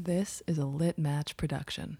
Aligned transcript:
This 0.00 0.44
is 0.46 0.58
a 0.58 0.64
Lit 0.64 0.96
Match 0.96 1.36
production. 1.36 1.98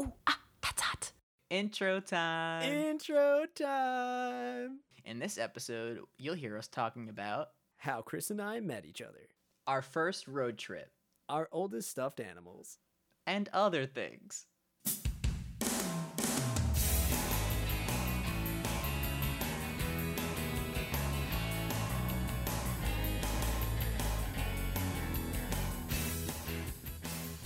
Ooh, 0.00 0.10
ah, 0.26 0.40
that's 0.62 0.80
hot. 0.80 1.12
Intro 1.50 2.00
time. 2.00 2.62
Intro 2.62 3.44
time. 3.54 4.78
In 5.04 5.18
this 5.18 5.36
episode, 5.36 6.00
you'll 6.16 6.34
hear 6.34 6.56
us 6.56 6.66
talking 6.66 7.10
about 7.10 7.48
How 7.76 8.00
Chris 8.00 8.30
and 8.30 8.40
I 8.40 8.60
met 8.60 8.86
each 8.86 9.02
other, 9.02 9.28
our 9.66 9.82
first 9.82 10.26
road 10.28 10.56
trip 10.56 10.92
our 11.28 11.46
oldest 11.52 11.90
stuffed 11.90 12.20
animals. 12.20 12.78
and 13.26 13.50
other 13.52 13.84
things. 13.84 14.46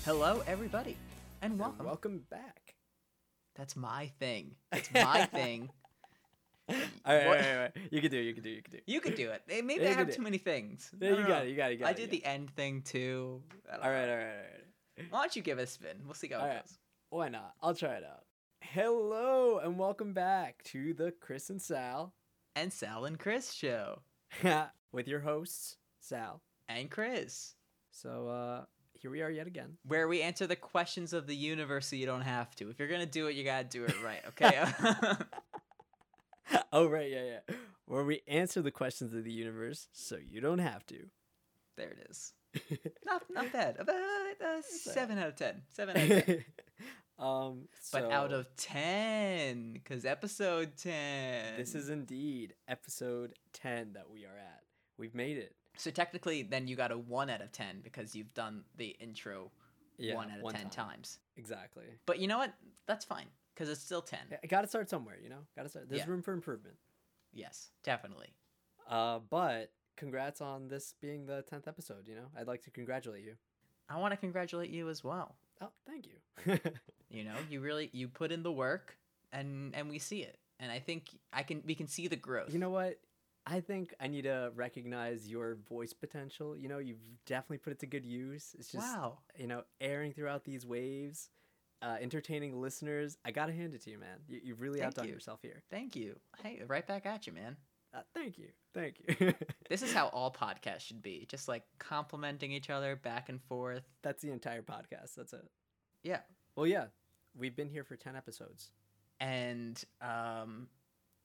Hello, 0.05 0.43
everybody, 0.47 0.97
and 1.43 1.59
welcome. 1.59 1.81
And 1.81 1.87
welcome 1.87 2.23
back. 2.31 2.75
That's 3.57 3.75
my 3.77 4.11
thing. 4.19 4.57
It's 4.73 4.93
my 4.93 5.25
thing. 5.33 5.71
All 6.69 6.75
right, 7.07 7.27
all 7.27 7.33
right, 7.33 7.47
all 7.47 7.59
right. 7.61 7.73
You 7.91 8.01
can 8.01 8.11
do 8.11 8.19
it. 8.19 8.25
You 8.25 8.35
can 8.35 8.43
do 8.43 8.51
it. 8.51 8.55
You 8.55 8.63
can 8.63 8.73
do 8.73 8.79
it. 8.79 8.83
You 8.87 9.01
can 9.01 9.15
do 9.15 9.31
it. 9.31 9.43
Maybe 9.67 9.83
Yeah, 9.83 9.91
I 9.91 9.93
have 9.95 10.09
too 10.09 10.21
it. 10.21 10.25
many 10.25 10.39
things. 10.39 10.91
Yeah, 11.01 11.09
I 11.09 11.11
you 11.11 11.17
don't 11.17 11.27
got 11.29 11.49
you 11.49 11.57
got 11.57 11.71
it, 11.71 11.73
you 11.75 11.79
got 11.79 11.89
I 11.89 11.91
it, 11.93 11.97
did 11.97 12.11
the 12.11 12.25
end 12.25 12.51
thing 12.51 12.83
too. 12.83 13.43
All 13.73 13.79
right, 13.79 13.85
all 13.89 13.91
right, 13.91 14.11
all 14.11 14.17
right. 14.17 15.07
Why 15.11 15.21
don't 15.21 15.37
you 15.37 15.43
give 15.43 15.59
it 15.59 15.63
a 15.63 15.67
spin? 15.67 15.97
We'll 16.05 16.15
see 16.15 16.29
how 16.29 16.41
All 16.41 16.47
it 16.47 16.55
goes. 16.63 16.79
Why 17.11 17.29
not? 17.29 17.55
I'll 17.63 17.75
try 17.75 17.95
it 17.95 18.05
out. 18.05 18.25
Hello 18.61 19.59
and 19.59 19.79
welcome 19.79 20.13
back 20.13 20.63
to 20.65 20.95
the 20.95 21.13
Chris 21.21 21.51
and 21.51 21.61
Sal 21.61 22.15
And 22.57 22.73
Sal 22.73 23.05
and 23.05 23.19
Chris 23.19 23.53
show. 23.53 24.01
with 24.93 25.09
your 25.09 25.21
hosts, 25.21 25.77
Sal. 26.01 26.43
And 26.69 26.91
Chris. 26.91 27.55
So 27.91 28.29
uh 28.29 28.65
here 29.05 29.11
we 29.11 29.21
are 29.21 29.29
yet 29.29 29.47
again. 29.47 29.77
Where 29.87 30.09
we 30.09 30.23
answer 30.23 30.47
the 30.47 30.57
questions 30.57 31.13
of 31.13 31.27
the 31.27 31.37
universe 31.37 31.89
so 31.89 31.95
you 31.95 32.07
don't 32.07 32.23
have 32.23 32.57
to. 32.57 32.71
If 32.71 32.79
you're 32.79 32.89
gonna 32.89 33.05
do 33.05 33.27
it, 33.27 33.37
you 33.37 33.45
gotta 33.45 33.65
do 33.65 33.85
it 33.85 33.95
right, 34.03 34.23
okay? 34.29 34.65
oh 36.73 36.87
right, 36.89 37.11
yeah, 37.11 37.23
yeah. 37.23 37.55
Where 37.85 38.03
we 38.03 38.23
answer 38.27 38.63
the 38.63 38.71
questions 38.71 39.13
of 39.13 39.25
the 39.25 39.31
universe 39.31 39.89
so 39.93 40.17
you 40.17 40.41
don't 40.41 40.59
have 40.61 40.87
to. 40.87 40.97
there 41.77 41.91
it 41.91 42.07
is. 42.09 42.33
Not 43.05 43.25
not 43.29 43.53
bad. 43.53 43.77
About 43.79 43.95
uh, 43.95 44.63
seven 44.63 45.19
out 45.19 45.29
of 45.29 45.37
ten. 45.37 45.61
Seven 45.69 45.99
out 45.99 46.11
of 46.11 46.25
ten. 46.25 46.45
um 47.19 47.69
But 47.93 48.11
out 48.11 48.33
of 48.33 48.47
ten, 48.57 49.73
because 49.75 50.07
episode 50.07 50.79
ten. 50.79 51.59
this 51.59 51.75
is 51.75 51.91
indeed 51.91 52.55
episode 52.69 53.35
10 53.53 53.93
that 53.93 54.09
we 54.09 54.25
are 54.25 54.35
at. 54.39 54.63
We've 54.97 55.15
made 55.15 55.37
it. 55.37 55.55
So 55.77 55.91
technically, 55.91 56.43
then 56.43 56.67
you 56.69 56.77
got 56.77 56.93
a 56.93 56.99
one 56.99 57.31
out 57.31 57.41
of 57.41 57.53
ten 57.53 57.81
because 57.83 58.15
you've 58.15 58.33
done 58.35 58.65
the 58.77 58.97
intro 59.01 59.51
Yeah, 59.99 60.15
one 60.15 60.31
out 60.31 60.39
of 60.39 60.43
one 60.45 60.55
ten 60.55 60.71
time. 60.71 60.89
times. 60.89 61.19
Exactly. 61.37 61.85
But 62.07 62.19
you 62.19 62.29
know 62.29 62.39
what? 62.39 62.53
That's 62.87 63.05
fine 63.05 63.27
because 63.55 63.69
it's 63.69 63.81
still 63.81 64.03
ten. 64.03 64.21
I 64.43 64.47
got 64.47 64.63
to 64.63 64.67
start 64.69 64.89
somewhere, 64.91 65.19
you 65.23 65.29
know. 65.31 65.41
Got 65.57 65.65
to 65.65 65.69
start. 65.69 65.89
There's 65.89 66.01
Yeah. 66.03 66.11
room 66.11 66.23
for 66.23 66.33
improvement. 66.33 66.77
Yes, 67.33 67.71
definitely. 67.83 68.35
Uh, 68.89 69.19
but 69.31 69.73
congrats 69.97 70.41
on 70.41 70.69
this 70.69 70.95
being 71.01 71.27
the 71.27 71.43
tenth 71.43 71.67
episode. 71.67 72.07
You 72.07 72.15
know, 72.17 72.27
I'd 72.39 72.47
like 72.47 72.63
to 72.63 72.71
congratulate 72.71 73.25
you. 73.25 73.35
I 73.89 73.99
want 73.99 74.13
to 74.13 74.17
congratulate 74.17 74.71
you 74.71 74.89
as 74.89 75.03
well. 75.05 75.37
Oh, 75.61 75.71
thank 75.87 76.07
you. 76.07 76.59
You 77.11 77.23
know, 77.23 77.35
you 77.49 77.61
really 77.61 77.91
you 77.93 78.09
put 78.09 78.33
in 78.33 78.43
the 78.43 78.51
work, 78.51 78.97
and 79.33 79.73
and 79.77 79.89
we 79.89 80.01
see 80.01 80.23
it. 80.23 80.37
And 80.59 80.73
I 80.73 80.81
think 80.81 81.11
I 81.33 81.45
can 81.45 81.63
we 81.65 81.77
can 81.77 81.87
see 81.87 82.09
the 82.09 82.17
growth. 82.17 82.53
you 82.53 82.59
know 82.59 82.71
what? 82.71 82.99
I 83.47 83.61
think 83.61 83.95
I 84.01 84.09
need 84.09 84.23
to 84.23 84.51
recognize 84.55 85.29
your 85.29 85.57
voice 85.69 85.93
potential. 85.93 86.57
You 86.57 86.69
know, 86.69 86.79
you've 86.79 87.03
definitely 87.27 87.59
put 87.59 87.73
it 87.73 87.79
to 87.81 87.87
good 87.87 88.07
use. 88.07 88.57
It's 88.59 88.73
just 88.73 88.87
wow. 88.87 89.19
you 89.37 89.47
know, 89.47 89.65
airing 89.81 90.13
throughout 90.13 90.45
these 90.45 90.65
waves, 90.65 91.29
uh, 91.83 91.97
entertaining 92.01 92.61
listeners. 92.61 93.19
I 93.25 93.33
gotta 93.33 93.53
hand 93.53 93.75
it 93.75 93.83
to 93.83 93.91
you, 93.91 93.99
man. 93.99 94.19
You, 94.29 94.41
you've 94.43 94.61
really 94.61 94.83
outdone 94.83 95.09
you. 95.09 95.13
yourself 95.13 95.41
here. 95.43 95.63
Thank 95.71 95.95
you. 95.95 96.19
Hey, 96.43 96.63
right 96.67 96.87
back 96.87 97.05
at 97.05 97.27
you, 97.27 97.33
man. 97.35 97.57
Uh, 97.93 98.01
thank 98.15 98.39
you, 98.39 98.49
thank 98.73 98.97
you. 99.21 99.35
This 99.69 99.83
is 99.83 99.93
how 99.95 100.09
all 100.09 100.31
podcasts 100.31 100.81
should 100.81 101.01
be. 101.01 101.27
Just 101.29 101.49
like 101.49 101.63
complimenting 101.79 102.53
each 102.53 102.69
other 102.69 102.97
back 102.97 103.31
and 103.31 103.41
forth. 103.43 103.83
That's 104.03 104.21
the 104.21 104.31
entire 104.31 104.61
podcast. 104.61 105.15
That's 105.17 105.33
it. 105.33 105.49
Yeah. 106.03 106.21
Well, 106.55 106.67
yeah, 106.67 106.87
we've 107.37 107.57
been 107.57 107.71
here 107.71 107.83
for 107.83 107.97
ten 107.97 108.15
episodes. 108.15 108.71
And 109.21 109.83
um 110.01 110.69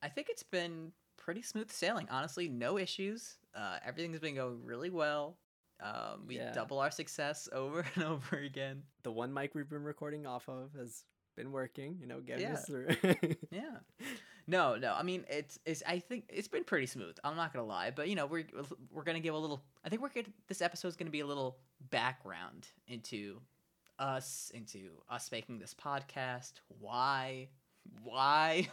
I 0.01 0.07
think 0.07 0.27
it's 0.29 0.43
been 0.43 0.93
pretty 1.29 1.41
smooth 1.43 1.69
sailing. 1.71 2.07
Honestly, 2.09 2.49
no 2.49 2.77
issues. 2.79 3.37
Uh 3.53 3.77
everything's 3.85 4.19
been 4.19 4.33
going 4.35 4.63
really 4.65 4.89
well. 4.89 5.37
Um 5.79 6.25
we 6.27 6.37
Yeah. 6.37 6.51
double 6.53 6.79
our 6.79 6.89
success 6.91 7.47
over 7.53 7.85
and 7.95 8.03
over 8.03 8.37
again. 8.37 8.81
The 9.03 9.11
one 9.11 9.31
mic 9.33 9.53
we've 9.53 9.69
been 9.69 9.83
recording 9.83 10.25
off 10.25 10.49
of 10.49 10.73
has 10.73 11.03
been 11.35 11.51
working. 11.51 11.97
You 12.01 12.07
know, 12.07 12.19
getting 12.19 12.47
us 12.47 12.65
Yeah. 12.67 12.93
through. 12.95 13.35
Yeah. 13.51 13.77
No, 14.47 14.75
no. 14.75 14.93
I 14.93 15.03
mean, 15.03 15.25
it's 15.29 15.59
it's. 15.67 15.83
I 15.85 15.99
think 15.99 16.25
it's 16.29 16.47
been 16.47 16.63
pretty 16.63 16.87
smooth. 16.87 17.15
I'm 17.23 17.35
not 17.35 17.53
gonna 17.53 17.67
lie, 17.67 17.91
but 17.91 18.07
you 18.09 18.15
know, 18.15 18.25
we're 18.25 18.45
we're 18.91 19.03
gonna 19.03 19.19
give 19.19 19.35
a 19.35 19.37
little. 19.37 19.61
I 19.85 19.89
think 19.89 20.01
we're 20.01 20.09
gonna. 20.09 20.25
This 20.47 20.63
episode's 20.63 20.95
gonna 20.95 21.11
be 21.11 21.19
a 21.19 21.27
little 21.27 21.59
background 21.91 22.67
into 22.87 23.39
us, 23.99 24.51
into 24.55 24.89
us 25.07 25.31
making 25.31 25.59
this 25.59 25.75
podcast. 25.75 26.53
Why? 26.79 27.49
Why? 28.03 28.67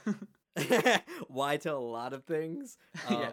Why 1.28 1.56
to 1.58 1.74
a 1.74 1.76
lot 1.78 2.12
of 2.12 2.24
things. 2.24 2.76
Um, 3.08 3.20
Yeah. 3.20 3.30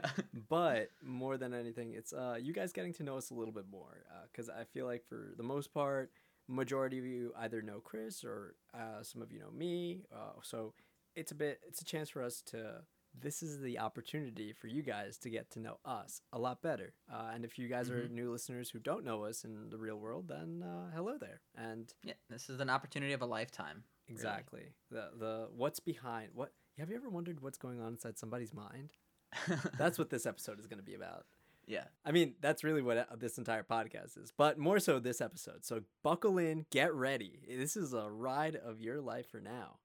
But 0.50 0.90
more 1.02 1.38
than 1.38 1.54
anything, 1.54 1.94
it's 1.94 2.14
uh, 2.14 2.38
you 2.40 2.54
guys 2.54 2.74
getting 2.74 2.94
to 2.96 3.04
know 3.04 3.18
us 3.18 3.30
a 3.32 3.34
little 3.34 3.54
bit 3.54 3.66
more. 3.72 4.04
Because 4.32 4.50
I 4.50 4.66
feel 4.66 4.86
like 4.86 5.04
for 5.08 5.34
the 5.38 5.44
most 5.44 5.74
part, 5.74 6.12
majority 6.48 7.00
of 7.00 7.06
you 7.06 7.34
either 7.40 7.62
know 7.62 7.80
Chris 7.80 8.24
or 8.24 8.56
uh, 8.74 9.02
some 9.02 9.22
of 9.22 9.32
you 9.32 9.40
know 9.40 9.52
me. 9.52 10.02
Uh, 10.14 10.34
so 10.42 10.74
it's 11.16 11.32
a 11.32 11.36
bit, 11.36 11.60
it's 11.68 11.82
a 11.82 11.86
chance 11.86 12.10
for 12.10 12.22
us 12.24 12.42
to. 12.48 12.82
This 13.20 13.44
is 13.44 13.60
the 13.62 13.78
opportunity 13.78 14.54
for 14.54 14.66
you 14.68 14.82
guys 14.82 15.20
to 15.20 15.30
get 15.30 15.52
to 15.52 15.60
know 15.60 15.78
us 15.86 16.22
a 16.32 16.40
lot 16.40 16.64
better. 16.64 16.94
Uh, 17.12 17.30
and 17.34 17.46
if 17.46 17.60
you 17.60 17.68
guys 17.68 17.92
are 17.92 18.08
new 18.10 18.32
listeners 18.32 18.72
who 18.72 18.80
don't 18.80 19.06
know 19.06 19.26
us 19.26 19.44
in 19.44 19.70
the 19.70 19.78
real 19.78 19.98
world, 19.98 20.28
then 20.28 20.64
uh, 20.66 20.90
hello 20.96 21.18
there. 21.20 21.42
And 21.56 21.94
yeah, 22.04 22.14
this 22.32 22.50
is 22.50 22.60
an 22.60 22.72
opportunity 22.72 23.14
of 23.14 23.22
a 23.22 23.28
lifetime. 23.28 23.84
really. 24.08 24.14
Exactly. 24.16 24.62
The 24.90 25.10
the 25.20 25.48
what's 25.56 25.80
behind 25.80 26.30
what 26.34 26.54
have 26.80 26.90
you 26.90 26.96
ever 26.96 27.10
wondered 27.10 27.42
what's 27.42 27.58
going 27.58 27.80
on 27.82 27.94
inside 27.94 28.18
somebody's 28.18 28.54
mind? 28.54 28.92
That's 29.78 29.98
what 29.98 30.10
this 30.10 30.26
episode 30.26 30.60
is 30.60 30.68
going 30.68 30.80
to 30.80 30.84
be 30.86 30.96
about. 30.96 31.26
yeah. 31.68 31.86
I 32.06 32.12
mean, 32.12 32.36
that's 32.42 32.64
really 32.64 32.82
what 32.82 32.98
uh, 32.98 33.06
this 33.18 33.38
entire 33.38 33.64
podcast 33.64 34.18
is, 34.22 34.32
but 34.38 34.58
more 34.60 34.80
so 34.80 35.00
this 35.00 35.22
episode. 35.22 35.66
So 35.66 35.82
buckle 36.04 36.38
in, 36.38 36.66
get 36.72 36.94
ready. 36.94 37.40
This 37.50 37.76
is 37.76 37.94
a 37.94 38.10
ride 38.10 38.56
of 38.56 38.82
your 38.82 39.02
life 39.02 39.30
for 39.30 39.40
now. 39.40 39.78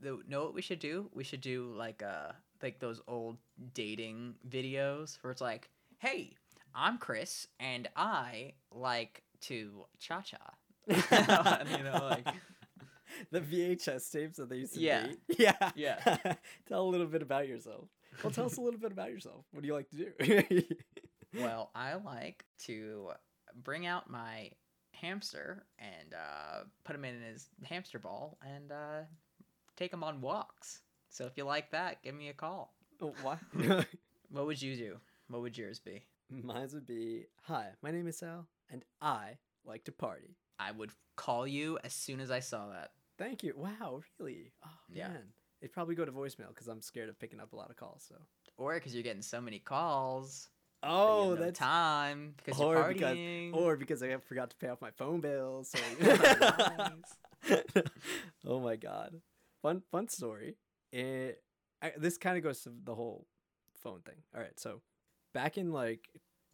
The, 0.00 0.20
know 0.28 0.44
what 0.44 0.54
we 0.54 0.62
should 0.62 0.78
do? 0.78 1.10
We 1.12 1.24
should 1.24 1.40
do 1.40 1.72
like 1.76 2.02
uh 2.02 2.32
like 2.62 2.78
those 2.78 3.00
old 3.08 3.36
dating 3.74 4.34
videos 4.48 5.18
where 5.22 5.30
it's 5.30 5.40
like, 5.42 5.68
"Hey, 5.98 6.34
I'm 6.74 6.96
Chris 6.98 7.46
and 7.60 7.88
I 7.96 8.52
like 8.72 9.22
to 9.42 9.84
cha 9.98 10.22
cha." 10.22 10.54
you 11.76 11.84
know, 11.84 12.08
like 12.10 12.26
The 13.30 13.40
VHS 13.40 14.10
tapes 14.10 14.36
that 14.38 14.48
they 14.48 14.56
used 14.56 14.74
to 14.74 14.80
Yeah. 14.80 15.06
be. 15.28 15.36
Yeah. 15.38 15.70
Yeah. 15.74 16.16
tell 16.68 16.82
a 16.82 16.88
little 16.88 17.06
bit 17.06 17.22
about 17.22 17.48
yourself. 17.48 17.88
Well, 18.22 18.32
tell 18.32 18.46
us 18.46 18.56
a 18.56 18.60
little 18.60 18.80
bit 18.80 18.92
about 18.92 19.10
yourself. 19.10 19.44
What 19.52 19.62
do 19.62 19.66
you 19.68 19.74
like 19.74 19.90
to 19.90 19.96
do? 19.96 20.62
well, 21.38 21.70
I 21.74 21.94
like 21.94 22.44
to 22.66 23.10
bring 23.62 23.86
out 23.86 24.08
my 24.10 24.50
hamster 24.92 25.66
and 25.78 26.14
uh, 26.14 26.64
put 26.84 26.96
him 26.96 27.04
in 27.04 27.20
his 27.20 27.48
hamster 27.64 27.98
ball 27.98 28.38
and 28.42 28.72
uh, 28.72 29.00
take 29.76 29.92
him 29.92 30.02
on 30.02 30.20
walks. 30.22 30.80
So 31.10 31.26
if 31.26 31.32
you 31.36 31.44
like 31.44 31.70
that, 31.72 32.02
give 32.02 32.14
me 32.14 32.28
a 32.28 32.32
call. 32.34 32.74
Oh, 33.02 33.12
what? 33.22 33.38
What 34.30 34.46
would 34.46 34.60
you 34.62 34.76
do? 34.76 34.96
What 35.28 35.42
would 35.42 35.56
yours 35.58 35.78
be? 35.78 36.04
Mine 36.30 36.68
would 36.72 36.86
be 36.86 37.26
Hi, 37.44 37.68
my 37.82 37.90
name 37.90 38.08
is 38.08 38.18
Sal, 38.18 38.46
and 38.70 38.84
I 39.00 39.36
like 39.64 39.84
to 39.84 39.92
party. 39.92 40.36
I 40.58 40.72
would 40.72 40.90
call 41.16 41.46
you 41.46 41.78
as 41.84 41.92
soon 41.92 42.18
as 42.20 42.30
I 42.30 42.40
saw 42.40 42.68
that. 42.70 42.90
Thank 43.18 43.42
you. 43.42 43.54
Wow, 43.56 44.02
really? 44.18 44.52
Oh, 44.64 44.68
Yeah. 44.92 45.08
man. 45.08 45.22
It'd 45.62 45.72
probably 45.72 45.94
go 45.94 46.04
to 46.04 46.12
voicemail 46.12 46.48
because 46.48 46.68
I'm 46.68 46.82
scared 46.82 47.08
of 47.08 47.18
picking 47.18 47.40
up 47.40 47.52
a 47.52 47.56
lot 47.56 47.70
of 47.70 47.76
calls. 47.76 48.04
So. 48.08 48.16
Or 48.58 48.74
because 48.74 48.94
you're 48.94 49.02
getting 49.02 49.22
so 49.22 49.40
many 49.40 49.58
calls. 49.58 50.50
Oh, 50.82 51.30
no 51.30 51.36
that's 51.36 51.58
time 51.58 52.34
because 52.36 52.60
or 52.60 52.74
you're 52.74 52.88
because 52.92 53.16
partying. 53.16 53.54
or 53.54 53.76
because 53.76 54.02
I 54.02 54.14
forgot 54.18 54.50
to 54.50 54.56
pay 54.56 54.68
off 54.68 54.80
my 54.82 54.90
phone 54.90 55.20
bill. 55.20 55.64
So. 55.64 55.78
Oh 58.46 58.60
my 58.60 58.76
god, 58.76 59.20
fun 59.62 59.82
fun 59.90 60.08
story. 60.08 60.56
It 60.92 61.42
I, 61.82 61.92
this 61.96 62.16
kind 62.18 62.36
of 62.36 62.44
goes 62.44 62.60
to 62.62 62.72
the 62.84 62.94
whole 62.94 63.26
phone 63.76 64.00
thing. 64.00 64.16
All 64.34 64.40
right, 64.40 64.58
so 64.58 64.80
back 65.34 65.58
in 65.58 65.72
like 65.72 66.08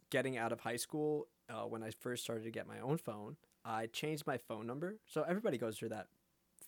getting 0.09 0.37
out 0.37 0.51
of 0.51 0.59
high 0.61 0.77
school, 0.77 1.27
uh, 1.49 1.63
when 1.63 1.83
I 1.83 1.91
first 1.99 2.23
started 2.23 2.43
to 2.45 2.51
get 2.51 2.67
my 2.67 2.79
own 2.79 2.97
phone, 2.97 3.35
I 3.65 3.87
changed 3.87 4.25
my 4.25 4.37
phone 4.37 4.65
number. 4.65 4.95
So 5.05 5.23
everybody 5.23 5.57
goes 5.57 5.77
through 5.77 5.89
that 5.89 6.07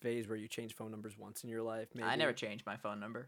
phase 0.05 0.27
where 0.27 0.37
you 0.37 0.47
change 0.47 0.75
phone 0.75 0.91
numbers 0.91 1.17
once 1.17 1.43
in 1.43 1.49
your 1.49 1.63
life. 1.63 1.87
Maybe. 1.95 2.07
I 2.07 2.15
never 2.15 2.31
changed 2.33 2.63
my 2.65 2.77
phone 2.77 2.99
number. 2.99 3.27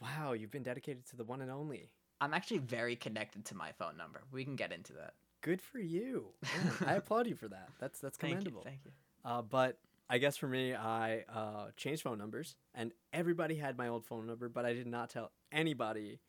Wow, 0.00 0.34
you've 0.34 0.52
been 0.52 0.62
dedicated 0.62 1.04
to 1.10 1.16
the 1.16 1.24
one 1.24 1.40
and 1.40 1.50
only. 1.50 1.90
I'm 2.20 2.32
actually 2.32 2.58
very 2.58 2.94
connected 2.94 3.44
to 3.46 3.56
my 3.56 3.72
phone 3.72 3.96
number. 3.96 4.22
We 4.30 4.44
can 4.44 4.54
get 4.54 4.70
into 4.72 4.92
that. 4.94 5.14
good 5.42 5.60
for 5.60 5.80
you. 5.80 6.26
Yeah, 6.44 6.86
I 6.86 6.94
applaud 6.94 7.26
you 7.26 7.34
for 7.34 7.48
that. 7.48 7.68
That's 7.80 7.98
that's 7.98 8.16
Thank 8.18 8.34
you. 8.34 8.38
commendable. 8.38 8.62
Thank 8.62 8.80
you. 8.84 8.92
Uh, 9.24 9.42
but 9.42 9.78
I 10.08 10.18
guess 10.18 10.36
for 10.36 10.46
me, 10.46 10.74
I 10.74 11.24
uh, 11.32 11.66
changed 11.76 12.02
phone 12.02 12.18
numbers, 12.18 12.54
and 12.74 12.92
everybody 13.12 13.56
had 13.56 13.76
my 13.76 13.88
old 13.88 14.04
phone 14.04 14.26
number, 14.26 14.48
but 14.48 14.64
I 14.64 14.72
did 14.74 14.86
not 14.86 15.10
tell 15.10 15.32
anybody 15.50 16.20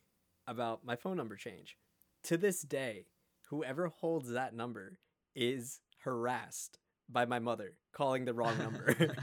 about 0.47 0.83
my 0.83 0.95
phone 0.95 1.17
number 1.17 1.35
change. 1.35 1.77
To 2.23 2.37
this 2.37 2.61
day, 2.61 3.05
whoever 3.49 3.87
holds 3.87 4.31
that 4.31 4.55
number 4.55 4.97
is 5.35 5.81
harassed 5.99 6.79
by 7.09 7.25
my 7.25 7.39
mother 7.39 7.73
calling 7.93 8.25
the 8.25 8.33
wrong 8.33 8.57
number. 8.57 9.15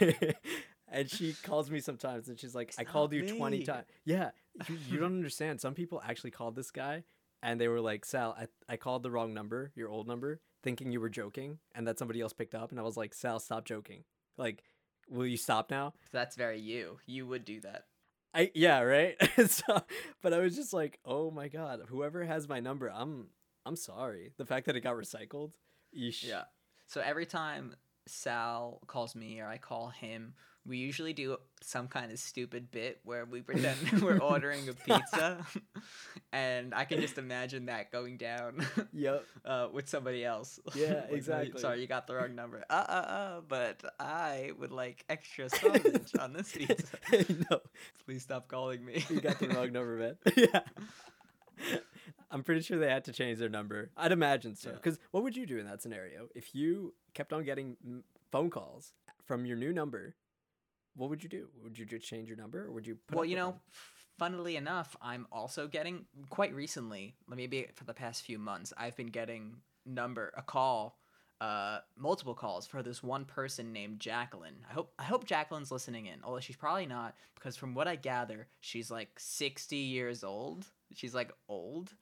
and 0.88 1.10
she 1.10 1.34
calls 1.42 1.70
me 1.70 1.80
sometimes 1.80 2.28
and 2.28 2.38
she's 2.38 2.54
like, 2.54 2.68
It's 2.68 2.78
I 2.78 2.84
called 2.84 3.12
you 3.12 3.26
20 3.26 3.64
times. 3.64 3.86
Yeah, 4.04 4.30
you, 4.68 4.78
you 4.88 4.98
don't 4.98 5.16
understand. 5.16 5.60
Some 5.60 5.74
people 5.74 6.02
actually 6.04 6.30
called 6.30 6.56
this 6.56 6.70
guy 6.70 7.04
and 7.42 7.60
they 7.60 7.68
were 7.68 7.80
like, 7.80 8.04
Sal, 8.04 8.36
I, 8.38 8.46
I 8.72 8.76
called 8.76 9.02
the 9.02 9.10
wrong 9.10 9.34
number, 9.34 9.72
your 9.74 9.90
old 9.90 10.08
number, 10.08 10.40
thinking 10.62 10.92
you 10.92 11.00
were 11.00 11.10
joking 11.10 11.58
and 11.74 11.86
that 11.86 11.98
somebody 11.98 12.20
else 12.20 12.32
picked 12.32 12.54
up. 12.54 12.70
And 12.70 12.80
I 12.80 12.82
was 12.82 12.96
like, 12.96 13.14
Sal, 13.14 13.38
stop 13.38 13.64
joking. 13.64 14.04
Like, 14.38 14.62
will 15.08 15.26
you 15.26 15.36
stop 15.36 15.70
now? 15.70 15.94
That's 16.12 16.36
very 16.36 16.60
you. 16.60 16.98
You 17.06 17.26
would 17.26 17.44
do 17.44 17.60
that. 17.60 17.84
I 18.34 18.50
yeah, 18.54 18.80
right. 18.80 19.16
so, 19.46 19.82
but 20.20 20.32
I 20.32 20.38
was 20.38 20.56
just 20.56 20.72
like, 20.72 20.98
oh 21.04 21.30
my 21.30 21.48
god, 21.48 21.82
whoever 21.88 22.24
has 22.24 22.48
my 22.48 22.60
number, 22.60 22.90
I'm 22.92 23.28
I'm 23.64 23.76
sorry. 23.76 24.32
The 24.36 24.44
fact 24.44 24.66
that 24.66 24.76
it 24.76 24.80
got 24.80 24.96
recycled, 24.96 25.52
yeesh. 25.96 26.24
Yeah. 26.24 26.44
So 26.86 27.00
every 27.00 27.26
time 27.26 27.74
Sal 28.06 28.80
calls 28.86 29.14
me 29.14 29.40
or 29.40 29.46
I 29.46 29.58
call 29.58 29.88
him, 29.88 30.34
we 30.66 30.78
usually 30.78 31.12
do 31.12 31.36
some 31.62 31.88
kind 31.88 32.10
of 32.10 32.18
stupid 32.18 32.70
bit 32.70 32.98
where 33.04 33.26
we 33.26 33.42
pretend 33.42 33.76
we're 34.02 34.16
ordering 34.32 34.66
a 34.68 34.72
pizza, 34.72 35.44
and 36.32 36.74
I 36.74 36.86
can 36.86 37.02
just 37.02 37.18
imagine 37.18 37.66
that 37.66 37.92
going 37.92 38.16
down 38.16 38.66
Yep. 38.94 39.24
uh, 39.44 39.68
with 39.72 39.90
somebody 39.90 40.24
else. 40.24 40.58
Yeah, 40.74 41.04
exactly. 41.10 41.60
Sorry, 41.60 41.82
you 41.82 41.86
got 41.86 42.06
the 42.06 42.14
wrong 42.14 42.34
number. 42.34 42.64
Uh, 42.70 42.72
uh, 42.88 42.92
uh. 42.92 43.40
But 43.46 43.82
I 44.00 44.52
would 44.58 44.72
like 44.72 45.04
extra 45.10 45.50
sausage 45.50 46.12
on 46.18 46.32
this 46.32 46.52
pizza. 46.52 46.96
no, 47.50 47.60
Please 48.06 48.22
stop 48.22 48.48
calling 48.48 48.82
me. 48.84 49.04
you 49.10 49.20
got 49.20 49.38
the 49.38 49.48
wrong 49.48 49.70
number, 49.72 49.96
man. 49.98 50.16
yeah. 50.34 50.60
I'm 52.34 52.42
pretty 52.42 52.62
sure 52.62 52.78
they 52.78 52.90
had 52.90 53.04
to 53.04 53.12
change 53.12 53.38
their 53.38 53.48
number. 53.48 53.90
I'd 53.96 54.10
imagine 54.10 54.56
so. 54.56 54.70
Yeah. 54.70 54.74
Because 54.74 54.98
what 55.12 55.22
would 55.22 55.36
you 55.36 55.46
do 55.46 55.58
in 55.58 55.66
that 55.66 55.80
scenario 55.80 56.28
if 56.34 56.52
you 56.54 56.92
kept 57.14 57.32
on 57.32 57.44
getting 57.44 57.76
phone 58.32 58.50
calls 58.50 58.92
from 59.24 59.46
your 59.46 59.56
new 59.56 59.72
number? 59.72 60.16
What 60.96 61.10
would 61.10 61.22
you 61.22 61.28
do? 61.28 61.48
Would 61.62 61.78
you 61.78 61.86
just 61.86 62.04
change 62.04 62.28
your 62.28 62.36
number, 62.36 62.66
or 62.66 62.72
would 62.72 62.86
you? 62.86 62.96
Put 63.06 63.16
well, 63.16 63.24
you 63.24 63.36
know, 63.36 63.52
them? 63.52 63.60
funnily 64.18 64.56
enough, 64.56 64.96
I'm 65.00 65.26
also 65.30 65.66
getting 65.68 66.06
quite 66.28 66.54
recently, 66.54 67.14
maybe 67.28 67.68
for 67.74 67.84
the 67.84 67.94
past 67.94 68.22
few 68.22 68.38
months, 68.38 68.72
I've 68.76 68.96
been 68.96 69.08
getting 69.08 69.56
number 69.86 70.32
a 70.36 70.42
call, 70.42 70.98
uh, 71.40 71.78
multiple 71.96 72.34
calls 72.34 72.66
for 72.66 72.82
this 72.82 73.02
one 73.02 73.24
person 73.24 73.72
named 73.72 74.00
Jacqueline. 74.00 74.64
I 74.68 74.72
hope 74.72 74.92
I 74.98 75.04
hope 75.04 75.26
Jacqueline's 75.26 75.70
listening 75.70 76.06
in, 76.06 76.20
although 76.22 76.40
she's 76.40 76.56
probably 76.56 76.86
not, 76.86 77.14
because 77.34 77.56
from 77.56 77.74
what 77.74 77.88
I 77.88 77.96
gather, 77.96 78.48
she's 78.60 78.90
like 78.90 79.10
60 79.18 79.76
years 79.76 80.24
old. 80.24 80.66
She's 80.92 81.14
like 81.14 81.32
old. 81.48 81.92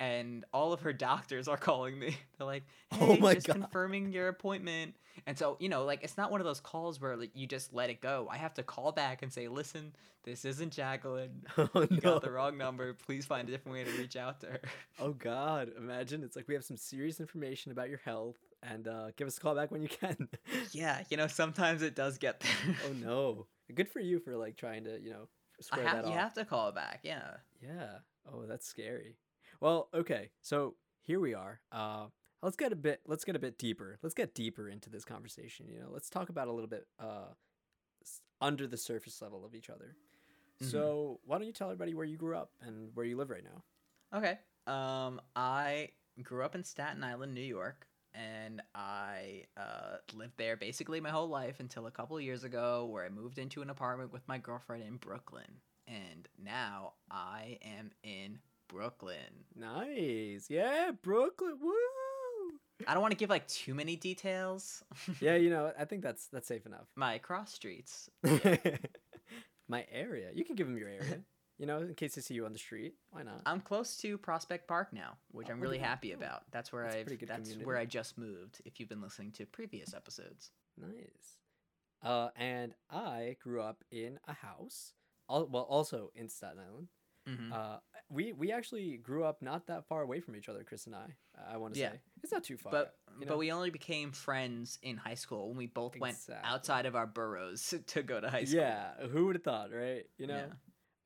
And 0.00 0.44
all 0.52 0.72
of 0.72 0.80
her 0.80 0.92
doctors 0.92 1.46
are 1.48 1.56
calling 1.56 1.98
me. 1.98 2.16
They're 2.38 2.46
like, 2.46 2.64
"Hey, 2.90 2.98
Oh 3.00 3.16
my 3.16 3.34
just 3.34 3.46
God. 3.46 3.54
confirming 3.56 4.12
your 4.12 4.28
appointment." 4.28 4.94
And 5.26 5.38
so, 5.38 5.56
you 5.60 5.68
know, 5.68 5.84
like 5.84 6.02
it's 6.02 6.16
not 6.16 6.30
one 6.32 6.40
of 6.40 6.46
those 6.46 6.60
calls 6.60 7.00
where 7.00 7.16
like 7.16 7.30
you 7.34 7.46
just 7.46 7.72
let 7.72 7.90
it 7.90 8.00
go. 8.00 8.26
I 8.30 8.36
have 8.36 8.54
to 8.54 8.62
call 8.64 8.90
back 8.92 9.22
and 9.22 9.32
say, 9.32 9.46
"Listen, 9.46 9.94
this 10.24 10.44
isn't 10.44 10.72
Jacqueline. 10.72 11.42
oh 11.58 11.68
You 11.74 11.86
no! 11.90 12.14
got 12.14 12.22
the 12.22 12.30
wrong 12.32 12.58
number. 12.58 12.92
Please 12.94 13.24
find 13.24 13.48
a 13.48 13.52
different 13.52 13.78
way 13.78 13.84
to 13.84 13.90
reach 13.98 14.16
out 14.16 14.40
to 14.40 14.46
her." 14.46 14.60
Oh 14.98 15.12
God! 15.12 15.70
Imagine 15.78 16.24
it's 16.24 16.34
like 16.34 16.48
we 16.48 16.54
have 16.54 16.64
some 16.64 16.76
serious 16.76 17.20
information 17.20 17.70
about 17.70 17.88
your 17.88 18.00
health, 18.04 18.36
and 18.64 18.88
uh, 18.88 19.12
give 19.16 19.28
us 19.28 19.38
a 19.38 19.40
call 19.40 19.54
back 19.54 19.70
when 19.70 19.82
you 19.82 19.88
can. 19.88 20.28
Yeah, 20.72 21.02
you 21.08 21.16
know, 21.16 21.28
sometimes 21.28 21.82
it 21.82 21.94
does 21.94 22.18
get 22.18 22.40
there. 22.40 22.76
oh 22.88 22.92
no! 22.94 23.46
Good 23.72 23.88
for 23.88 24.00
you 24.00 24.18
for 24.18 24.36
like 24.36 24.56
trying 24.56 24.82
to 24.84 25.00
you 25.00 25.10
know 25.10 25.28
I 25.58 25.62
square 25.62 25.86
have, 25.86 25.96
that 25.98 26.06
you 26.06 26.12
off. 26.14 26.18
have 26.18 26.34
to 26.34 26.44
call 26.44 26.72
back. 26.72 27.00
Yeah. 27.04 27.36
Yeah. 27.62 27.98
Oh, 28.32 28.42
that's 28.48 28.66
scary. 28.66 29.16
Well, 29.60 29.88
okay. 29.94 30.30
So 30.42 30.74
here 31.02 31.20
we 31.20 31.34
are. 31.34 31.60
Uh, 31.72 32.06
let's 32.42 32.56
get 32.56 32.72
a 32.72 32.76
bit. 32.76 33.00
Let's 33.06 33.24
get 33.24 33.36
a 33.36 33.38
bit 33.38 33.58
deeper. 33.58 33.98
Let's 34.02 34.14
get 34.14 34.34
deeper 34.34 34.68
into 34.68 34.90
this 34.90 35.04
conversation. 35.04 35.66
You 35.68 35.80
know, 35.80 35.88
let's 35.90 36.10
talk 36.10 36.28
about 36.28 36.48
a 36.48 36.52
little 36.52 36.68
bit 36.68 36.86
uh, 36.98 37.32
under 38.40 38.66
the 38.66 38.76
surface 38.76 39.20
level 39.22 39.44
of 39.44 39.54
each 39.54 39.70
other. 39.70 39.96
Mhm. 40.60 40.70
So 40.70 41.20
why 41.24 41.38
don't 41.38 41.46
you 41.46 41.52
tell 41.52 41.68
everybody 41.68 41.94
where 41.94 42.06
you 42.06 42.16
grew 42.16 42.36
up 42.36 42.52
and 42.60 42.90
where 42.94 43.06
you 43.06 43.16
live 43.16 43.30
right 43.30 43.44
now? 43.44 43.62
Okay. 44.18 44.38
Um, 44.66 45.20
I 45.34 45.90
grew 46.22 46.44
up 46.44 46.54
in 46.54 46.64
Staten 46.64 47.02
Island, 47.02 47.34
New 47.34 47.40
York, 47.42 47.86
and 48.14 48.62
I 48.74 49.46
uh, 49.56 49.96
lived 50.14 50.36
there 50.36 50.56
basically 50.56 51.00
my 51.00 51.10
whole 51.10 51.28
life 51.28 51.58
until 51.58 51.86
a 51.86 51.90
couple 51.90 52.18
years 52.20 52.44
ago, 52.44 52.86
where 52.86 53.04
I 53.04 53.08
moved 53.08 53.38
into 53.38 53.62
an 53.62 53.70
apartment 53.70 54.12
with 54.12 54.26
my 54.28 54.38
girlfriend 54.38 54.84
in 54.84 54.96
Brooklyn, 54.96 55.60
and 55.88 56.28
now 56.38 56.94
I 57.10 57.58
am 57.62 57.90
in 58.04 58.38
Brooklyn. 58.68 59.44
Nice. 59.54 60.46
Yeah, 60.50 60.90
Brooklyn. 61.02 61.58
Woo. 61.60 61.72
I 62.86 62.92
don't 62.92 63.02
want 63.02 63.12
to 63.12 63.16
give 63.16 63.30
like 63.30 63.46
too 63.46 63.74
many 63.74 63.96
details. 63.96 64.82
yeah, 65.20 65.36
you 65.36 65.50
know, 65.50 65.72
I 65.78 65.84
think 65.84 66.02
that's 66.02 66.26
that's 66.28 66.48
safe 66.48 66.66
enough. 66.66 66.86
my 66.96 67.18
cross 67.18 67.52
streets. 67.52 68.10
My 69.66 69.86
area. 69.90 70.28
You 70.34 70.44
can 70.44 70.56
give 70.56 70.66
them 70.66 70.76
your 70.78 70.88
area. 70.88 71.20
You 71.56 71.66
know, 71.66 71.78
in 71.78 71.94
case 71.94 72.16
they 72.16 72.20
see 72.20 72.34
you 72.34 72.46
on 72.46 72.52
the 72.52 72.58
street. 72.58 72.94
Why 73.12 73.22
not? 73.22 73.40
I'm 73.46 73.60
close 73.60 73.96
to 73.98 74.18
Prospect 74.18 74.66
Park 74.66 74.88
now, 74.92 75.18
which 75.30 75.46
Oh, 75.48 75.52
I'm 75.52 75.60
really 75.60 75.78
happy 75.78 76.10
about. 76.10 76.42
That's 76.50 76.72
where 76.72 76.82
that's 76.82 76.96
pretty 77.04 77.16
good 77.16 77.28
that's 77.28 77.54
where 77.62 77.76
I 77.76 77.84
just 77.84 78.18
moved. 78.18 78.60
If 78.64 78.80
you've 78.80 78.88
been 78.88 79.00
listening 79.00 79.30
to 79.38 79.46
previous 79.46 79.94
episodes. 79.94 80.50
Nice. 80.76 81.38
Uh, 82.02 82.30
and 82.34 82.74
I 82.90 83.36
grew 83.40 83.62
up 83.62 83.84
in 83.92 84.18
a 84.26 84.32
house. 84.32 84.94
Al- 85.30 85.46
well, 85.46 85.62
also 85.62 86.10
in 86.16 86.28
Staten 86.28 86.58
Island. 86.58 86.88
Mm-hmm. 87.28 87.52
Uh, 87.52 87.76
we 88.10 88.32
we 88.32 88.52
actually 88.52 88.96
grew 88.98 89.24
up 89.24 89.40
not 89.42 89.66
that 89.68 89.86
far 89.86 90.02
away 90.02 90.20
from 90.20 90.36
each 90.36 90.48
other, 90.48 90.62
Chris 90.62 90.86
and 90.86 90.94
I. 90.94 91.06
I 91.52 91.56
want 91.56 91.74
to 91.74 91.80
Yeah. 91.80 91.92
say 91.92 92.00
it's 92.22 92.32
not 92.32 92.44
too 92.44 92.56
far. 92.56 92.70
but 92.72 92.94
you 93.18 93.26
but 93.26 93.38
we 93.38 93.50
only 93.50 93.70
became 93.70 94.12
friends 94.12 94.78
in 94.82 94.96
high 94.96 95.14
school 95.14 95.48
when 95.48 95.56
we 95.56 95.66
both 95.66 95.98
went 95.98 96.16
outside 96.42 96.86
of 96.86 96.94
our 96.94 97.06
boroughs 97.06 97.72
to 97.86 98.02
go 98.02 98.20
to 98.20 98.28
high 98.28 98.44
school. 98.44 98.60
yeah, 98.60 98.90
who 99.10 99.26
would 99.26 99.36
have 99.36 99.42
thought, 99.42 99.70
right? 99.72 100.04
You 100.18 100.26
know. 100.26 100.46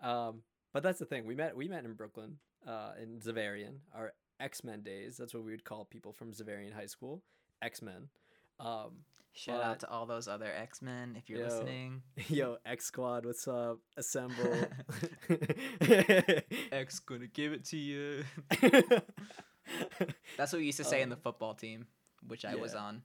Um, 0.00 0.43
but 0.73 0.82
that's 0.82 0.99
the 0.99 1.06
thing. 1.06 1.25
We 1.26 1.35
met 1.35 1.56
we 1.56 1.69
met 1.69 1.85
in 1.85 1.94
Brooklyn, 1.94 2.38
uh, 2.67 2.93
in 3.00 3.21
Xaverian, 3.21 3.79
our 3.94 4.12
X 4.41 4.62
Men 4.64 4.82
days. 4.82 5.17
That's 5.17 5.32
what 5.35 5.44
we 5.44 5.50
would 5.53 5.64
call 5.64 5.85
people 5.85 6.12
from 6.12 6.32
Xaverian 6.32 6.73
High 6.75 6.87
School, 6.87 7.23
X 7.62 7.81
Men. 7.82 8.09
Um, 8.61 9.04
Shout 9.38 9.62
out 9.62 9.80
to 9.80 9.88
all 9.90 10.04
those 10.04 10.26
other 10.26 10.50
X 10.52 10.83
Men 10.83 11.14
if 11.16 11.30
you're 11.30 11.38
Yo. 11.38 11.45
listening. 11.47 12.02
yo, 12.28 12.57
X 12.66 12.87
Squad, 12.87 13.25
what's 13.25 13.47
up? 13.47 13.78
Assemble. 13.97 14.52
X 16.73 16.99
gonna 17.07 17.28
give 17.28 17.52
it 17.52 17.64
to 17.66 17.76
you. 17.76 18.25
That's 20.37 20.52
what 20.52 20.59
we 20.59 20.64
used 20.66 20.78
to 20.78 20.85
say 20.85 21.02
in 21.02 21.09
the 21.09 21.14
Um, 21.14 21.23
football 21.23 21.54
team, 21.54 21.87
which 22.26 22.45
I 22.45 22.57
was 22.57 22.75
on. 22.75 23.02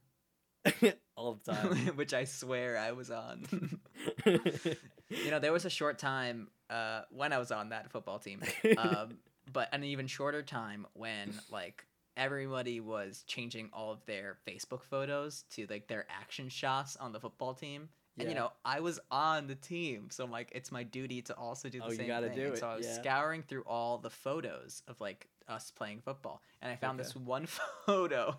All 1.16 1.34
the 1.44 1.52
time. 1.52 1.76
which 1.96 2.12
I 2.12 2.24
swear 2.24 2.78
I 2.78 2.90
was 2.92 3.12
on. 3.12 3.78
you 4.26 5.30
know, 5.30 5.38
there 5.38 5.52
was 5.52 5.64
a 5.64 5.70
short 5.70 6.00
time 6.00 6.48
uh, 6.68 7.02
when 7.10 7.32
I 7.32 7.38
was 7.38 7.52
on 7.52 7.68
that 7.68 7.92
football 7.92 8.18
team, 8.18 8.42
um, 8.78 9.18
but 9.52 9.68
an 9.72 9.84
even 9.84 10.08
shorter 10.08 10.42
time 10.42 10.86
when 10.94 11.32
like 11.50 11.86
everybody 12.16 12.80
was 12.80 13.24
changing 13.26 13.70
all 13.72 13.92
of 13.92 14.04
their 14.06 14.36
Facebook 14.46 14.82
photos 14.84 15.44
to 15.50 15.66
like 15.68 15.86
their 15.88 16.06
action 16.08 16.48
shots 16.48 16.96
on 16.96 17.12
the 17.12 17.20
football 17.20 17.54
team. 17.54 17.88
And 18.16 18.28
you 18.28 18.36
know, 18.36 18.52
I 18.64 18.78
was 18.78 19.00
on 19.10 19.48
the 19.48 19.56
team, 19.56 20.06
so 20.10 20.22
I'm 20.22 20.30
like, 20.30 20.52
it's 20.54 20.70
my 20.70 20.84
duty 20.84 21.20
to 21.22 21.34
also 21.34 21.68
do 21.68 21.80
the 21.80 21.86
Oh, 21.86 21.90
you 21.90 21.96
same 21.96 22.06
gotta 22.06 22.28
thing. 22.28 22.36
do 22.36 22.52
it, 22.52 22.58
So 22.60 22.68
I 22.68 22.76
was 22.76 22.86
yeah. 22.86 22.92
scouring 23.02 23.42
through 23.42 23.62
all 23.66 23.98
the 23.98 24.10
photos 24.10 24.82
of 24.86 25.00
like 25.00 25.26
us 25.48 25.72
playing 25.72 26.00
football, 26.00 26.40
and 26.62 26.70
I 26.70 26.76
found 26.76 27.00
Okay. 27.00 27.06
this 27.08 27.16
one 27.16 27.46
photo. 27.86 28.36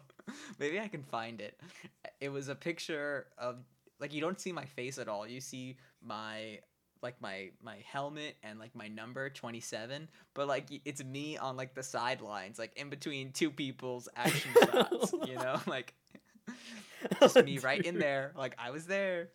Maybe 0.59 0.79
I 0.79 0.87
can 0.87 1.03
find 1.03 1.41
it. 1.41 1.59
It 2.21 2.29
was 2.29 2.47
a 2.47 2.55
picture 2.55 3.27
of 3.37 3.57
like 3.99 4.13
you 4.13 4.21
don't 4.21 4.39
see 4.39 4.53
my 4.53 4.63
face 4.65 4.97
at 4.97 5.09
all. 5.09 5.27
You 5.27 5.41
see 5.41 5.75
my 6.01 6.59
like 7.05 7.21
my 7.21 7.51
my 7.61 7.77
helmet 7.91 8.35
and 8.43 8.59
like 8.59 8.75
my 8.75 8.87
number 8.87 9.29
27 9.29 10.09
but 10.33 10.47
like 10.47 10.65
it's 10.83 11.03
me 11.03 11.37
on 11.37 11.55
like 11.55 11.73
the 11.75 11.83
sidelines 11.83 12.57
like 12.59 12.73
in 12.75 12.89
between 12.89 13.31
two 13.31 13.51
people's 13.51 14.09
action 14.15 14.51
shots 14.71 15.13
you 15.27 15.35
know 15.35 15.59
like 15.67 15.93
just 17.21 17.43
me 17.45 17.59
right 17.59 17.85
in 17.85 17.99
there 17.99 18.33
like 18.35 18.55
i 18.57 18.71
was 18.71 18.85
there 18.87 19.29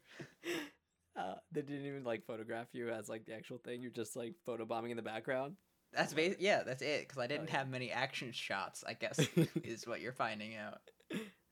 Uh, 1.16 1.34
they 1.52 1.60
didn't 1.60 1.84
even 1.86 2.04
like 2.04 2.24
photograph 2.24 2.66
you 2.72 2.88
as 2.88 3.08
like 3.08 3.26
the 3.26 3.34
actual 3.34 3.58
thing. 3.58 3.82
You're 3.82 3.90
just 3.90 4.16
like 4.16 4.34
photobombing 4.48 4.90
in 4.90 4.96
the 4.96 5.02
background. 5.02 5.56
that's 5.92 6.14
ba- 6.14 6.36
yeah 6.38 6.62
that's 6.62 6.82
it 6.82 7.00
because 7.06 7.18
i 7.18 7.26
didn't 7.26 7.48
yeah. 7.50 7.58
have 7.58 7.68
many 7.68 7.90
action 7.90 8.30
shots 8.32 8.84
i 8.86 8.94
guess 8.94 9.18
is 9.64 9.86
what 9.86 10.00
you're 10.00 10.12
finding 10.12 10.54
out 10.56 10.78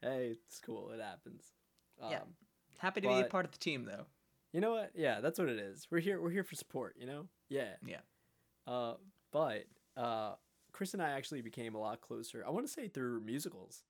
hey, 0.00 0.37
it's 0.46 0.60
cool. 0.60 0.90
It 0.92 1.00
happens. 1.02 1.42
Um, 2.00 2.10
Yeah. 2.12 2.20
happy 2.78 3.00
to 3.00 3.08
be 3.08 3.20
a 3.20 3.25
part 3.25 3.44
of 3.44 3.50
the 3.50 3.58
team 3.58 3.84
though 3.84 4.06
You 4.58 4.62
know 4.62 4.72
what? 4.72 4.90
Yeah, 4.96 5.20
that's 5.20 5.38
what 5.38 5.48
it 5.48 5.60
is. 5.60 5.86
We're 5.88 6.00
here. 6.00 6.20
We're 6.20 6.30
here 6.32 6.42
for 6.42 6.56
support. 6.56 6.96
You 6.98 7.06
know. 7.06 7.26
Yeah. 7.48 7.74
Yeah. 7.86 8.00
Uh, 8.66 8.94
but 9.32 9.66
uh, 9.96 10.32
Chris 10.72 10.94
and 10.94 11.00
I 11.02 11.10
actually 11.10 11.42
became 11.42 11.76
a 11.76 11.78
lot 11.78 12.00
closer. 12.00 12.42
I 12.44 12.50
want 12.50 12.66
to 12.66 12.72
say 12.72 12.88
through 12.88 13.20
musicals 13.20 13.84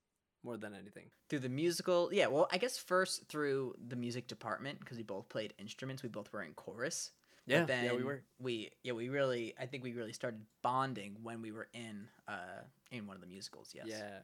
more 0.44 0.58
than 0.58 0.74
anything. 0.74 1.06
through 1.30 1.38
the 1.40 1.48
musical 1.48 2.10
yeah 2.12 2.28
well 2.28 2.46
i 2.52 2.58
guess 2.58 2.78
first 2.78 3.26
through 3.28 3.74
the 3.88 3.96
music 3.96 4.28
department 4.28 4.78
because 4.78 4.96
we 4.96 5.02
both 5.02 5.28
played 5.28 5.52
instruments 5.58 6.02
we 6.04 6.08
both 6.08 6.32
were 6.32 6.42
in 6.44 6.52
chorus 6.52 7.10
Yeah, 7.46 7.64
then 7.64 7.84
yeah, 7.86 7.92
we 7.94 8.04
were. 8.04 8.22
we 8.38 8.70
yeah 8.84 8.92
we 8.92 9.08
really 9.08 9.52
i 9.60 9.66
think 9.66 9.82
we 9.82 9.92
really 9.94 10.12
started 10.12 10.40
bonding 10.62 11.16
when 11.24 11.42
we 11.42 11.50
were 11.50 11.66
in 11.74 12.06
uh 12.28 12.62
in 12.92 13.06
one 13.08 13.16
of 13.16 13.20
the 13.20 13.26
musicals 13.26 13.70
yes 13.74 13.86
Yeah. 13.88 14.18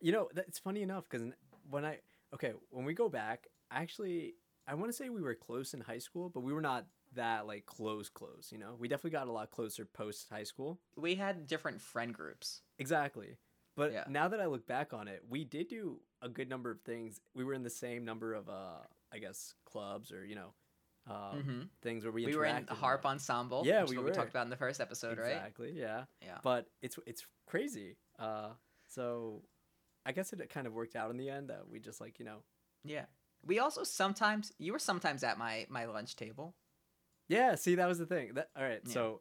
You 0.00 0.12
know, 0.12 0.28
that, 0.34 0.46
it's 0.48 0.58
funny 0.58 0.80
enough 0.82 1.04
because 1.08 1.26
when 1.68 1.84
I 1.84 1.98
okay, 2.32 2.52
when 2.70 2.84
we 2.86 2.94
go 2.94 3.08
back, 3.10 3.48
actually, 3.70 4.34
I 4.68 4.74
want 4.74 4.90
to 4.90 4.92
say 4.92 5.08
we 5.08 5.22
were 5.22 5.34
close 5.34 5.72
in 5.72 5.80
high 5.80 5.98
school, 5.98 6.28
but 6.28 6.40
we 6.40 6.52
were 6.52 6.60
not 6.60 6.86
that 7.14 7.46
like 7.46 7.64
close, 7.64 8.08
close. 8.10 8.50
You 8.52 8.58
know, 8.58 8.76
we 8.78 8.86
definitely 8.86 9.10
got 9.18 9.26
a 9.26 9.32
lot 9.32 9.50
closer 9.50 9.86
post 9.86 10.26
high 10.30 10.42
school. 10.44 10.78
we 10.96 11.14
had 11.14 11.46
different 11.46 11.80
friend 11.80 12.12
groups 12.12 12.60
Exactly. 12.78 13.38
But 13.76 13.92
Yeah. 13.92 14.04
now 14.08 14.28
that 14.28 14.40
I 14.40 14.46
look 14.46 14.66
back 14.66 14.92
on 14.92 15.08
it, 15.08 15.22
we 15.28 15.44
did 15.44 15.68
do 15.68 16.00
a 16.20 16.28
good 16.28 16.48
number 16.48 16.70
of 16.70 16.80
things. 16.82 17.20
We 17.34 17.44
were 17.44 17.54
in 17.54 17.62
the 17.62 17.70
same 17.70 18.04
number 18.04 18.34
of, 18.34 18.48
uh, 18.48 18.82
I 19.12 19.18
guess, 19.18 19.54
clubs 19.64 20.12
or 20.12 20.24
you 20.24 20.34
know, 20.34 20.54
um, 21.06 21.42
hmm 21.42 21.62
things 21.80 22.04
where 22.04 22.12
we 22.12 22.26
we 22.26 22.36
were 22.36 22.44
in 22.44 22.66
the 22.66 22.74
harp 22.74 23.06
ensemble 23.06 23.62
Yeah, 23.64 23.84
we 23.84 23.96
we 23.98 24.10
talked 24.10 24.30
about 24.30 24.44
in 24.44 24.50
the 24.50 24.56
first 24.56 24.80
episode 24.80 25.18
right 25.18 25.32
Exactly. 25.32 25.72
Yeah. 25.72 26.04
yeah 26.20 26.38
But 26.42 26.68
it's 26.82 26.98
it's 27.06 27.24
crazy. 27.46 27.96
Uh, 28.18 28.50
so 28.88 29.44
I 30.04 30.12
guess 30.12 30.32
it 30.32 30.50
kind 30.50 30.66
of 30.66 30.74
worked 30.74 30.96
out 30.96 31.10
in 31.10 31.16
the 31.16 31.30
end 31.30 31.48
that 31.48 31.68
we 31.68 31.78
just 31.78 32.00
like 32.00 32.18
you 32.18 32.24
know 32.24 32.42
yeah 32.84 33.06
we 33.48 33.58
also 33.58 33.82
sometimes 33.82 34.52
you 34.58 34.72
were 34.72 34.78
sometimes 34.78 35.24
at 35.24 35.36
my 35.38 35.66
my 35.68 35.86
lunch 35.86 36.14
table 36.14 36.54
Yeah, 37.28 37.56
see, 37.56 37.74
that 37.74 37.88
was 37.88 37.98
the 37.98 38.06
thing. 38.06 38.34
That 38.34 38.50
all 38.56 38.62
right. 38.62 38.80
Yeah. 38.86 38.92
So 38.94 39.20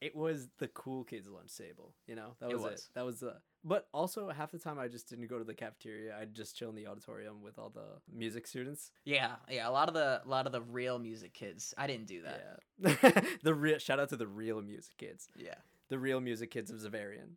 it 0.00 0.14
was 0.16 0.48
the 0.58 0.68
cool 0.68 1.04
kids 1.04 1.28
lunch 1.28 1.56
table. 1.56 1.94
You 2.06 2.14
know, 2.16 2.34
that 2.40 2.50
It 2.50 2.58
was 2.58 2.72
it. 2.72 2.88
That 2.94 3.04
was 3.04 3.20
the. 3.20 3.34
But 3.66 3.86
also 3.94 4.28
half 4.28 4.50
the 4.50 4.58
time 4.58 4.78
I 4.78 4.88
just 4.88 5.08
didn't 5.08 5.28
go 5.28 5.38
to 5.38 5.44
the 5.44 5.54
cafeteria. 5.54 6.14
I'd 6.20 6.34
just 6.34 6.54
chill 6.56 6.68
in 6.68 6.74
the 6.74 6.86
auditorium 6.86 7.42
with 7.42 7.58
all 7.58 7.70
the 7.70 8.00
music 8.12 8.46
students. 8.46 8.90
yeah 9.04 9.36
yeah 9.48 9.68
a 9.68 9.72
lot 9.78 9.88
of 9.88 9.94
the 9.94 10.20
a 10.24 10.28
lot 10.28 10.46
of 10.46 10.52
the 10.52 10.60
real 10.60 10.98
music 10.98 11.32
kids 11.32 11.72
i 11.78 11.86
didn't 11.86 12.06
do 12.06 12.20
that 12.22 12.38
Yeah. 12.78 13.20
the 13.42 13.54
real 13.54 13.78
shout 13.78 13.98
out 14.00 14.08
to 14.10 14.16
the 14.16 14.26
real 14.26 14.60
music 14.62 14.96
kids. 14.98 15.28
yeah 15.36 15.54
The 15.88 15.98
real 15.98 16.20
music 16.20 16.50
kids 16.50 16.70
of 16.70 16.78
Xaverian. 16.78 17.36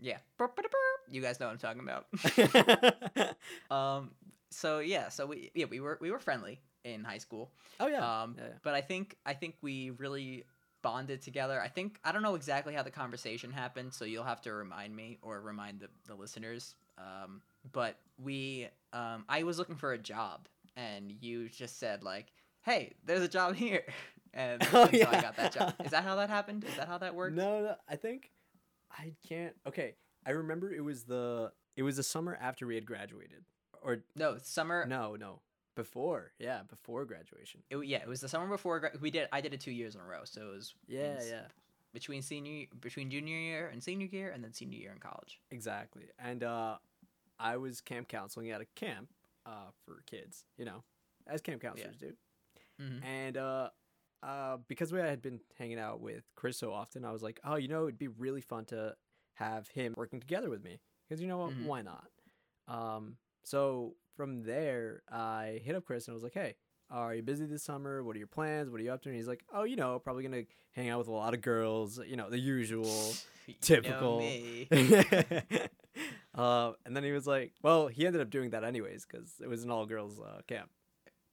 yeah 0.00 0.18
you 1.10 1.22
guys 1.22 1.38
know 1.40 1.46
what 1.46 1.52
i'm 1.52 1.58
talking 1.66 1.82
about 1.88 2.04
Um. 3.70 4.10
So 4.50 4.78
yeah. 4.78 5.08
So 5.08 5.26
we 5.26 5.50
yeah 5.54 5.66
we 5.70 5.80
were 5.80 5.98
we 6.00 6.10
were 6.10 6.18
friendly 6.18 6.60
in 6.84 7.04
high 7.04 7.18
school. 7.18 7.52
oh 7.80 7.86
yeah. 7.86 8.22
Um. 8.22 8.34
yeah, 8.38 8.44
yeah. 8.44 8.52
But 8.62 8.74
I 8.74 8.80
think 8.80 9.16
I 9.26 9.34
think 9.34 9.56
we 9.62 9.90
really 9.90 10.44
bonded 10.82 11.22
together. 11.22 11.60
I 11.60 11.68
think 11.68 11.98
I 12.04 12.12
don't 12.12 12.22
know 12.22 12.34
exactly 12.34 12.74
how 12.74 12.82
the 12.82 12.90
conversation 12.90 13.50
happened, 13.52 13.92
so 13.92 14.04
you'll 14.04 14.24
have 14.24 14.40
to 14.42 14.52
remind 14.52 14.94
me 14.94 15.18
or 15.22 15.40
remind 15.40 15.80
the, 15.80 15.88
the 16.06 16.14
listeners. 16.14 16.74
Um. 16.98 17.42
But 17.72 17.98
we 18.22 18.68
um 18.92 19.24
I 19.28 19.42
was 19.42 19.58
looking 19.58 19.76
for 19.76 19.92
a 19.92 19.98
job, 19.98 20.48
and 20.76 21.12
you 21.20 21.48
just 21.48 21.78
said 21.78 22.02
like, 22.02 22.32
"Hey, 22.62 22.94
there's 23.04 23.22
a 23.22 23.28
job 23.28 23.54
here," 23.54 23.84
and, 24.34 24.62
Oh, 24.72 24.84
and 24.84 24.98
so 24.98 25.08
I 25.08 25.20
got 25.20 25.36
that 25.36 25.52
job. 25.52 25.74
Is 25.84 25.90
that 25.90 26.04
how 26.04 26.16
that 26.16 26.30
happened? 26.30 26.64
Is 26.64 26.76
that 26.76 26.88
how 26.88 26.98
that 26.98 27.14
worked? 27.14 27.36
No, 27.36 27.62
no, 27.62 27.74
I 27.88 27.96
think 27.96 28.30
I 28.90 29.12
can't. 29.28 29.54
Okay, 29.66 29.94
I 30.24 30.30
remember 30.30 30.72
it 30.72 30.82
was 30.82 31.04
the 31.04 31.52
it 31.76 31.82
was 31.82 31.96
the 31.96 32.02
summer 32.02 32.38
after 32.40 32.66
we 32.66 32.74
had 32.74 32.86
graduated, 32.86 33.44
or 33.82 34.04
No. 34.14 34.38
Summer. 34.38 34.84
no, 34.86 35.16
no, 35.16 35.40
before. 35.74 36.32
Yeah, 36.38 36.62
before 36.68 37.04
graduation. 37.04 37.62
It, 37.70 37.78
yeah, 37.86 37.98
it 37.98 38.08
was 38.08 38.20
the 38.20 38.28
summer 38.28 38.46
before 38.48 38.80
gra- 38.80 38.92
we 39.00 39.10
did. 39.10 39.28
I 39.32 39.40
did 39.40 39.54
it 39.54 39.60
two 39.60 39.70
years 39.72 39.94
in 39.94 40.00
a 40.00 40.04
row, 40.04 40.22
so 40.24 40.48
it 40.48 40.54
was 40.54 40.74
it 40.88 40.94
Yeah, 40.94 41.14
was 41.16 41.28
yeah. 41.28 41.46
between 41.92 42.22
senior 42.22 42.66
between 42.80 43.10
junior 43.10 43.36
year 43.36 43.68
and 43.68 43.82
senior 43.82 44.06
year, 44.06 44.30
and 44.30 44.42
then 44.42 44.52
senior 44.52 44.78
year 44.78 44.92
in 44.92 44.98
college. 44.98 45.40
Exactly. 45.50 46.04
And 46.18 46.42
uh, 46.42 46.78
I 47.38 47.56
was 47.56 47.80
camp 47.80 48.08
counseling 48.08 48.50
at 48.50 48.60
a 48.60 48.66
camp 48.76 49.08
uh, 49.46 49.70
for 49.84 50.02
kids, 50.06 50.44
you 50.56 50.64
know, 50.64 50.82
as 51.26 51.40
camp 51.40 51.62
counselors 51.62 51.96
do. 51.96 52.12
Mhm. 52.80 53.04
And 53.04 53.36
uh, 53.36 53.70
uh, 54.22 54.56
because 54.68 54.92
we 54.92 54.98
had 55.00 55.22
been 55.22 55.40
hanging 55.56 55.78
out 55.78 56.00
with 56.00 56.24
Chris 56.34 56.56
so 56.58 56.72
often, 56.72 57.04
I 57.04 57.12
was 57.12 57.22
like, 57.22 57.40
oh, 57.44 57.56
you 57.56 57.68
know, 57.68 57.84
it'd 57.84 57.98
be 57.98 58.08
really 58.08 58.40
fun 58.40 58.64
to 58.66 58.96
have 59.34 59.68
him 59.68 59.94
working 59.96 60.18
together 60.20 60.50
with 60.50 60.62
me. 60.64 60.80
Because 61.08 61.22
you 61.22 61.28
know 61.28 61.38
what? 61.38 61.52
Mhm. 61.52 61.64
Why 61.66 61.82
not? 61.82 62.08
Um, 62.66 63.16
so 63.44 63.94
from 64.16 64.42
there, 64.42 65.02
I 65.10 65.60
hit 65.64 65.76
up 65.76 65.84
Chris 65.84 66.06
and 66.06 66.12
I 66.12 66.16
was 66.16 66.22
like, 66.22 66.34
hey, 66.34 66.54
are 66.90 67.14
you 67.14 67.22
busy 67.22 67.46
this 67.46 67.62
summer? 67.62 68.02
What 68.02 68.16
are 68.16 68.18
your 68.18 68.28
plans? 68.28 68.70
What 68.70 68.80
are 68.80 68.84
you 68.84 68.92
up 68.92 69.02
to? 69.02 69.08
And 69.08 69.16
he's 69.16 69.28
like, 69.28 69.44
oh, 69.52 69.64
you 69.64 69.76
know, 69.76 69.98
probably 69.98 70.22
going 70.22 70.44
to 70.44 70.50
hang 70.72 70.88
out 70.88 70.98
with 70.98 71.08
a 71.08 71.12
lot 71.12 71.34
of 71.34 71.40
girls, 71.42 72.00
you 72.06 72.16
know, 72.16 72.30
the 72.30 72.38
usual. 72.38 73.14
Typical. 73.60 74.18
me. 74.18 74.68
uh, 76.34 76.72
and 76.84 76.96
then 76.96 77.02
he 77.02 77.12
was 77.12 77.26
like, 77.26 77.52
"Well, 77.62 77.88
he 77.88 78.06
ended 78.06 78.20
up 78.20 78.28
doing 78.28 78.50
that 78.50 78.62
anyways 78.62 79.06
because 79.06 79.32
it 79.42 79.48
was 79.48 79.64
an 79.64 79.70
all-girls 79.70 80.20
uh, 80.20 80.42
camp." 80.46 80.68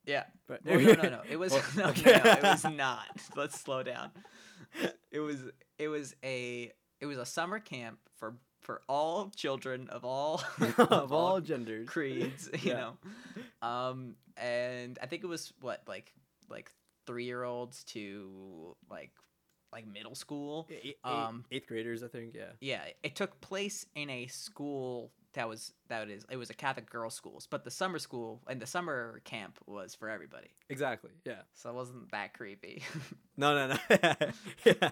Yeah. 0.06 0.24
But 0.46 0.64
Well, 0.64 0.80
no, 0.80 0.92
no, 0.92 1.02
no. 1.02 1.20
It 1.28 1.36
was 1.36 1.52
no, 1.76 1.86
no, 1.86 1.92
It 1.94 2.42
was 2.42 2.64
not. 2.64 3.20
Let's 3.36 3.60
slow 3.60 3.82
down. 3.82 4.10
It 5.10 5.20
was 5.20 5.40
it 5.78 5.88
was 5.88 6.14
a 6.24 6.72
it 7.00 7.06
was 7.06 7.18
a 7.18 7.26
summer 7.26 7.58
camp 7.58 7.98
for 8.16 8.36
for 8.66 8.82
all 8.88 9.30
children 9.36 9.88
of 9.90 10.04
all 10.04 10.42
of 10.78 11.12
all 11.12 11.40
genders. 11.40 11.88
creeds, 11.88 12.50
you 12.62 12.72
Yeah. 12.72 12.90
know. 13.62 13.68
Um, 13.68 14.16
and 14.36 14.98
I 15.00 15.06
think 15.06 15.22
it 15.22 15.28
was 15.28 15.52
what 15.60 15.82
like 15.86 16.12
like 16.48 16.70
three 17.06 17.24
year 17.24 17.44
olds 17.44 17.84
to 17.84 18.76
like 18.90 19.12
like 19.72 19.86
middle 19.86 20.14
school. 20.14 20.68
E- 20.70 20.90
e- 20.90 20.94
Um, 21.04 21.44
eighth 21.52 21.66
graders, 21.68 22.02
I 22.02 22.08
think. 22.08 22.34
Yeah. 22.34 22.52
Yeah, 22.60 22.82
it 23.02 23.14
took 23.14 23.40
place 23.40 23.86
in 23.94 24.10
a 24.10 24.26
school 24.26 25.12
that 25.34 25.48
was 25.48 25.72
that 25.88 26.08
is 26.08 26.24
it 26.30 26.36
was 26.38 26.50
a 26.50 26.54
Catholic 26.54 26.88
girls' 26.90 27.14
schools, 27.14 27.46
but 27.50 27.62
the 27.62 27.70
summer 27.70 27.98
school 27.98 28.40
and 28.48 28.60
the 28.60 28.66
summer 28.66 29.20
camp 29.24 29.58
was 29.66 29.94
for 29.94 30.08
everybody, 30.08 30.48
Exactly. 30.70 31.10
Yeah. 31.24 31.42
so 31.54 31.70
it 31.70 31.74
wasn't 31.76 32.10
that 32.12 32.32
creepy. 32.34 32.82
No, 33.36 33.54
no, 33.54 33.76
no. 33.76 34.14
yeah. 34.64 34.90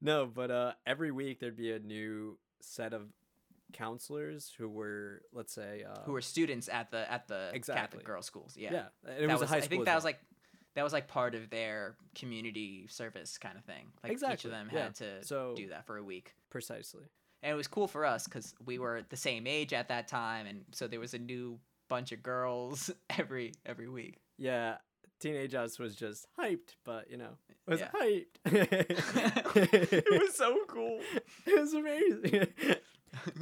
No, 0.00 0.26
but 0.26 0.50
uh, 0.50 0.72
every 0.86 1.10
week 1.10 1.40
there'd 1.40 1.56
be 1.56 1.72
a 1.72 1.78
new 1.78 2.38
set 2.60 2.92
of 2.92 3.02
counselors 3.72 4.52
who 4.56 4.68
were, 4.68 5.22
let's 5.32 5.52
say, 5.52 5.84
uh, 5.88 6.00
Who 6.04 6.12
were 6.12 6.20
students 6.22 6.68
at 6.68 6.90
the 6.90 7.10
at 7.10 7.28
the 7.28 7.50
Exactly. 7.52 7.80
Catholic 7.80 8.04
girls' 8.04 8.26
schools? 8.26 8.54
Yeah, 8.56 8.72
yeah. 8.72 8.84
And 9.06 9.24
it 9.24 9.26
that 9.26 9.32
was, 9.32 9.40
was, 9.40 9.50
a 9.50 9.52
high 9.54 9.60
school. 9.60 9.66
I 9.66 9.68
think 9.68 9.84
that 9.86 9.94
was 9.94 10.04
like 10.04 10.18
that 10.74 10.82
was 10.84 10.92
like 10.92 11.08
part 11.08 11.34
of 11.34 11.50
their 11.50 11.96
community 12.14 12.86
service 12.88 13.36
kind 13.38 13.58
of 13.58 13.64
thing. 13.64 13.88
Like 14.02 14.12
each 14.12 14.44
of 14.44 14.50
them 14.50 14.68
yeah. 14.72 14.84
had 14.84 14.94
to 14.96 15.24
So- 15.24 15.54
do 15.56 15.68
that 15.68 15.86
for 15.86 15.96
a 15.96 16.02
week. 16.04 16.34
precisely. 16.50 17.04
and 17.42 17.52
it 17.52 17.56
was 17.56 17.68
cool 17.68 17.88
for 17.88 18.04
us 18.04 18.24
because 18.24 18.54
we 18.64 18.78
were 18.78 19.02
the 19.08 19.16
same 19.16 19.46
age 19.46 19.72
at 19.72 19.88
that 19.88 20.08
time, 20.08 20.46
and 20.46 20.64
so 20.72 20.86
there 20.88 21.00
was 21.00 21.14
a 21.14 21.18
new 21.18 21.58
bunch 21.88 22.12
of 22.12 22.22
girls 22.22 22.90
every 23.18 23.52
every 23.66 23.88
week. 23.88 24.18
Yeah, 24.38 24.76
teenage 25.20 25.54
us 25.54 25.78
was 25.78 25.94
just 25.96 26.26
hyped, 26.38 26.74
but 26.84 27.10
you 27.10 27.16
know, 27.16 27.36
it 27.66 27.70
was 27.70 27.80
Yeah. 27.80 27.90
hyped. 27.90 28.24
it 29.92 30.22
was 30.22 30.34
so 30.36 30.58
cool. 30.68 31.00
it 31.46 31.58
was 31.60 31.72
amazing. 31.74 32.46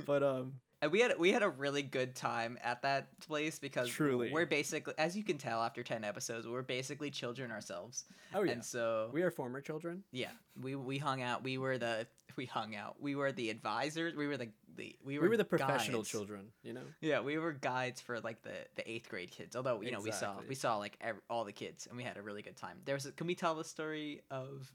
but 0.06 0.22
um, 0.22 0.54
And 0.82 0.92
we 0.92 1.00
had 1.00 1.18
we 1.18 1.32
had 1.32 1.42
a 1.42 1.48
really 1.48 1.82
good 1.82 2.14
time 2.14 2.58
at 2.62 2.82
that 2.82 3.08
place 3.20 3.58
because 3.58 3.88
Truly. 3.88 4.30
we're 4.30 4.44
basically, 4.44 4.92
as 4.98 5.16
you 5.16 5.24
can 5.24 5.38
tell 5.38 5.62
after 5.62 5.82
ten 5.82 6.04
episodes, 6.04 6.46
we're 6.46 6.60
basically 6.62 7.10
children 7.10 7.50
ourselves. 7.50 8.04
oh 8.34 8.42
yeah, 8.42 8.52
And 8.52 8.64
so 8.64 9.08
we 9.12 9.22
are 9.22 9.30
former 9.30 9.62
children. 9.62 10.04
yeah, 10.12 10.30
we 10.60 10.74
we 10.74 10.98
hung 10.98 11.22
out. 11.22 11.42
We 11.42 11.56
were 11.56 11.78
the 11.78 12.06
we 12.36 12.44
hung 12.44 12.76
out. 12.76 12.96
We 13.00 13.14
were 13.14 13.32
the 13.32 13.48
advisors. 13.48 14.14
We 14.14 14.26
were 14.26 14.36
the 14.36 14.50
the 14.76 14.94
we 15.02 15.16
were, 15.18 15.22
We 15.24 15.28
were 15.30 15.36
the 15.38 15.44
professional 15.46 16.00
guides. 16.00 16.10
children. 16.10 16.48
You 16.62 16.74
know. 16.74 16.82
Yeah, 17.00 17.20
we 17.20 17.38
were 17.38 17.52
guides 17.54 18.02
for 18.02 18.20
like 18.20 18.42
the 18.42 18.52
the 18.74 18.88
eighth 18.90 19.08
grade 19.08 19.30
kids. 19.30 19.56
Although 19.56 19.80
you 19.80 19.92
know 19.92 20.00
we 20.00 20.10
saw 20.12 20.34
we 20.46 20.54
saw 20.54 20.76
like 20.76 20.98
ev- 21.00 21.22
all 21.30 21.44
the 21.44 21.52
kids 21.52 21.86
and 21.86 21.96
we 21.96 22.02
had 22.02 22.18
a 22.18 22.22
really 22.22 22.42
good 22.42 22.56
time. 22.56 22.76
There 22.84 22.94
was 22.94 23.06
a, 23.06 23.12
can 23.12 23.26
we 23.26 23.34
tell 23.34 23.54
the 23.54 23.64
story 23.64 24.20
of 24.30 24.70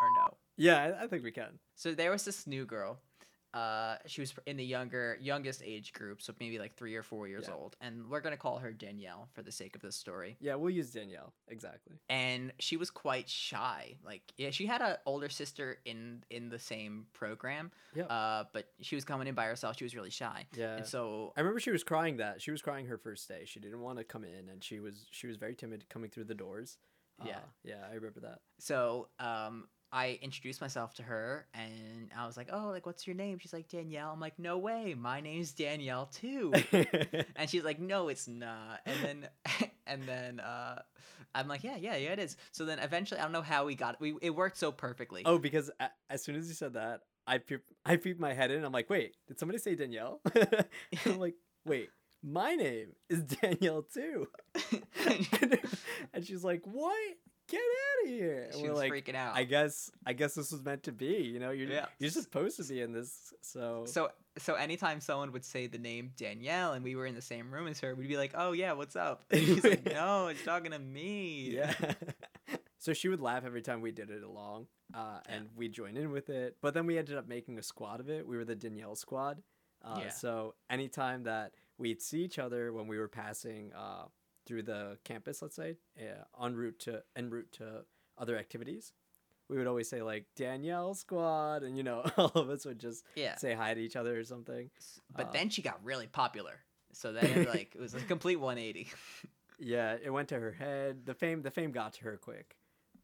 or 0.00 0.08
no? 0.16 0.36
Yeah, 0.56 0.94
I, 1.00 1.04
I 1.04 1.06
think 1.08 1.24
we 1.24 1.32
can. 1.32 1.58
So 1.74 1.94
there 1.94 2.12
was 2.12 2.24
this 2.24 2.46
new 2.46 2.64
girl. 2.64 3.00
Uh, 3.54 3.96
she 4.06 4.20
was 4.20 4.34
in 4.46 4.56
the 4.58 4.64
younger, 4.64 5.16
youngest 5.20 5.62
age 5.64 5.92
group, 5.94 6.20
so 6.20 6.34
maybe 6.38 6.58
like 6.58 6.74
three 6.76 6.94
or 6.94 7.02
four 7.02 7.26
years 7.26 7.46
Yeah. 7.48 7.54
old, 7.54 7.76
and 7.80 8.08
we're 8.10 8.20
gonna 8.20 8.36
call 8.36 8.58
her 8.58 8.72
Danielle 8.72 9.28
for 9.32 9.42
the 9.42 9.50
sake 9.50 9.74
of 9.74 9.80
this 9.80 9.96
story. 9.96 10.36
Yeah, 10.40 10.54
we'll 10.56 10.70
use 10.70 10.90
Danielle 10.92 11.32
exactly. 11.48 11.96
And 12.10 12.52
she 12.58 12.76
was 12.76 12.90
quite 12.90 13.28
shy. 13.28 13.96
Like, 14.04 14.22
yeah, 14.36 14.50
she 14.50 14.66
had 14.66 14.82
an 14.82 14.96
older 15.06 15.28
sister 15.30 15.78
in 15.86 16.24
in 16.30 16.50
the 16.50 16.58
same 16.58 17.06
program. 17.14 17.72
Yeah. 17.94 18.04
Uh, 18.04 18.44
but 18.52 18.68
she 18.82 18.94
was 18.94 19.04
coming 19.06 19.26
in 19.28 19.34
by 19.34 19.46
herself. 19.46 19.76
She 19.78 19.84
was 19.84 19.94
really 19.94 20.10
shy. 20.10 20.46
Yeah. 20.54 20.76
And 20.76 20.86
so 20.86 21.32
I 21.36 21.40
remember 21.40 21.60
she 21.60 21.70
was 21.70 21.82
crying 21.84 22.18
that 22.18 22.42
she 22.42 22.50
was 22.50 22.60
crying 22.60 22.86
her 22.86 22.98
first 22.98 23.26
day. 23.28 23.44
She 23.46 23.60
didn't 23.60 23.80
want 23.80 23.96
to 23.98 24.04
come 24.04 24.24
in, 24.24 24.50
and 24.50 24.62
she 24.62 24.78
was 24.78 25.06
she 25.10 25.26
was 25.26 25.36
very 25.38 25.54
timid 25.54 25.88
coming 25.88 26.10
through 26.10 26.24
the 26.24 26.34
doors. 26.34 26.76
Yeah. 27.24 27.38
Uh, 27.38 27.40
yeah, 27.64 27.84
I 27.90 27.94
remember 27.94 28.20
that. 28.20 28.40
so 28.60 29.08
um 29.18 29.68
I 29.90 30.18
introduced 30.20 30.60
myself 30.60 30.94
to 30.94 31.02
her 31.02 31.46
and 31.54 32.10
I 32.16 32.26
was 32.26 32.36
like, 32.36 32.48
"Oh, 32.52 32.68
like 32.68 32.84
what's 32.86 33.06
your 33.06 33.16
name?" 33.16 33.38
She's 33.38 33.52
like, 33.52 33.68
"Danielle." 33.68 34.10
I'm 34.12 34.20
like, 34.20 34.38
"No 34.38 34.58
way. 34.58 34.94
My 34.98 35.20
name's 35.20 35.52
Danielle 35.52 36.06
too." 36.06 36.52
and 37.36 37.48
she's 37.48 37.64
like, 37.64 37.80
"No, 37.80 38.08
it's 38.08 38.28
not." 38.28 38.80
And 38.84 38.96
then 39.02 39.28
and 39.86 40.02
then 40.04 40.40
uh 40.40 40.82
I'm 41.34 41.48
like, 41.48 41.64
"Yeah, 41.64 41.76
yeah, 41.76 41.96
yeah, 41.96 42.10
it 42.12 42.18
is." 42.18 42.36
So 42.52 42.64
then 42.64 42.78
eventually 42.80 43.20
I 43.20 43.22
don't 43.22 43.32
know 43.32 43.42
how 43.42 43.64
we 43.64 43.74
got 43.74 44.00
we 44.00 44.14
it 44.20 44.30
worked 44.30 44.58
so 44.58 44.72
perfectly. 44.72 45.22
oh, 45.24 45.38
because 45.38 45.70
a- 45.80 45.90
as 46.10 46.22
soon 46.22 46.36
as 46.36 46.48
you 46.48 46.54
said 46.54 46.74
that, 46.74 47.00
I 47.26 47.38
peep, 47.38 47.62
I 47.84 47.96
peep 47.96 48.18
my 48.20 48.34
head 48.34 48.50
in. 48.50 48.64
I'm 48.64 48.72
like, 48.72 48.90
wait, 48.90 49.14
did 49.26 49.38
somebody 49.38 49.58
say 49.58 49.74
Danielle? 49.74 50.20
I'm 51.06 51.18
like, 51.18 51.34
wait, 51.64 51.88
my 52.22 52.54
name 52.56 52.88
is 53.08 53.22
Danielle 53.22 53.82
too. 53.82 54.28
and 56.12 56.24
she's 56.24 56.44
like, 56.44 56.62
what? 56.64 56.94
Get 57.48 57.60
out 57.60 58.04
of 58.04 58.10
here! 58.10 58.50
She 58.54 58.62
we're 58.62 58.70
was 58.70 58.78
like, 58.78 58.92
freaking 58.92 59.14
out. 59.14 59.34
I 59.36 59.44
guess, 59.44 59.90
I 60.06 60.12
guess 60.12 60.34
this 60.34 60.52
was 60.52 60.62
meant 60.62 60.82
to 60.84 60.92
be. 60.92 61.06
You 61.32 61.38
know, 61.38 61.50
you're 61.50 61.68
Yeah. 61.68 61.86
you're 61.98 62.10
supposed 62.10 62.56
to 62.58 62.64
be 62.64 62.80
in 62.80 62.92
this. 62.92 63.32
So, 63.40 63.84
So 63.86 64.10
so 64.36 64.54
anytime 64.54 65.00
someone 65.00 65.32
would 65.32 65.44
say 65.44 65.66
the 65.66 65.78
name 65.78 66.12
Danielle 66.16 66.72
and 66.74 66.84
we 66.84 66.94
were 66.94 67.06
in 67.06 67.14
the 67.14 67.22
same 67.22 67.50
room 67.52 67.66
as 67.66 67.80
her, 67.80 67.94
we'd 67.94 68.08
be 68.08 68.16
like, 68.16 68.32
"Oh 68.34 68.52
yeah, 68.52 68.72
what's 68.72 68.96
up?" 68.96 69.24
And 69.30 69.40
she's 69.44 69.64
like, 69.64 69.84
"No, 69.86 70.28
it's 70.28 70.44
talking 70.44 70.72
to 70.72 70.78
me." 70.78 71.50
yeah. 71.56 71.72
so 72.78 72.92
she 72.92 73.08
would 73.08 73.20
laugh 73.20 73.44
every 73.44 73.62
time 73.62 73.80
we 73.80 73.90
did 73.92 74.10
it 74.10 74.22
along, 74.22 74.66
uh, 74.94 75.20
Yeah. 75.26 75.34
and 75.36 75.48
we'd 75.56 75.72
join 75.72 75.96
in 75.96 76.10
with 76.12 76.28
it. 76.30 76.56
But 76.60 76.74
then 76.74 76.86
we 76.86 76.98
ended 76.98 77.16
up 77.16 77.26
making 77.28 77.58
a 77.58 77.62
squad 77.62 78.00
of 78.00 78.08
it. 78.10 78.26
We 78.26 78.36
were 78.36 78.44
the 78.44 78.54
Danielle 78.56 78.94
squad. 78.96 79.42
Uh, 79.82 80.00
Yeah. 80.04 80.10
So 80.10 80.54
anytime 80.68 81.22
that 81.24 81.52
we'd 81.78 82.02
see 82.02 82.22
each 82.24 82.38
other 82.38 82.72
when 82.72 82.86
we 82.88 82.98
were 82.98 83.08
passing 83.08 83.72
uh, 83.72 84.04
through 84.48 84.62
the 84.62 84.98
campus, 85.04 85.42
let's 85.42 85.54
say, 85.54 85.76
uh, 86.00 86.44
en 86.44 86.56
route 86.56 86.78
to 86.80 87.02
en 87.14 87.30
route 87.30 87.52
to 87.52 87.84
other 88.16 88.36
activities, 88.36 88.92
we 89.48 89.56
would 89.58 89.66
always 89.66 89.88
say 89.88 90.02
like 90.02 90.24
Danielle 90.34 90.94
squad, 90.94 91.62
and 91.62 91.76
you 91.76 91.82
know 91.84 92.00
all 92.16 92.32
of 92.34 92.48
us 92.50 92.64
would 92.64 92.78
just 92.80 93.04
Yeah. 93.14 93.36
say 93.36 93.52
hi 93.54 93.74
to 93.74 93.80
each 93.80 93.94
other 93.96 94.18
or 94.18 94.24
something. 94.24 94.70
But 95.14 95.26
Uh, 95.28 95.32
then 95.32 95.50
she 95.50 95.62
got 95.62 95.84
really 95.84 96.06
popular. 96.08 96.54
So 96.92 97.12
then 97.12 97.44
like 97.54 97.74
it 97.76 97.80
was 97.80 97.94
a 97.94 98.00
complete 98.00 98.36
180. 98.40 98.88
Yeah, 99.60 99.96
it 100.00 100.10
went 100.10 100.28
to 100.28 100.38
her 100.38 100.52
head. 100.52 101.04
The 101.04 101.14
fame, 101.14 101.42
the 101.42 101.50
fame 101.50 101.72
got 101.72 101.94
to 101.94 102.04
her 102.04 102.16
quick. 102.16 102.56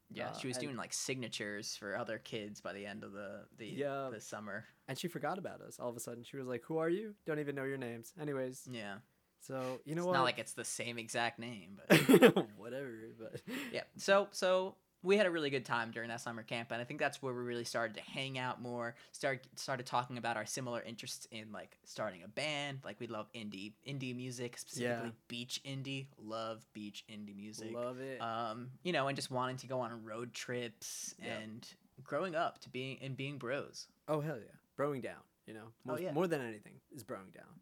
Yeah, 0.09 0.29
Uh, 0.29 0.39
she 0.39 0.47
was 0.47 0.57
and- 0.57 0.67
doing 0.67 0.77
like 0.77 0.93
signatures 0.93 1.75
for 1.77 1.97
other 1.97 2.19
kids 2.19 2.61
by 2.61 2.73
the 2.73 2.87
end 2.87 3.03
of 3.03 3.13
the 3.13 3.47
the, 3.59 3.67
Yeah. 3.67 4.09
the 4.13 4.21
summer. 4.21 4.65
and 4.87 4.97
she 4.99 5.09
forgot 5.09 5.37
about 5.39 5.61
us 5.63 5.81
all 5.81 5.89
of 5.89 5.97
a 5.97 6.01
sudden 6.01 6.23
she 6.23 6.37
was 6.37 6.47
like 6.47 6.63
who 6.69 6.77
are 6.79 6.91
you 6.91 7.15
don't 7.27 7.39
even 7.41 7.55
know 7.57 7.65
your 7.65 7.79
names 7.79 8.13
anyways 8.21 8.69
Yeah. 8.71 8.99
So 9.47 9.81
you 9.85 9.95
know 9.95 10.03
it's 10.03 10.07
what 10.07 10.13
not 10.15 10.25
like 10.25 10.39
it's 10.39 10.53
the 10.55 10.65
same 10.65 10.99
exact 10.99 11.39
name, 11.39 11.79
but 11.89 12.47
whatever 12.57 12.91
but 13.19 13.41
yeah. 13.73 13.83
So 13.97 14.29
so 14.33 14.77
we 15.03 15.19
had 15.19 15.27
a 15.27 15.31
really 15.31 15.51
good 15.51 15.67
time 15.67 15.91
during 15.91 16.09
that 16.09 16.23
summer 16.23 16.43
camp, 16.43 16.71
and 16.73 16.81
I 16.81 16.85
think 16.87 16.99
that's 16.99 17.21
where 17.23 17.35
we 17.35 17.43
really 17.43 17.65
started 17.65 17.95
to 17.97 18.01
hang 18.11 18.39
out 18.39 18.63
more. 18.63 18.95
Start 19.13 19.47
started 19.55 19.85
talking 19.85 20.17
about 20.17 20.39
our 20.39 20.47
similar 20.47 20.81
interests 20.81 21.27
in 21.31 21.53
like 21.53 21.77
starting 21.85 22.23
a 22.25 22.29
band. 22.29 22.79
Like 22.85 22.99
we 23.01 23.07
love 23.07 23.27
indie 23.35 23.73
indie 23.87 24.17
music, 24.17 24.57
specifically 24.57 25.13
beach 25.29 25.61
indie. 25.67 26.07
Love 26.19 26.65
beach 26.73 27.05
indie 27.13 27.37
music. 27.37 27.75
love 27.75 28.01
it 28.01 28.19
Um, 28.23 28.71
you 28.83 28.93
know, 28.93 29.09
and 29.09 29.15
just 29.17 29.31
wanting 29.31 29.59
to 29.59 29.67
go 29.67 29.81
on 29.81 30.05
road 30.05 30.33
trips 30.33 31.15
Yep. 31.23 31.43
and 31.43 31.69
growing 32.03 32.35
up 32.35 32.61
to 32.63 32.71
being 32.71 32.99
and 33.03 33.15
being 33.17 33.37
bros. 33.39 33.87
oh 34.09 34.21
hell 34.21 34.37
yeah 34.39 34.53
broing 34.77 35.03
down 35.03 35.21
you 35.47 35.55
know 35.55 35.67
most, 35.85 36.03
yeah. 36.03 36.13
more 36.13 36.27
than 36.27 36.41
anything 36.41 36.75
is 36.95 37.05
broing 37.05 37.33
down 37.33 37.61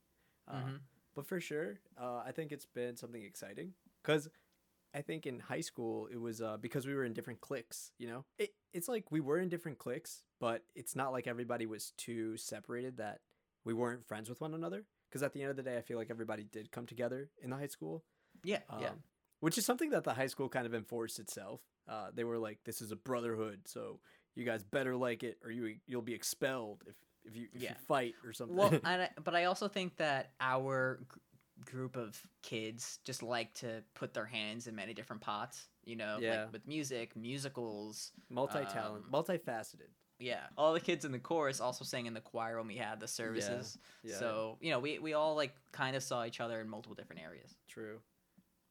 uh, 0.49 0.55
Mhm. 0.55 0.79
But 1.15 1.27
for 1.27 1.41
sure 1.41 1.79
uh, 2.01 2.23
i 2.27 2.33
think 2.33 2.53
it's 2.53 2.67
been 2.67 2.97
something 2.97 3.23
exciting 3.23 3.73
because 4.03 4.29
i 4.95 5.01
think 5.01 5.27
in 5.27 5.41
high 5.41 5.61
school 5.61 6.09
it 6.13 6.21
was 6.21 6.41
uh, 6.41 6.57
because 6.61 6.87
we 6.87 6.95
were 6.95 7.05
in 7.05 7.13
different 7.13 7.41
cliques 7.41 7.93
you 7.99 8.07
know 8.09 8.25
it, 8.39 8.51
it's 8.73 8.89
like 8.89 9.11
we 9.11 9.21
were 9.21 9.39
in 9.39 9.49
different 9.49 9.79
cliques 9.79 10.23
but 10.41 10.65
it's 10.75 10.95
not 10.97 11.13
like 11.13 11.27
everybody 11.27 11.67
was 11.67 11.93
too 11.97 12.37
separated 12.37 12.97
that 12.99 13.21
we 13.65 13.73
weren't 13.75 14.07
friends 14.07 14.29
with 14.29 14.41
one 14.41 14.55
another 14.55 14.85
because 15.09 15.23
at 15.23 15.33
the 15.33 15.41
end 15.43 15.51
of 15.51 15.57
the 15.57 15.63
day 15.63 15.77
i 15.77 15.83
feel 15.83 15.99
like 15.99 16.11
everybody 16.11 16.45
did 16.45 16.71
come 16.73 16.87
together 16.87 17.31
in 17.43 17.51
the 17.51 17.57
high 17.57 17.67
school 17.67 18.05
Yeah, 18.45 18.61
yeah. 18.81 18.89
um, 18.91 19.03
which 19.41 19.59
is 19.59 19.65
something 19.67 19.91
that 19.91 20.05
the 20.05 20.15
high 20.15 20.27
school 20.29 20.49
kind 20.49 20.67
of 20.67 20.75
enforced 20.75 21.19
itself. 21.19 21.61
Uh, 21.89 22.11
they 22.15 22.23
were 22.25 22.39
like, 22.39 22.59
"This 22.65 22.81
is 22.81 22.93
a 22.93 22.97
brotherhood, 22.97 23.61
so 23.67 23.99
you 24.37 24.45
guys 24.45 24.63
better 24.63 24.95
like 24.97 25.23
it, 25.25 25.37
or 25.45 25.51
you 25.51 25.77
you'll 25.87 26.01
be 26.01 26.15
expelled 26.15 26.85
if 26.87 26.95
if 27.25 27.37
you 27.37 27.49
if 27.53 27.63
Yeah. 27.63 27.71
you 27.71 27.77
fight 27.87 28.15
or 28.25 28.33
something." 28.33 28.57
Well, 28.57 28.71
and 28.85 29.03
I, 29.03 29.11
but 29.23 29.35
I 29.35 29.45
also 29.45 29.69
think 29.69 29.97
that 29.97 30.33
our 30.41 31.01
gr- 31.09 31.19
group 31.65 31.97
of 31.97 32.21
kids 32.43 32.99
just 33.05 33.23
like 33.23 33.55
to 33.55 33.83
put 33.95 34.15
their 34.15 34.25
hands 34.27 34.67
in 34.67 34.75
many 34.75 34.95
different 34.95 35.23
pots. 35.23 35.69
You 35.85 35.97
know, 35.97 36.19
Yeah. 36.21 36.43
like 36.45 36.53
with 36.53 36.67
music, 36.67 37.17
musicals. 37.17 38.13
multi 38.31 38.65
talent, 38.67 39.05
um, 39.07 39.11
multifaceted. 39.13 39.89
Yeah, 40.19 40.47
all 40.57 40.73
the 40.73 40.79
kids 40.81 41.05
in 41.05 41.11
the 41.11 41.19
chorus 41.19 41.61
also 41.61 41.85
sang 41.85 42.07
in 42.07 42.15
the 42.15 42.21
choir 42.21 42.59
when 42.59 42.69
we 42.69 42.77
had 42.77 43.01
the 43.01 43.09
services. 43.09 43.77
Yeah, 44.05 44.15
So 44.19 44.59
you 44.61 44.71
know, 44.71 44.79
we 44.79 44.99
we 45.01 45.15
all 45.15 45.35
like 45.35 45.55
kind 45.73 45.97
of 45.97 46.03
saw 46.03 46.25
each 46.25 46.41
other 46.41 46.61
in 46.61 46.69
multiple 46.69 46.95
different 46.95 47.23
areas. 47.23 47.57
true. 47.69 48.01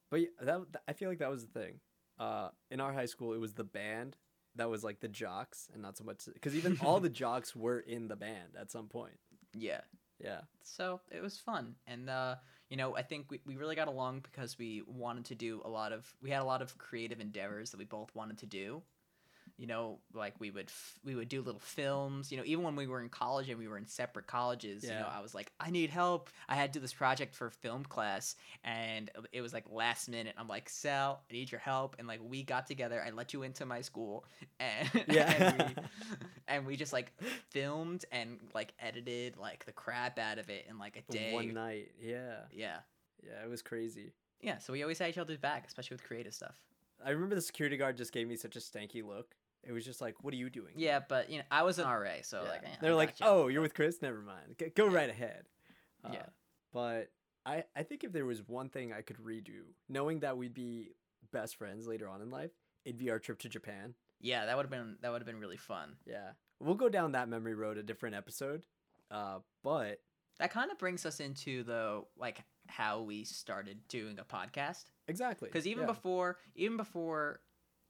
But 0.09 0.21
yeah, 0.21 0.27
that 0.41 0.61
I 0.87 0.93
feel 0.93 1.09
like 1.09 1.19
that 1.19 1.29
was 1.29 1.45
the 1.45 1.59
thing. 1.59 1.79
Uh, 2.19 2.49
in 2.69 2.79
our 2.79 2.93
high 2.93 3.05
school, 3.05 3.33
it 3.33 3.39
was 3.39 3.53
the 3.53 3.63
band 3.63 4.15
that 4.55 4.69
was 4.69 4.83
like 4.83 4.99
the 4.99 5.07
jocks, 5.07 5.69
and 5.73 5.81
not 5.81 5.97
so 5.97 6.03
much 6.03 6.25
because 6.33 6.55
even 6.55 6.77
all 6.83 6.99
the 6.99 7.09
jocks 7.23 7.55
were 7.55 7.79
in 7.79 8.07
the 8.07 8.15
band 8.15 8.55
at 8.59 8.71
some 8.71 8.87
point. 8.87 9.17
Yeah. 9.53 9.81
Yeah, 10.23 10.41
so 10.63 11.01
it 11.11 11.19
was 11.19 11.39
fun 11.39 11.75
and 11.87 12.07
uh, 12.07 12.35
you 12.69 12.77
know 12.77 12.95
i 12.95 13.01
think 13.01 13.29
we, 13.29 13.41
we 13.45 13.55
really 13.55 13.75
got 13.75 13.87
along 13.87 14.19
because 14.19 14.57
we 14.57 14.83
wanted 14.87 15.25
to 15.25 15.35
do 15.35 15.61
a 15.65 15.69
lot 15.69 15.91
of 15.91 16.11
we 16.21 16.29
had 16.29 16.41
a 16.41 16.45
lot 16.45 16.61
of 16.61 16.77
creative 16.77 17.19
endeavors 17.19 17.71
that 17.71 17.77
we 17.77 17.85
both 17.85 18.13
wanted 18.13 18.37
to 18.39 18.45
do 18.45 18.81
you 19.61 19.67
know 19.67 19.99
like 20.15 20.33
we 20.39 20.49
would 20.49 20.65
f- 20.65 20.99
we 21.05 21.13
would 21.13 21.29
do 21.29 21.39
little 21.43 21.59
films 21.59 22.31
you 22.31 22.37
know 22.37 22.43
even 22.47 22.63
when 22.63 22.75
we 22.75 22.87
were 22.87 22.99
in 22.99 23.09
college 23.09 23.47
and 23.47 23.59
we 23.59 23.67
were 23.67 23.77
in 23.77 23.85
separate 23.85 24.25
colleges 24.25 24.83
yeah. 24.83 24.89
you 24.89 24.99
know 24.99 25.07
i 25.13 25.21
was 25.21 25.35
like 25.35 25.51
i 25.59 25.69
need 25.69 25.91
help 25.91 26.31
i 26.49 26.55
had 26.55 26.73
to 26.73 26.79
do 26.79 26.81
this 26.81 26.93
project 26.93 27.35
for 27.35 27.51
film 27.51 27.83
class 27.85 28.35
and 28.63 29.11
it 29.31 29.41
was 29.41 29.53
like 29.53 29.63
last 29.71 30.09
minute 30.09 30.33
i'm 30.39 30.47
like 30.47 30.67
sal 30.67 31.21
i 31.29 31.33
need 31.33 31.51
your 31.51 31.59
help 31.59 31.95
and 31.99 32.07
like 32.07 32.19
we 32.27 32.41
got 32.41 32.65
together 32.65 33.03
i 33.05 33.11
let 33.11 33.33
you 33.33 33.43
into 33.43 33.63
my 33.63 33.81
school 33.81 34.25
and, 34.59 34.89
Yeah. 35.07 35.31
and, 35.31 35.75
we, 35.77 35.83
and 36.47 36.65
we 36.65 36.75
just 36.75 36.91
like 36.91 37.13
filmed 37.51 38.03
and 38.11 38.39
like 38.55 38.73
edited 38.79 39.37
like 39.37 39.63
the 39.65 39.71
crap 39.71 40.17
out 40.17 40.39
of 40.39 40.49
it 40.49 40.65
in 40.67 40.79
like 40.79 40.97
a 40.97 41.11
day 41.11 41.33
one 41.33 41.53
night. 41.53 41.91
Yeah, 42.01 42.39
yeah 42.51 42.77
yeah, 43.23 43.43
it 43.43 43.49
was 43.49 43.61
crazy. 43.61 44.11
yeah 44.41 44.57
so 44.57 44.73
we 44.73 44.81
always 44.81 44.97
had 44.97 45.09
each 45.09 45.19
other's 45.19 45.37
back 45.37 45.65
especially 45.67 45.93
with 45.93 46.03
creative 46.03 46.33
stuff 46.33 46.55
I 47.03 47.11
remember 47.11 47.35
the 47.35 47.41
security 47.41 47.77
guard 47.77 47.97
just 47.97 48.11
gave 48.11 48.27
me 48.27 48.35
such 48.35 48.55
a 48.55 48.59
stanky 48.59 49.05
look. 49.05 49.35
It 49.63 49.71
was 49.71 49.85
just 49.85 50.01
like, 50.01 50.23
"What 50.23 50.33
are 50.33 50.37
you 50.37 50.49
doing?" 50.49 50.73
yeah 50.75 50.99
but 51.07 51.29
you 51.29 51.37
know 51.39 51.43
i 51.51 51.63
was 51.63 51.77
an 51.79 51.87
ra 51.87 52.09
so 52.23 52.43
Yeah. 52.43 52.49
like 52.49 52.79
they're 52.81 52.95
like. 52.95 53.15
"Oh, 53.21 53.47
you're 53.47 53.61
with 53.61 53.73
Chris. 53.73 54.01
Never 54.01 54.21
mind. 54.21 54.55
G- 54.59 54.69
go 54.75 54.87
right 54.87 55.09
ahead." 55.09 55.45
Uh, 56.03 56.09
Yeah. 56.13 56.25
But 56.73 57.11
I 57.45 57.65
I 57.75 57.83
think 57.83 58.03
if 58.03 58.11
there 58.11 58.25
was 58.25 58.41
one 58.47 58.69
thing 58.69 58.93
I 58.93 59.01
could 59.01 59.17
redo, 59.17 59.61
knowing 59.89 60.19
that 60.21 60.37
we'd 60.37 60.53
be 60.53 60.91
best 61.31 61.55
friends 61.57 61.87
later 61.87 62.07
on 62.07 62.21
in 62.21 62.29
life, 62.29 62.51
it'd 62.85 62.97
be 62.97 63.09
our 63.11 63.19
trip 63.19 63.39
to 63.39 63.49
Japan. 63.49 63.93
yeah 64.19 64.45
that 64.45 64.55
would 64.55 64.63
have 64.65 64.71
been 64.71 64.97
that 65.01 65.11
would 65.11 65.21
have 65.21 65.25
been 65.27 65.39
really 65.39 65.57
fun 65.57 65.95
Yeah, 66.05 66.31
we'll 66.59 66.75
go 66.75 66.89
down 66.89 67.11
that 67.13 67.27
memory 67.29 67.55
road 67.55 67.77
a 67.77 67.83
different 67.83 68.15
episode. 68.15 68.65
Uh, 69.09 69.39
but 69.63 70.01
that 70.39 70.51
kind 70.51 70.71
of 70.71 70.77
brings 70.79 71.05
us 71.05 71.19
into 71.19 71.63
the 71.63 72.03
like 72.17 72.43
how 72.67 73.01
we 73.01 73.23
started 73.25 73.77
doing 73.87 74.17
a 74.19 74.23
podcast 74.23 74.85
exactly 75.07 75.49
because 75.49 75.67
even 75.67 75.81
yeah. 75.81 75.87
before 75.93 76.37
even 76.55 76.77
before 76.77 77.41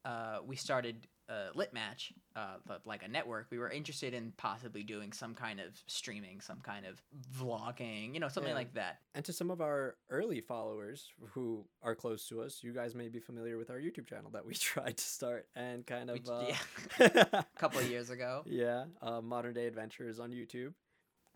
uh, 0.05 0.39
we 0.45 0.55
started 0.55 1.07
uh, 1.31 1.49
lit 1.55 1.73
match 1.73 2.11
uh, 2.35 2.55
but 2.67 2.81
like 2.85 3.03
a 3.03 3.07
network 3.07 3.47
we 3.49 3.57
were 3.57 3.69
interested 3.69 4.13
in 4.13 4.33
possibly 4.37 4.83
doing 4.83 5.13
some 5.13 5.33
kind 5.33 5.59
of 5.59 5.67
streaming 5.87 6.41
some 6.41 6.59
kind 6.59 6.85
of 6.85 7.01
vlogging 7.41 8.13
you 8.13 8.19
know 8.19 8.27
something 8.27 8.53
like 8.53 8.73
that 8.73 8.99
and 9.15 9.23
to 9.25 9.33
some 9.33 9.49
of 9.49 9.61
our 9.61 9.95
early 10.09 10.41
followers 10.41 11.09
who 11.31 11.65
are 11.81 11.95
close 11.95 12.27
to 12.27 12.41
us, 12.41 12.63
you 12.63 12.71
guys 12.73 12.95
may 12.95 13.09
be 13.09 13.19
familiar 13.19 13.57
with 13.57 13.69
our 13.69 13.77
YouTube 13.77 14.07
channel 14.07 14.29
that 14.31 14.45
we 14.45 14.53
tried 14.71 14.97
to 14.97 15.03
start 15.03 15.47
and 15.55 15.85
kind 15.85 16.09
of 16.09 16.23
j- 16.23 16.31
uh, 16.31 16.45
yeah 16.99 17.25
a 17.33 17.45
couple 17.57 17.79
of 17.79 17.89
years 17.89 18.09
ago 18.09 18.43
yeah, 18.45 18.85
uh, 19.01 19.21
modern 19.21 19.53
day 19.53 19.67
adventures 19.67 20.19
on 20.19 20.31
YouTube. 20.31 20.73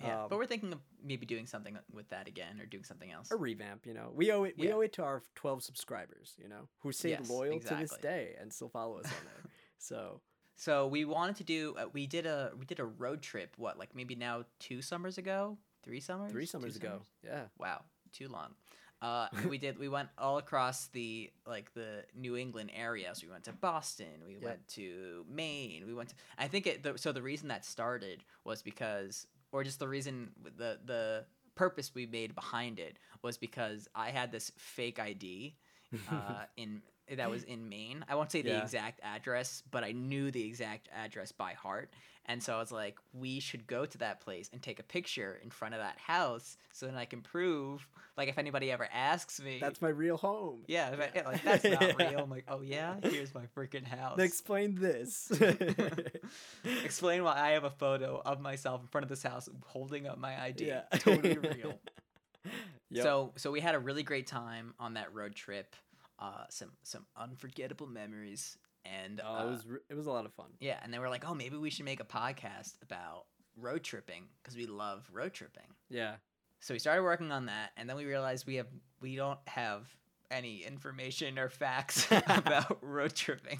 yeah 0.02 0.24
Um, 0.24 0.28
but 0.30 0.38
we're 0.38 0.46
thinking 0.46 0.74
of 0.74 0.80
maybe 1.04 1.26
doing 1.26 1.46
something 1.48 1.78
with 1.94 2.08
that 2.10 2.28
again 2.28 2.60
or 2.62 2.66
doing 2.66 2.84
something 2.84 3.12
else 3.12 3.32
a 3.32 3.36
revamp, 3.36 3.86
you 3.86 3.94
know. 3.94 4.12
We 4.14 4.32
owe 4.32 4.44
it 4.44 4.56
we 4.58 4.68
Yeah. 4.68 4.76
owe 4.76 4.82
it 4.82 4.94
to 4.94 5.04
our 5.04 5.22
12 5.36 5.64
subscribers, 5.64 6.34
you 6.42 6.48
know, 6.50 6.68
who 6.80 6.92
stayed 6.92 7.12
Yes, 7.12 7.30
loyal 7.30 7.60
to 7.60 7.76
this 7.76 7.98
day 7.98 8.36
and 8.40 8.52
still 8.52 8.70
follow 8.70 8.98
us 9.00 9.06
on 9.06 9.12
there. 9.26 9.44
so, 9.78 10.22
So 10.56 10.88
we 10.88 11.06
wanted 11.06 11.36
to 11.38 11.44
do. 11.44 11.76
Uh, 11.78 11.86
we 11.94 12.08
did 12.08 12.26
a 12.26 12.52
we 12.58 12.66
did 12.66 12.80
a 12.80 12.86
road 12.86 13.22
trip. 13.22 13.54
What 13.58 13.78
like 13.78 13.96
maybe 13.96 14.16
now 14.16 14.46
two 14.60 14.82
summers 14.82 15.18
ago, 15.18 15.58
three 15.84 16.00
summers, 16.00 16.32
3 16.32 16.44
Two 16.44 16.48
summers 16.48 16.76
ago. 16.76 17.02
Yeah. 17.24 17.44
Wow, 17.60 17.82
too 18.12 18.28
long. 18.30 18.56
Uh, 19.02 19.28
we 19.50 19.58
did. 19.58 19.78
We 19.78 19.90
went 19.90 20.10
all 20.18 20.38
across 20.38 20.88
the 20.88 21.30
like 21.46 21.74
the 21.74 22.06
New 22.16 22.38
England 22.38 22.72
area. 22.76 23.14
So 23.14 23.28
we 23.28 23.32
went 23.32 23.44
to 23.44 23.54
Boston. 23.54 24.24
We 24.26 24.34
Yep. 24.36 24.44
went 24.44 24.68
to 24.70 25.26
Maine. 25.30 25.86
We 25.86 25.94
went. 25.94 26.10
To, 26.10 26.16
I 26.38 26.48
think 26.48 26.66
it. 26.68 26.84
The, 26.84 26.98
so 26.98 27.12
the 27.12 27.22
reason 27.22 27.50
that 27.50 27.66
started 27.66 28.24
was 28.46 28.62
because, 28.62 29.28
or 29.52 29.64
just 29.64 29.80
the 29.80 29.88
reason 29.88 30.32
the 30.58 30.80
the 30.86 31.26
purpose 31.56 31.94
we 31.94 32.06
made 32.06 32.34
behind 32.36 32.80
it 32.80 32.98
was 33.22 33.38
because 33.38 33.88
I 33.94 34.10
had 34.10 34.32
this 34.32 34.52
fake 34.58 35.00
ID 35.00 35.56
uh, 36.12 36.44
in 36.58 36.82
that 37.10 37.30
was 37.30 37.44
in 37.44 37.70
Maine. 37.70 38.04
I 38.10 38.16
won't 38.16 38.32
say 38.32 38.42
the 38.42 38.50
Yeah. 38.50 38.62
exact 38.64 39.00
address, 39.04 39.62
but 39.72 39.84
I 39.84 39.92
knew 39.92 40.32
the 40.32 40.44
exact 40.46 40.90
address 40.94 41.32
by 41.32 41.54
heart. 41.54 41.92
And 42.28 42.42
so 42.42 42.56
I 42.56 42.60
was 42.60 42.72
like, 42.72 42.98
we 43.14 43.40
should 43.40 43.68
go 43.68 43.86
to 43.86 43.98
that 44.00 44.20
place 44.22 44.50
and 44.52 44.60
take 44.60 44.80
a 44.80 44.84
picture 44.84 45.40
in 45.44 45.52
front 45.52 45.76
of 45.76 45.80
that 45.80 46.00
house 46.00 46.58
so 46.72 46.88
then 46.88 46.96
I 46.96 47.06
can 47.06 47.22
prove, 47.22 47.88
like, 48.18 48.28
if 48.30 48.40
anybody 48.40 48.72
ever 48.72 48.88
asks 48.92 49.40
me. 49.40 49.60
That's 49.62 49.80
my 49.80 49.90
real 49.90 50.18
home. 50.18 50.64
yeah, 50.68 50.90
I- 50.92 51.22
like, 51.22 51.44
that's 51.44 51.64
not 51.64 51.82
Yeah. 51.84 52.10
real. 52.10 52.20
I'm 52.22 52.30
like, 52.32 52.46
oh, 52.48 52.62
yeah? 52.62 52.96
Here's 53.04 53.36
my 53.36 53.46
freaking 53.56 53.86
house. 53.86 54.18
Explain 54.18 54.74
this. 54.74 55.32
Explain 56.84 57.24
why 57.24 57.40
I 57.40 57.52
have 57.52 57.64
a 57.64 57.70
photo 57.70 58.22
of 58.26 58.42
myself 58.42 58.82
in 58.82 58.88
front 58.88 59.04
of 59.04 59.10
this 59.10 59.22
house 59.24 59.48
holding 59.66 60.08
up 60.08 60.18
my 60.18 60.42
ID. 60.42 60.66
yeah. 60.66 60.82
Totally 60.98 61.38
real. 61.38 61.80
Yep. 62.92 63.04
So 63.04 63.34
so 63.38 63.50
we 63.52 63.60
had 63.60 63.74
a 63.74 63.80
really 63.80 64.04
great 64.04 64.28
time 64.28 64.76
on 64.80 64.94
that 64.94 65.12
road 65.16 65.34
trip. 65.34 65.76
Uh, 66.18 66.46
some 66.50 66.72
some 66.84 67.06
unforgettable 67.18 67.88
memories, 67.88 68.58
and 68.86 69.22
Oh, 69.24 69.36
uh, 69.36 69.44
it 69.48 69.50
was 69.50 69.66
re- 69.68 69.80
it 69.90 69.96
was 69.96 70.08
a 70.08 70.12
lot 70.12 70.26
of 70.26 70.34
fun. 70.34 70.52
yeah, 70.60 70.80
and 70.84 70.94
they 70.94 71.00
were 71.00 71.10
like, 71.10 71.28
oh, 71.28 71.34
maybe 71.34 71.58
we 71.58 71.70
should 71.70 71.86
make 71.86 72.00
a 72.00 72.06
podcast 72.06 72.76
about 72.82 73.26
road 73.58 73.84
tripping 73.84 74.24
because 74.42 74.56
we 74.56 74.66
love 74.66 75.10
road 75.12 75.34
tripping. 75.34 75.68
Yeah. 75.90 76.16
So 76.62 76.74
we 76.74 76.80
started 76.80 77.04
working 77.04 77.32
on 77.32 77.48
that, 77.48 77.72
and 77.78 77.90
then 77.90 77.96
we 77.98 78.06
realized 78.06 78.48
we 78.48 78.56
have 78.56 78.68
we 79.02 79.16
don't 79.18 79.40
have 79.48 79.88
any 80.32 80.64
information 80.64 81.38
or 81.38 81.50
facts 81.50 82.08
about 82.28 82.78
road 82.82 83.14
tripping. 83.14 83.60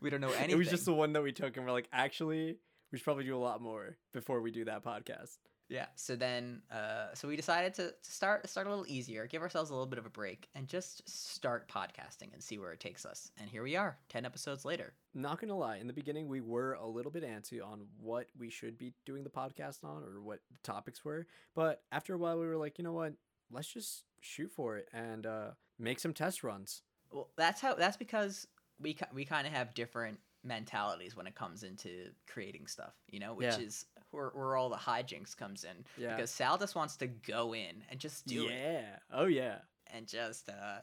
We 0.00 0.08
don't 0.10 0.20
know 0.22 0.28
anything. 0.28 0.50
It 0.50 0.56
was 0.58 0.68
just 0.70 0.86
the 0.86 0.94
one 0.94 1.12
that 1.12 1.22
we 1.22 1.32
took, 1.32 1.56
and 1.56 1.66
we're 1.66 1.72
like, 1.72 1.88
actually, 1.92 2.56
we 2.90 2.98
should 2.98 3.04
probably 3.04 3.24
do 3.24 3.36
a 3.36 3.38
lot 3.38 3.60
more 3.60 3.96
before 4.12 4.40
we 4.40 4.50
do 4.50 4.64
that 4.64 4.82
podcast. 4.82 5.36
Yeah. 5.72 5.86
So 5.96 6.16
then, 6.16 6.60
uh, 6.70 7.14
so 7.14 7.26
we 7.26 7.34
decided 7.34 7.72
to, 7.74 7.92
to 7.92 8.12
start 8.12 8.46
start 8.48 8.66
a 8.66 8.70
little 8.70 8.84
easier, 8.86 9.26
give 9.26 9.40
ourselves 9.40 9.70
a 9.70 9.72
little 9.72 9.86
bit 9.86 9.98
of 9.98 10.04
a 10.04 10.10
break, 10.10 10.48
and 10.54 10.68
just 10.68 11.08
start 11.08 11.66
podcasting 11.68 12.32
and 12.34 12.42
see 12.42 12.58
where 12.58 12.72
it 12.72 12.78
takes 12.80 13.06
us. 13.06 13.30
And 13.40 13.48
here 13.48 13.62
we 13.62 13.74
are, 13.74 13.96
ten 14.10 14.26
episodes 14.26 14.66
later. 14.66 14.92
Not 15.14 15.40
gonna 15.40 15.56
lie, 15.56 15.76
in 15.78 15.86
the 15.86 15.92
beginning, 15.94 16.28
we 16.28 16.42
were 16.42 16.74
a 16.74 16.86
little 16.86 17.10
bit 17.10 17.24
antsy 17.24 17.64
on 17.64 17.86
what 17.98 18.26
we 18.38 18.50
should 18.50 18.76
be 18.76 18.92
doing 19.06 19.24
the 19.24 19.30
podcast 19.30 19.82
on 19.82 20.02
or 20.04 20.20
what 20.20 20.40
the 20.50 20.58
topics 20.62 21.04
were. 21.04 21.26
But 21.54 21.82
after 21.90 22.12
a 22.14 22.18
while, 22.18 22.38
we 22.38 22.46
were 22.46 22.58
like, 22.58 22.76
you 22.78 22.84
know 22.84 22.92
what? 22.92 23.14
Let's 23.50 23.72
just 23.72 24.04
shoot 24.20 24.50
for 24.52 24.76
it 24.76 24.88
and 24.92 25.24
uh, 25.26 25.50
make 25.78 26.00
some 26.00 26.12
test 26.12 26.44
runs. 26.44 26.82
Well, 27.10 27.30
that's 27.36 27.62
how. 27.62 27.74
That's 27.76 27.96
because 27.96 28.46
we 28.78 28.94
we 29.14 29.24
kind 29.24 29.46
of 29.46 29.54
have 29.54 29.72
different 29.74 30.18
mentalities 30.44 31.14
when 31.16 31.26
it 31.26 31.34
comes 31.34 31.62
into 31.62 32.10
creating 32.26 32.66
stuff. 32.66 32.94
You 33.08 33.20
know, 33.20 33.34
which 33.34 33.46
Yeah. 33.46 33.58
is 33.58 33.84
where, 34.12 34.28
where 34.34 34.56
all 34.56 34.68
the 34.68 34.76
hijinks 34.76 35.36
comes 35.36 35.64
in. 35.64 35.84
Yeah. 35.96 36.14
Because 36.14 36.30
Sal 36.30 36.56
just 36.58 36.74
wants 36.74 36.96
to 36.98 37.06
go 37.08 37.54
in 37.54 37.82
and 37.90 37.98
just 37.98 38.26
do 38.26 38.46
it. 38.46 38.52
yeah. 38.52 38.96
Oh 39.12 39.26
yeah. 39.26 39.56
and 39.92 40.06
just 40.06 40.48
uh 40.48 40.78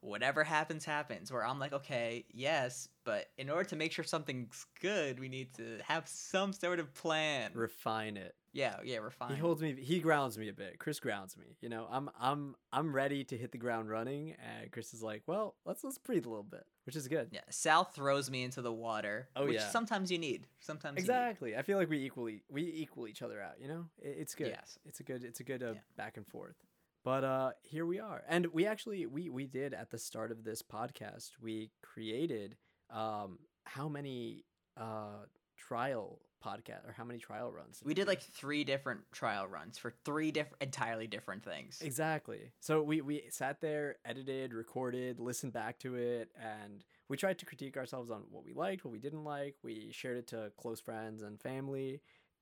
whatever 0.00 0.42
happens 0.42 0.84
happens 0.84 1.30
where 1.30 1.46
i'm 1.46 1.60
like 1.60 1.72
okay 1.72 2.24
yes 2.32 2.88
but 3.04 3.26
in 3.38 3.48
order 3.48 3.62
to 3.62 3.76
make 3.76 3.92
sure 3.92 4.04
something's 4.04 4.66
good 4.80 5.20
we 5.20 5.28
need 5.28 5.54
to 5.54 5.78
have 5.86 6.08
some 6.08 6.52
sort 6.52 6.80
of 6.80 6.92
plan 6.92 7.52
Refine 7.54 8.16
it. 8.16 8.34
Yeah 8.52 8.76
yeah 8.84 8.98
we're 9.00 9.10
fine 9.10 9.34
He 9.34 9.40
holds 9.40 9.60
me. 9.62 9.74
He 9.80 10.00
grounds 10.00 10.36
me 10.38 10.48
a 10.48 10.52
bit. 10.52 10.78
Chris 10.78 11.00
grounds 11.00 11.36
me. 11.36 11.56
You 11.60 11.68
know, 11.68 11.86
I'm 11.90 12.10
I'm 12.20 12.54
I'm 12.72 12.94
ready 12.94 13.24
to 13.24 13.36
hit 13.36 13.52
the 13.52 13.58
ground 13.58 13.88
running, 13.90 14.34
and 14.38 14.70
Chris 14.70 14.92
is 14.94 15.02
like, 15.02 15.22
well, 15.26 15.54
let's 15.64 15.82
let's 15.84 15.98
breathe 15.98 16.26
a 16.26 16.28
little 16.28 16.42
bit, 16.44 16.64
which 16.84 16.96
is 16.96 17.08
good. 17.08 17.28
yeah 17.32 17.40
sal 17.50 17.84
throws 17.84 18.30
me 18.30 18.42
into 18.42 18.60
the 18.62 18.72
water 18.72 19.28
Oh, 19.36 19.46
which 19.46 19.54
yeah. 19.54 19.68
sometimes 19.70 20.10
you 20.12 20.18
need 20.18 20.46
sometimes 20.60 20.96
you 20.96 21.02
need. 21.02 21.08
Exactly. 21.08 21.56
I 21.56 21.62
feel 21.62 21.78
like 21.78 21.88
we 21.90 22.04
equally 22.04 22.42
we 22.50 22.62
equal 22.62 23.08
each 23.08 23.22
other 23.22 23.40
out. 23.40 23.54
You 23.60 23.68
know, 23.68 23.84
it, 23.98 24.16
it's 24.20 24.34
good. 24.34 24.48
Yes. 24.48 24.78
It's 24.84 25.00
a 25.00 25.02
good 25.04 25.24
it's 25.24 25.40
a 25.40 25.44
good 25.44 25.62
uh, 25.62 25.72
Yeah. 25.74 25.80
back 25.96 26.16
and 26.16 26.26
forth. 26.26 26.56
But 27.04 27.24
uh, 27.24 27.50
here 27.62 27.84
we 27.84 27.98
are, 27.98 28.22
and 28.28 28.46
we 28.52 28.64
actually 28.66 29.06
we 29.06 29.28
we 29.28 29.46
did 29.46 29.74
at 29.74 29.90
the 29.90 29.98
start 29.98 30.30
of 30.30 30.44
this 30.44 30.62
podcast 30.62 31.30
we 31.40 31.70
created 31.82 32.56
um 32.90 33.38
how 33.64 33.88
many 33.88 34.44
uh 34.76 35.24
trial 35.56 36.20
podcast 36.42 36.86
or 36.88 36.92
how 36.96 37.04
many 37.04 37.18
trial 37.18 37.52
runs 37.52 37.80
we 37.84 37.94
did 37.94 38.06
like 38.06 38.22
three 38.22 38.64
different 38.64 39.00
trial 39.12 39.46
runs 39.46 39.78
for 39.78 39.92
three 40.04 40.30
different 40.30 40.62
entirely 40.62 41.06
different 41.06 41.44
things 41.44 41.80
Exactly. 41.92 42.52
So 42.60 42.82
we 42.82 43.00
we 43.00 43.24
sat 43.30 43.60
there, 43.60 43.96
edited, 44.04 44.54
recorded, 44.54 45.20
listened 45.20 45.52
back 45.52 45.78
to 45.80 45.96
it, 45.96 46.30
and 46.40 46.84
we 47.08 47.16
tried 47.16 47.38
to 47.38 47.46
critique 47.46 47.76
ourselves 47.76 48.10
on 48.10 48.22
what 48.30 48.44
we 48.44 48.54
liked, 48.54 48.84
what 48.84 48.92
we 48.92 48.98
didn't 48.98 49.24
like. 49.24 49.56
We 49.62 49.90
shared 49.92 50.16
it 50.16 50.26
to 50.28 50.52
close 50.56 50.80
friends 50.80 51.22
and 51.22 51.40
family, 51.40 52.00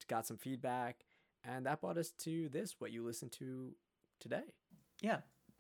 got 0.09 0.27
some 0.27 0.37
feedback, 0.37 1.05
and 1.45 1.67
that 1.67 1.81
brought 1.81 1.99
us 1.99 2.11
to 2.19 2.49
this, 2.49 2.77
what 2.79 2.93
you 2.93 3.05
listen 3.05 3.29
to 3.31 3.73
today. 4.21 4.45
Yeah. 5.01 5.19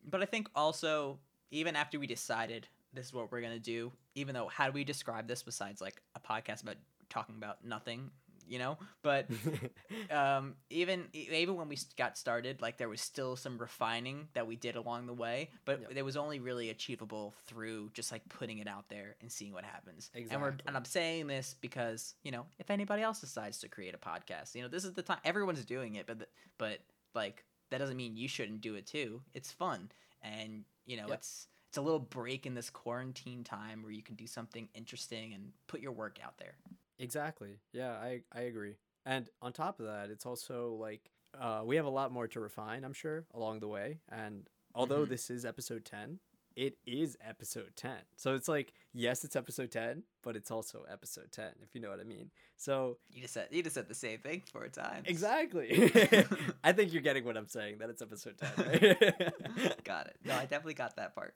But 0.08 0.22
I 0.22 0.26
think 0.26 0.48
also, 0.54 1.18
even 1.50 1.76
after 1.76 1.98
we 1.98 2.06
decided 2.06 2.68
this 2.92 3.06
is 3.06 3.12
what 3.12 3.30
we're 3.30 3.40
going 3.40 3.52
to 3.52 3.58
do, 3.58 3.92
even 4.14 4.34
though, 4.34 4.48
how 4.48 4.66
do 4.66 4.72
we 4.72 4.84
describe 4.84 5.28
this 5.28 5.42
besides 5.42 5.80
like 5.80 6.00
a 6.14 6.20
podcast 6.20 6.62
about 6.62 6.76
talking 7.08 7.36
about 7.36 7.64
nothing, 7.64 8.10
you 8.50 8.58
know? 8.58 8.76
But 9.02 9.28
um, 10.10 10.56
even 10.68 11.06
even 11.12 11.56
when 11.56 11.68
we 11.68 11.78
got 11.96 12.18
started, 12.18 12.60
like 12.60 12.76
there 12.76 12.88
was 12.88 13.00
still 13.00 13.36
some 13.36 13.56
refining 13.56 14.28
that 14.34 14.46
we 14.46 14.56
did 14.56 14.76
along 14.76 15.06
the 15.06 15.14
way, 15.14 15.50
but 15.64 15.80
Yep. 15.80 15.92
it 15.96 16.02
was 16.04 16.16
only 16.16 16.40
really 16.40 16.68
achievable 16.70 17.34
through 17.46 17.90
just 17.94 18.12
like 18.12 18.28
putting 18.28 18.58
it 18.58 18.66
out 18.68 18.88
there 18.88 19.16
and 19.22 19.30
seeing 19.32 19.52
what 19.52 19.64
happens. 19.64 20.10
Exactly. 20.14 20.34
And 20.34 20.42
we're 20.42 20.54
and 20.66 20.76
I'm 20.76 20.84
saying 20.84 21.28
this 21.28 21.54
because 21.60 22.14
you 22.24 22.32
know 22.32 22.44
if 22.58 22.70
anybody 22.70 23.02
else 23.02 23.20
decides 23.20 23.58
to 23.60 23.68
create 23.68 23.94
a 23.94 23.98
podcast, 23.98 24.54
you 24.54 24.62
know 24.62 24.68
this 24.68 24.84
is 24.84 24.92
the 24.92 25.02
time 25.02 25.18
everyone's 25.24 25.64
doing 25.64 25.94
it, 25.94 26.06
but 26.06 26.18
th- 26.18 26.30
but 26.58 26.80
like 27.14 27.44
that 27.70 27.78
doesn't 27.78 27.96
mean 27.96 28.16
you 28.16 28.26
shouldn't 28.28 28.60
do 28.60 28.74
it 28.74 28.86
too. 28.86 29.22
It's 29.32 29.52
fun, 29.52 29.90
and 30.22 30.64
you 30.86 30.96
know 30.96 31.06
Yep. 31.08 31.18
it's 31.18 31.46
it's 31.68 31.78
a 31.78 31.82
little 31.82 32.00
break 32.00 32.46
in 32.46 32.54
this 32.54 32.68
quarantine 32.68 33.44
time 33.44 33.84
where 33.84 33.92
you 33.92 34.02
can 34.02 34.16
do 34.16 34.26
something 34.26 34.68
interesting 34.74 35.34
and 35.34 35.52
put 35.68 35.80
your 35.80 35.92
work 35.92 36.18
out 36.24 36.36
there. 36.38 36.54
Exactly. 37.00 37.58
Yeah, 37.72 37.92
I 37.92 38.22
I 38.32 38.42
agree. 38.42 38.76
And 39.06 39.28
on 39.42 39.52
top 39.52 39.80
of 39.80 39.86
that, 39.86 40.10
it's 40.10 40.26
also 40.26 40.74
like 40.74 41.10
uh, 41.40 41.62
we 41.64 41.76
have 41.76 41.86
a 41.86 41.90
lot 41.90 42.12
more 42.12 42.26
to 42.28 42.40
refine, 42.40 42.84
I'm 42.84 42.92
sure, 42.92 43.24
along 43.34 43.60
the 43.60 43.68
way. 43.68 44.00
And 44.10 44.48
although 44.74 45.04
Mhm. 45.06 45.10
this 45.10 45.30
is 45.30 45.44
episode 45.44 45.84
10, 45.84 46.18
it 46.56 46.76
is 46.84 47.16
episode 47.24 47.72
10. 47.76 47.96
So 48.16 48.34
it's 48.34 48.48
like, 48.48 48.72
yes, 48.92 49.24
it's 49.24 49.36
episode 49.36 49.70
10, 49.70 50.02
but 50.22 50.34
it's 50.36 50.50
also 50.50 50.84
episode 50.90 51.30
10, 51.30 51.52
if 51.62 51.72
you 51.74 51.80
know 51.80 51.88
what 51.88 52.00
I 52.00 52.04
mean. 52.04 52.30
So 52.56 52.98
You 53.10 53.22
just 53.22 53.32
said 53.34 53.46
you 53.52 53.62
just 53.62 53.74
said 53.74 53.88
the 53.88 53.94
same 53.94 54.18
thing 54.18 54.42
four 54.52 54.66
times. 54.68 55.06
exactly. 55.06 55.70
I 56.64 56.72
think 56.72 56.92
you're 56.92 57.00
getting 57.02 57.24
what 57.24 57.36
I'm 57.36 57.46
saying, 57.48 57.78
that 57.78 57.88
it's 57.90 58.02
episode 58.02 58.36
10. 58.36 58.50
Right? 58.58 59.84
got 59.84 60.08
it. 60.08 60.16
No, 60.24 60.34
I 60.34 60.42
definitely 60.42 60.74
got 60.74 60.96
that 60.96 61.14
part. 61.14 61.32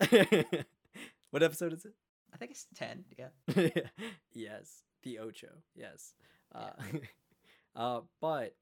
what 1.30 1.42
episode 1.42 1.72
is 1.72 1.84
it? 1.84 1.94
I 2.32 2.36
think 2.36 2.50
it's 2.50 2.66
ten. 2.74 3.04
Yeah. 3.16 3.28
yes, 4.34 4.82
the 5.04 5.18
Ocho. 5.18 5.48
Yes. 5.74 6.14
Uh, 6.54 6.70
uh, 7.76 8.00
but 8.20 8.54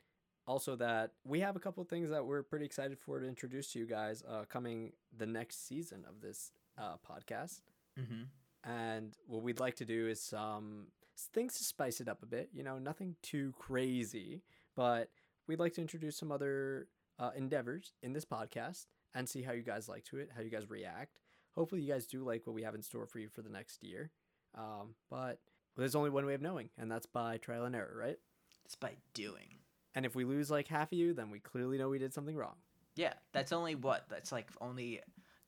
also 0.46 0.76
that 0.76 1.12
we 1.24 1.40
have 1.40 1.56
a 1.56 1.60
couple 1.60 1.82
things 1.84 2.10
that 2.10 2.24
we're 2.24 2.42
pretty 2.42 2.64
excited 2.64 2.98
for 2.98 3.20
to 3.20 3.26
introduce 3.26 3.72
to 3.72 3.78
you 3.78 3.86
guys 3.86 4.22
uh, 4.28 4.44
coming 4.48 4.92
the 5.16 5.26
next 5.26 5.66
season 5.66 6.04
of 6.08 6.20
this 6.20 6.52
uh, 6.78 6.94
podcast. 7.08 7.60
Mm-hmm. 7.98 8.70
And 8.70 9.16
what 9.26 9.42
we'd 9.42 9.60
like 9.60 9.76
to 9.76 9.84
do 9.84 10.08
is 10.08 10.20
some 10.20 10.88
things 11.32 11.56
to 11.58 11.64
spice 11.64 12.00
it 12.00 12.08
up 12.08 12.22
a 12.22 12.26
bit. 12.26 12.50
You 12.52 12.62
know, 12.62 12.78
nothing 12.78 13.16
too 13.22 13.52
crazy, 13.58 14.42
but 14.76 15.10
we'd 15.46 15.58
like 15.58 15.74
to 15.74 15.80
introduce 15.80 16.16
some 16.16 16.32
other 16.32 16.88
uh, 17.18 17.30
endeavors 17.36 17.92
in 18.02 18.12
this 18.12 18.24
podcast 18.24 18.86
and 19.14 19.28
see 19.28 19.42
how 19.42 19.52
you 19.52 19.62
guys 19.62 19.88
like 19.88 20.04
to 20.04 20.18
it, 20.18 20.30
how 20.34 20.42
you 20.42 20.50
guys 20.50 20.70
react. 20.70 21.18
Hopefully, 21.54 21.82
you 21.82 21.92
guys 21.92 22.06
do 22.06 22.24
like 22.24 22.46
what 22.46 22.54
we 22.54 22.62
have 22.62 22.74
in 22.74 22.82
store 22.82 23.06
for 23.06 23.18
you 23.18 23.28
for 23.28 23.42
the 23.42 23.50
next 23.50 23.82
year. 23.82 24.10
Um, 24.56 24.94
but 25.10 25.38
there's 25.76 25.94
only 25.94 26.10
one 26.10 26.26
way 26.26 26.34
of 26.34 26.42
knowing, 26.42 26.70
and 26.78 26.90
that's 26.90 27.06
by 27.06 27.38
trial 27.38 27.64
and 27.64 27.74
error, 27.74 27.94
right? 27.98 28.18
Just 28.64 28.80
by 28.80 28.96
doing. 29.14 29.58
And 29.94 30.06
if 30.06 30.14
we 30.14 30.24
lose 30.24 30.50
like 30.50 30.68
half 30.68 30.92
of 30.92 30.98
you, 30.98 31.12
then 31.12 31.30
we 31.30 31.38
clearly 31.38 31.78
know 31.78 31.88
we 31.88 31.98
did 31.98 32.14
something 32.14 32.36
wrong. 32.36 32.56
Yeah, 32.96 33.14
that's 33.32 33.52
only 33.52 33.74
what. 33.74 34.06
That's 34.08 34.32
like 34.32 34.48
only 34.60 35.00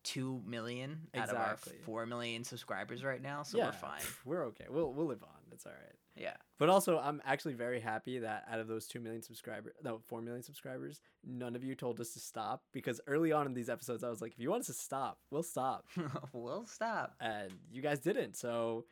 two 0.03 0.43
million 0.47 1.01
out 1.15 1.31
of 1.31 1.37
our 1.37 1.57
four 1.85 2.07
million 2.07 2.45
subscribers 2.45 3.03
right 3.03 3.23
now. 3.23 3.43
So 3.43 3.59
yeah, 3.59 3.67
we're 3.67 3.73
fine. 3.73 4.01
We're 4.25 4.45
okay. 4.47 4.67
We'll 4.69 4.93
we'll 4.93 5.07
live 5.07 5.23
on. 5.23 5.53
It's 5.53 5.67
all 5.67 5.73
right. 5.73 5.95
Yeah. 6.17 6.35
But 6.59 6.69
also, 6.69 6.99
I'm 6.99 7.21
actually 7.25 7.55
very 7.55 7.81
happy 7.81 8.21
that 8.21 8.45
out 8.51 8.61
of 8.61 8.69
those 8.69 8.87
2 8.87 9.01
million 9.01 9.23
subscribers, 9.23 9.73
no, 9.83 10.01
4 10.07 10.23
million 10.23 10.43
subscribers, 10.43 11.01
none 11.25 11.57
of 11.57 11.65
you 11.65 11.75
told 11.75 12.01
us 12.01 12.13
to 12.13 12.21
stop. 12.21 12.63
Because 12.73 13.01
early 13.07 13.33
on 13.33 13.47
in 13.47 13.55
these 13.55 13.69
episodes, 13.69 14.05
I 14.05 14.09
was 14.09 14.21
like, 14.21 14.33
if 14.33 14.39
you 14.39 14.51
want 14.51 14.61
us 14.61 14.67
to 14.69 14.75
stop, 14.75 15.19
we'll 15.31 15.43
stop. 15.43 15.87
we'll 16.33 16.67
stop. 16.67 17.15
And 17.21 17.53
you 17.73 17.83
guys 17.83 17.99
didn't. 17.99 18.37
So 18.37 18.85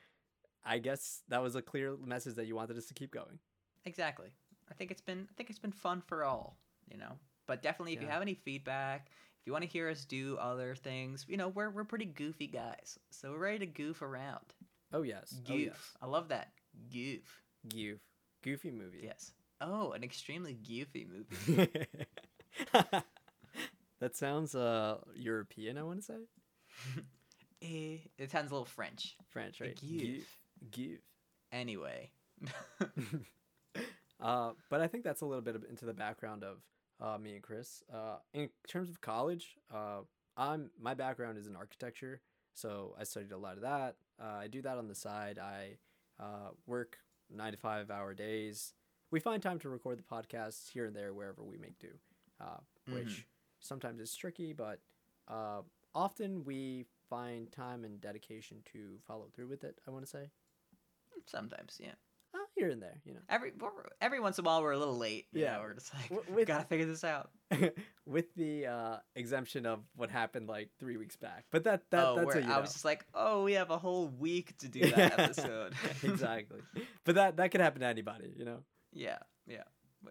I 0.64 0.78
guess 0.78 1.22
that 1.28 1.42
was 1.42 1.56
a 1.56 1.62
clear 1.62 1.96
message 2.04 2.36
that 2.36 2.46
you 2.46 2.54
wanted 2.54 2.76
us 2.76 2.86
to 2.86 2.94
keep 2.94 3.12
going. 3.12 3.38
Exactly. 3.84 4.28
I 4.70 4.74
think 4.74 4.90
it's 4.90 5.00
been. 5.00 5.26
I 5.30 5.32
think 5.36 5.50
it's 5.50 5.58
been 5.58 5.72
fun 5.72 6.00
for 6.00 6.24
all. 6.24 6.56
You 6.90 6.98
know. 6.98 7.18
But 7.46 7.62
definitely, 7.62 7.94
if 7.94 8.00
you 8.00 8.08
have 8.08 8.22
any 8.22 8.34
feedback, 8.34 9.08
if 9.42 9.46
you 9.46 9.52
want 9.52 9.64
to 9.64 9.70
hear 9.70 9.88
us 9.88 10.04
do 10.04 10.38
other 10.40 10.76
things, 10.76 11.26
you 11.28 11.36
know, 11.36 11.48
we're 11.48 11.70
we're 11.70 11.84
pretty 11.84 12.04
goofy 12.04 12.46
guys, 12.46 12.98
so 13.10 13.32
we're 13.32 13.38
ready 13.38 13.58
to 13.58 13.66
goof 13.66 14.00
around. 14.00 14.54
Oh, 14.92 15.02
yes. 15.02 15.32
Goof. 15.44 15.50
Oh, 15.50 15.56
yes. 15.56 15.90
I 16.00 16.06
love 16.06 16.28
that. 16.28 16.52
Goof. 16.92 17.42
Goof. 17.68 17.98
Goofy 18.42 18.70
movie. 18.70 19.00
Yes. 19.02 19.32
Oh, 19.60 19.92
an 19.92 20.04
extremely 20.04 20.54
goofy 20.54 21.06
movie. 21.10 21.68
that 24.00 24.16
sounds 24.16 24.54
uh 24.54 24.98
European, 25.14 25.78
I 25.78 25.82
want 25.82 26.00
to 26.00 26.04
say. 26.04 27.02
eh, 27.62 27.98
it 28.18 28.30
sounds 28.30 28.50
a 28.50 28.54
little 28.54 28.64
French. 28.64 29.16
French, 29.30 29.60
right? 29.60 29.76
Give. 29.80 30.26
Give. 30.70 31.00
Anyway. 31.50 32.10
Uh, 34.22 34.52
but 34.70 34.80
I 34.80 34.86
think 34.86 35.02
that's 35.02 35.20
a 35.20 35.26
little 35.26 35.42
bit 35.42 35.56
of, 35.56 35.64
into 35.68 35.84
the 35.84 35.92
background 35.92 36.44
of 36.44 36.58
uh, 37.00 37.18
me 37.18 37.34
and 37.34 37.42
Chris. 37.42 37.82
Uh, 37.92 38.18
in 38.32 38.48
terms 38.68 38.88
of 38.88 39.00
college, 39.00 39.56
uh, 39.74 40.02
I'm 40.36 40.70
my 40.80 40.94
background 40.94 41.38
is 41.38 41.46
in 41.46 41.56
architecture, 41.56 42.20
so 42.54 42.94
I 42.98 43.04
studied 43.04 43.32
a 43.32 43.36
lot 43.36 43.56
of 43.56 43.62
that. 43.62 43.96
Uh, 44.22 44.36
I 44.42 44.46
do 44.46 44.62
that 44.62 44.78
on 44.78 44.86
the 44.86 44.94
side. 44.94 45.38
I 45.38 45.78
uh, 46.20 46.50
work 46.66 46.98
nine 47.34 47.52
to 47.52 47.58
five 47.58 47.90
hour 47.90 48.14
days. 48.14 48.74
We 49.10 49.18
find 49.18 49.42
time 49.42 49.58
to 49.58 49.68
record 49.68 49.98
the 49.98 50.02
podcasts 50.02 50.70
here 50.70 50.86
and 50.86 50.94
there 50.94 51.12
wherever 51.12 51.42
we 51.42 51.58
make 51.58 51.78
do, 51.80 51.90
uh, 52.40 52.58
which 52.88 53.26
sometimes 53.60 54.00
is 54.00 54.14
tricky, 54.14 54.52
but 54.52 54.78
uh, 55.28 55.60
often 55.94 56.44
we 56.44 56.86
find 57.10 57.52
time 57.52 57.84
and 57.84 58.00
dedication 58.00 58.58
to 58.72 58.98
follow 59.06 59.26
through 59.34 59.48
with 59.48 59.64
it. 59.64 59.80
I 59.86 59.90
want 59.90 60.04
to 60.04 60.10
say 60.10 60.30
Sometimes, 61.26 61.78
yeah. 61.82 61.92
uh, 62.34 62.38
here 62.56 62.68
and 62.70 62.82
there, 62.82 63.00
you 63.04 63.14
know. 63.14 63.20
Every 63.28 63.52
we're, 63.58 63.70
every 64.00 64.20
once 64.20 64.38
in 64.38 64.44
a 64.44 64.46
while 64.46 64.62
we're 64.62 64.72
a 64.72 64.78
little 64.78 64.96
late. 64.98 65.26
Yeah. 65.32 65.54
know, 65.54 65.60
we're 65.62 65.74
just 65.74 65.94
like 65.94 66.08
W- 66.08 66.24
we 66.28 66.34
with- 66.36 66.48
gotta 66.48 66.64
figure 66.64 66.86
this 66.86 67.04
out. 67.04 67.30
with 68.06 68.34
the 68.34 68.66
uh, 68.66 68.96
exemption 69.16 69.66
of 69.66 69.80
what 69.96 70.10
happened 70.10 70.48
like 70.48 70.70
three 70.80 70.96
weeks 70.96 71.16
back. 71.16 71.44
But 71.50 71.64
that 71.64 71.82
that 71.90 72.06
oh, 72.06 72.14
that's 72.16 72.26
what 72.26 72.36
you 72.36 72.42
I 72.50 72.54
know. 72.54 72.60
was 72.60 72.72
just 72.72 72.84
like, 72.84 73.04
oh, 73.14 73.44
we 73.44 73.52
have 73.54 73.70
a 73.70 73.78
whole 73.78 74.08
week 74.08 74.56
to 74.58 74.68
do 74.68 74.80
that 74.90 75.18
episode. 75.18 75.74
exactly. 76.02 76.60
But 77.04 77.14
that 77.16 77.36
that 77.36 77.50
could 77.50 77.60
happen 77.60 77.80
to 77.80 77.86
anybody, 77.86 78.32
you 78.36 78.44
know. 78.44 78.58
yeah, 78.92 79.18
yeah. 79.46 79.64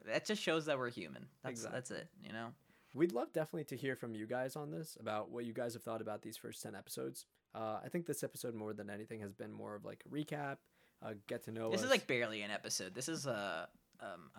That 0.05 0.25
just 0.25 0.41
shows 0.41 0.65
that 0.67 0.77
we're 0.77 0.89
human. 0.89 1.25
That's 1.43 1.63
that's 1.63 1.91
it. 1.91 2.07
You 2.23 2.31
know. 2.33 2.47
We'd 2.93 3.13
love 3.13 3.31
definitely 3.31 3.63
to 3.65 3.77
hear 3.77 3.95
from 3.95 4.15
you 4.15 4.27
guys 4.27 4.57
on 4.57 4.69
this 4.69 4.97
about 4.99 5.31
what 5.31 5.45
you 5.45 5.53
guys 5.53 5.73
have 5.75 5.83
thought 5.83 6.01
about 6.01 6.21
these 6.21 6.35
first 6.37 6.61
ten 6.61 6.75
episodes. 6.75 7.25
Uh, 7.55 7.79
I 7.83 7.87
think 7.89 8.05
this 8.05 8.21
episode 8.23 8.53
more 8.53 8.73
than 8.73 8.89
anything 8.89 9.21
has 9.21 9.33
been 9.33 9.51
more 9.51 9.75
of 9.75 9.83
like 9.85 10.03
a 10.05 10.09
recap, 10.13 10.57
uh, 11.03 11.13
get 11.27 11.43
to 11.45 11.51
know 11.51 11.69
This 11.71 11.79
us. 11.81 11.85
is 11.85 11.91
like 11.91 12.07
barely 12.07 12.41
an 12.41 12.51
episode. 12.51 12.93
This 12.93 13.09
is 13.09 13.25
a 13.25 13.67
um 14.01 14.29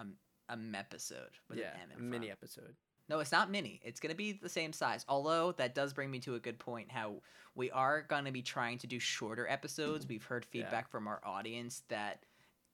a, 0.48 0.52
a 0.54 0.78
episode 0.78 1.30
with 1.48 1.58
yeah, 1.58 1.68
an 1.74 1.90
M 1.92 1.98
a 1.98 1.98
in 2.00 2.10
mini 2.10 2.30
episode. 2.30 2.74
No, 3.08 3.18
it's 3.18 3.32
not 3.32 3.50
mini. 3.50 3.80
It's 3.84 4.00
going 4.00 4.10
to 4.12 4.16
be 4.16 4.32
the 4.32 4.48
same 4.48 4.72
size. 4.72 5.04
Although 5.08 5.52
that 5.52 5.74
does 5.74 5.92
bring 5.92 6.10
me 6.10 6.20
to 6.20 6.34
a 6.36 6.40
good 6.40 6.58
point 6.58 6.90
how 6.90 7.16
we 7.54 7.70
are 7.70 8.02
going 8.02 8.24
to 8.26 8.30
be 8.32 8.42
trying 8.42 8.78
to 8.78 8.86
do 8.86 8.98
shorter 8.98 9.46
episodes. 9.48 10.06
We've 10.06 10.22
heard 10.24 10.46
Yeah. 10.52 10.62
feedback 10.62 10.88
from 10.88 11.08
our 11.08 11.20
audience 11.24 11.82
that 11.88 12.24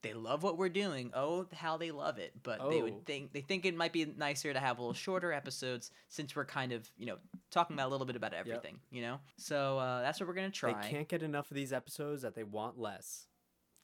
they 0.02 0.12
love 0.12 0.44
what 0.44 0.56
we're 0.58 0.68
doing. 0.68 1.10
Oh, 1.14 1.48
how 1.52 1.76
they 1.76 1.90
love 1.90 2.18
it. 2.18 2.34
But 2.42 2.58
they 2.70 2.80
Oh. 2.80 2.84
would 2.84 3.06
think 3.06 3.32
they 3.32 3.40
think 3.40 3.64
it 3.64 3.74
might 3.74 3.92
be 3.92 4.04
nicer 4.04 4.52
to 4.52 4.60
have 4.60 4.78
a 4.78 4.82
little 4.82 4.94
shorter 4.94 5.32
episodes 5.32 5.90
since 6.08 6.36
we're 6.36 6.44
kind 6.44 6.72
of, 6.72 6.88
you 6.96 7.06
know, 7.06 7.16
talking 7.50 7.74
about 7.74 7.88
a 7.88 7.90
little 7.90 8.06
bit 8.06 8.14
about 8.14 8.34
everything, 8.34 8.78
you 8.90 9.02
know? 9.02 9.18
So, 9.38 9.78
uh, 9.78 10.02
that's 10.02 10.20
what 10.20 10.28
we're 10.28 10.34
going 10.34 10.50
to 10.52 10.56
try. 10.56 10.80
They 10.82 10.90
can't 10.90 11.08
get 11.08 11.22
enough 11.22 11.50
of 11.50 11.54
these 11.56 11.72
episodes 11.72 12.22
that 12.22 12.34
they 12.36 12.44
want 12.44 12.78
less. 12.78 13.26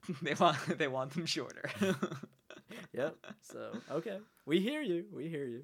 they 0.22 0.34
want 0.34 0.78
they 0.78 0.88
want 0.88 1.12
them 1.12 1.26
shorter. 1.26 1.70
Yep. 2.92 3.16
So 3.42 3.72
okay, 3.90 4.18
we 4.46 4.60
hear 4.60 4.80
you. 4.80 5.04
We 5.12 5.28
hear 5.28 5.44
you. 5.44 5.62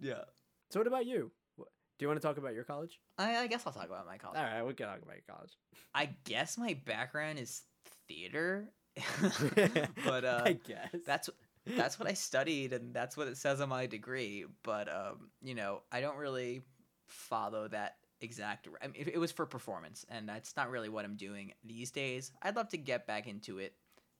yeah. 0.00 0.22
So 0.70 0.80
what 0.80 0.86
about 0.86 1.06
you? 1.06 1.30
Do 1.56 2.04
you 2.04 2.08
want 2.08 2.20
to 2.20 2.26
talk 2.26 2.38
about 2.38 2.54
your 2.54 2.64
college? 2.64 3.00
I, 3.18 3.36
I 3.36 3.46
guess 3.48 3.64
I'll 3.66 3.72
talk 3.72 3.86
about 3.86 4.06
my 4.06 4.18
college. 4.18 4.38
All 4.38 4.44
right, 4.44 4.64
we 4.64 4.72
can 4.74 4.86
talk 4.86 5.02
about 5.02 5.16
your 5.16 5.34
college. 5.34 5.50
I 5.94 6.10
guess 6.24 6.56
my 6.56 6.76
background 6.84 7.38
is 7.38 7.62
theater, 8.08 8.70
but 10.04 10.24
uh, 10.24 10.42
I 10.44 10.52
guess 10.52 10.94
that's 11.04 11.28
that's 11.76 11.98
what 11.98 12.08
I 12.08 12.14
studied, 12.14 12.72
and 12.72 12.94
that's 12.94 13.16
what 13.16 13.28
it 13.28 13.36
says 13.36 13.60
on 13.60 13.68
my 13.68 13.86
degree. 13.86 14.46
But 14.62 14.88
um, 14.88 15.30
you 15.42 15.54
know, 15.54 15.82
I 15.92 16.00
don't 16.00 16.16
really 16.16 16.62
follow 17.08 17.68
that 17.68 17.96
exact. 18.20 18.68
I 18.82 18.86
mean, 18.86 18.96
it, 18.98 19.14
it 19.14 19.18
was 19.18 19.32
for 19.32 19.46
performance, 19.46 20.04
and 20.08 20.28
that's 20.28 20.56
not 20.56 20.70
really 20.70 20.88
what 20.88 21.04
I'm 21.04 21.16
doing 21.16 21.52
these 21.64 21.90
days. 21.90 22.32
I'd 22.42 22.56
love 22.56 22.68
to 22.70 22.78
get 22.78 23.06
back 23.06 23.26
into 23.26 23.58
it 23.58 23.74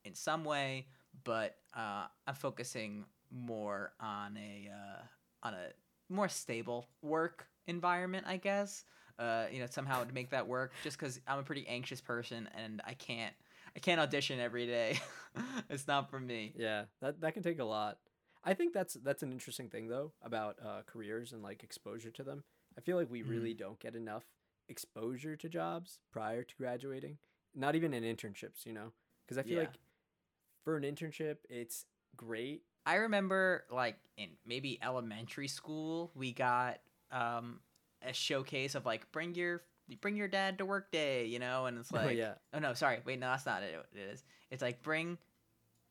in 0.05 0.15
some 0.15 0.43
way, 0.43 0.87
but 1.23 1.55
uh, 1.75 2.05
I'm 2.27 2.35
focusing 2.35 3.05
more 3.31 3.93
on 3.99 4.37
a 4.37 4.69
uh, 4.71 5.47
on 5.47 5.53
a 5.53 6.13
more 6.13 6.29
stable 6.29 6.87
work 7.01 7.47
environment, 7.67 8.25
I 8.27 8.37
guess. 8.37 8.85
Uh, 9.17 9.47
you 9.51 9.59
know, 9.59 9.65
somehow 9.65 10.03
to 10.03 10.13
make 10.13 10.29
that 10.29 10.47
work, 10.47 10.71
just 10.81 10.97
because 10.97 11.19
I'm 11.27 11.39
a 11.39 11.43
pretty 11.43 11.67
anxious 11.67 11.99
person, 11.99 12.47
and 12.55 12.81
I 12.85 12.93
can't 12.93 13.33
I 13.75 13.79
can't 13.79 13.99
audition 13.99 14.39
every 14.39 14.65
day. 14.65 14.99
it's 15.69 15.87
not 15.87 16.09
for 16.09 16.19
me. 16.19 16.53
yeah, 16.57 16.85
that 17.01 17.21
that 17.21 17.33
can 17.33 17.43
take 17.43 17.59
a 17.59 17.65
lot. 17.65 17.97
I 18.43 18.53
think 18.53 18.73
that's 18.73 18.93
that's 18.95 19.23
an 19.23 19.31
interesting 19.31 19.69
thing 19.69 19.87
though 19.87 20.13
about 20.21 20.57
uh, 20.65 20.81
careers 20.85 21.33
and 21.33 21.43
like 21.43 21.63
exposure 21.63 22.11
to 22.11 22.23
them. 22.23 22.43
I 22.79 22.81
feel 22.81 22.95
like 22.95 23.11
we 23.11 23.23
Mhm. 23.23 23.27
really 23.29 23.53
don't 23.53 23.77
get 23.77 23.93
enough 23.93 24.23
exposure 24.69 25.35
to 25.35 25.49
jobs 25.49 25.99
prior 26.13 26.43
to 26.45 26.55
graduating. 26.55 27.17
Not 27.53 27.75
even 27.75 27.93
in 27.93 28.03
internships, 28.03 28.65
you 28.65 28.71
know, 28.71 28.93
because 29.25 29.37
I 29.37 29.43
feel 29.43 29.55
Yeah. 29.55 29.63
like 29.67 29.77
for 30.63 30.77
an 30.77 30.83
internship, 30.83 31.39
it's 31.49 31.85
great. 32.15 32.63
I 32.85 32.95
remember 32.95 33.65
like 33.69 33.97
in 34.15 34.37
maybe 34.45 34.81
elementary 34.81 35.49
school, 35.49 36.11
we 36.15 36.31
got 36.31 36.79
um 37.11 37.59
a 38.01 38.13
showcase 38.13 38.75
of 38.75 38.85
like 38.85 39.11
bring 39.11 39.35
your 39.35 39.61
bring 39.99 40.15
your 40.15 40.29
dad 40.29 40.59
to 40.59 40.65
work 40.65 40.89
day, 40.89 41.25
you 41.25 41.39
know, 41.39 41.65
and 41.65 41.77
it's 41.79 41.91
like 41.93 42.05
oh 42.05 42.09
yeah, 42.11 42.35
oh 42.53 42.59
no, 42.59 42.73
sorry, 42.75 43.01
wait, 43.03 43.19
no, 43.19 43.27
that's 43.27 43.45
not 43.45 43.61
it. 43.61 43.75
It 43.93 43.99
is. 43.99 44.23
It's 44.51 44.61
like 44.61 44.81
bring 44.81 45.17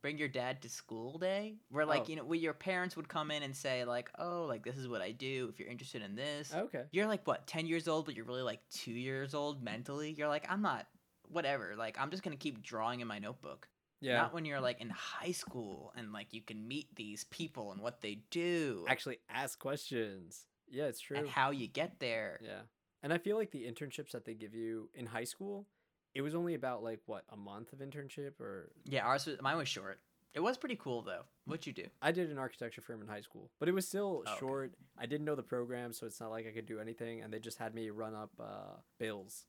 bring 0.02 0.18
your 0.18 0.28
dad 0.28 0.62
to 0.62 0.68
school 0.68 1.18
day, 1.18 1.56
where 1.70 1.84
like 1.86 2.02
Oh. 2.02 2.06
you 2.08 2.16
know, 2.16 2.24
where 2.24 2.38
your 2.38 2.52
parents 2.54 2.96
would 2.96 3.08
come 3.08 3.30
in 3.30 3.42
and 3.42 3.54
say 3.54 3.84
like, 3.84 4.10
oh, 4.18 4.44
like 4.46 4.64
this 4.64 4.76
is 4.76 4.88
what 4.88 5.02
I 5.02 5.12
do. 5.12 5.48
If 5.52 5.58
you're 5.58 5.68
interested 5.68 6.02
in 6.02 6.14
this, 6.14 6.52
okay. 6.54 6.84
you're 6.92 7.06
like 7.06 7.26
what 7.26 7.46
ten 7.46 7.66
years 7.66 7.88
old, 7.88 8.06
but 8.06 8.14
you're 8.14 8.24
really 8.24 8.42
like 8.42 8.60
two 8.70 8.92
years 8.92 9.34
old 9.34 9.62
mentally. 9.62 10.12
You're 10.16 10.28
like, 10.28 10.46
I'm 10.50 10.62
not 10.62 10.86
whatever. 11.28 11.74
Like 11.76 11.98
I'm 12.00 12.10
just 12.10 12.22
gonna 12.22 12.36
keep 12.36 12.62
drawing 12.62 13.00
in 13.00 13.08
my 13.08 13.18
notebook. 13.18 13.68
Yeah, 14.00 14.18
Not 14.18 14.32
when 14.32 14.44
you're 14.44 14.60
like 14.60 14.80
in 14.80 14.90
high 14.90 15.32
school 15.32 15.92
and 15.96 16.12
like 16.12 16.32
you 16.32 16.40
can 16.40 16.68
meet 16.68 16.94
these 16.94 17.24
people 17.24 17.72
and 17.72 17.80
what 17.80 18.00
they 18.00 18.20
do 18.30 18.84
actually 18.88 19.18
ask 19.28 19.58
questions. 19.58 20.46
Yeah, 20.70 20.84
it's 20.84 21.00
true. 21.00 21.16
and 21.16 21.28
how 21.28 21.50
you 21.50 21.66
get 21.66 21.98
there. 21.98 22.38
Yeah. 22.42 22.60
And 23.02 23.12
I 23.12 23.18
feel 23.18 23.36
like 23.36 23.50
the 23.50 23.64
internships 23.64 24.12
that 24.12 24.24
they 24.24 24.34
give 24.34 24.54
you 24.54 24.88
in 24.94 25.06
high 25.06 25.24
school, 25.24 25.66
it 26.14 26.22
was 26.22 26.34
only 26.34 26.54
about 26.54 26.82
like 26.82 27.00
what, 27.06 27.24
a 27.30 27.36
month 27.36 27.72
of 27.72 27.78
internship 27.80 28.40
or 28.40 28.70
Yeah, 28.84 29.04
ours 29.06 29.26
was, 29.26 29.36
mine 29.40 29.56
was 29.56 29.68
short. 29.68 30.00
It 30.34 30.40
was 30.40 30.56
pretty 30.58 30.76
cool 30.76 31.02
though. 31.02 31.22
What'd 31.46 31.66
you 31.66 31.72
do? 31.72 31.86
I 32.02 32.12
did 32.12 32.30
an 32.30 32.38
architecture 32.38 32.80
firm 32.82 33.00
in 33.00 33.08
high 33.08 33.22
school, 33.22 33.50
but 33.58 33.68
it 33.68 33.72
was 33.72 33.88
still 33.88 34.22
Oh, 34.26 34.30
okay. 34.30 34.38
short. 34.40 34.74
I 34.98 35.06
didn't 35.06 35.24
know 35.24 35.34
the 35.34 35.42
program, 35.42 35.92
so 35.92 36.06
it's 36.06 36.20
not 36.20 36.30
like 36.30 36.46
I 36.46 36.50
could 36.50 36.66
do 36.66 36.80
anything 36.80 37.22
and 37.22 37.32
they 37.32 37.38
just 37.38 37.58
had 37.58 37.74
me 37.74 37.90
run 37.90 38.14
up 38.14 38.30
uh 38.38 38.76
bills, 38.98 39.46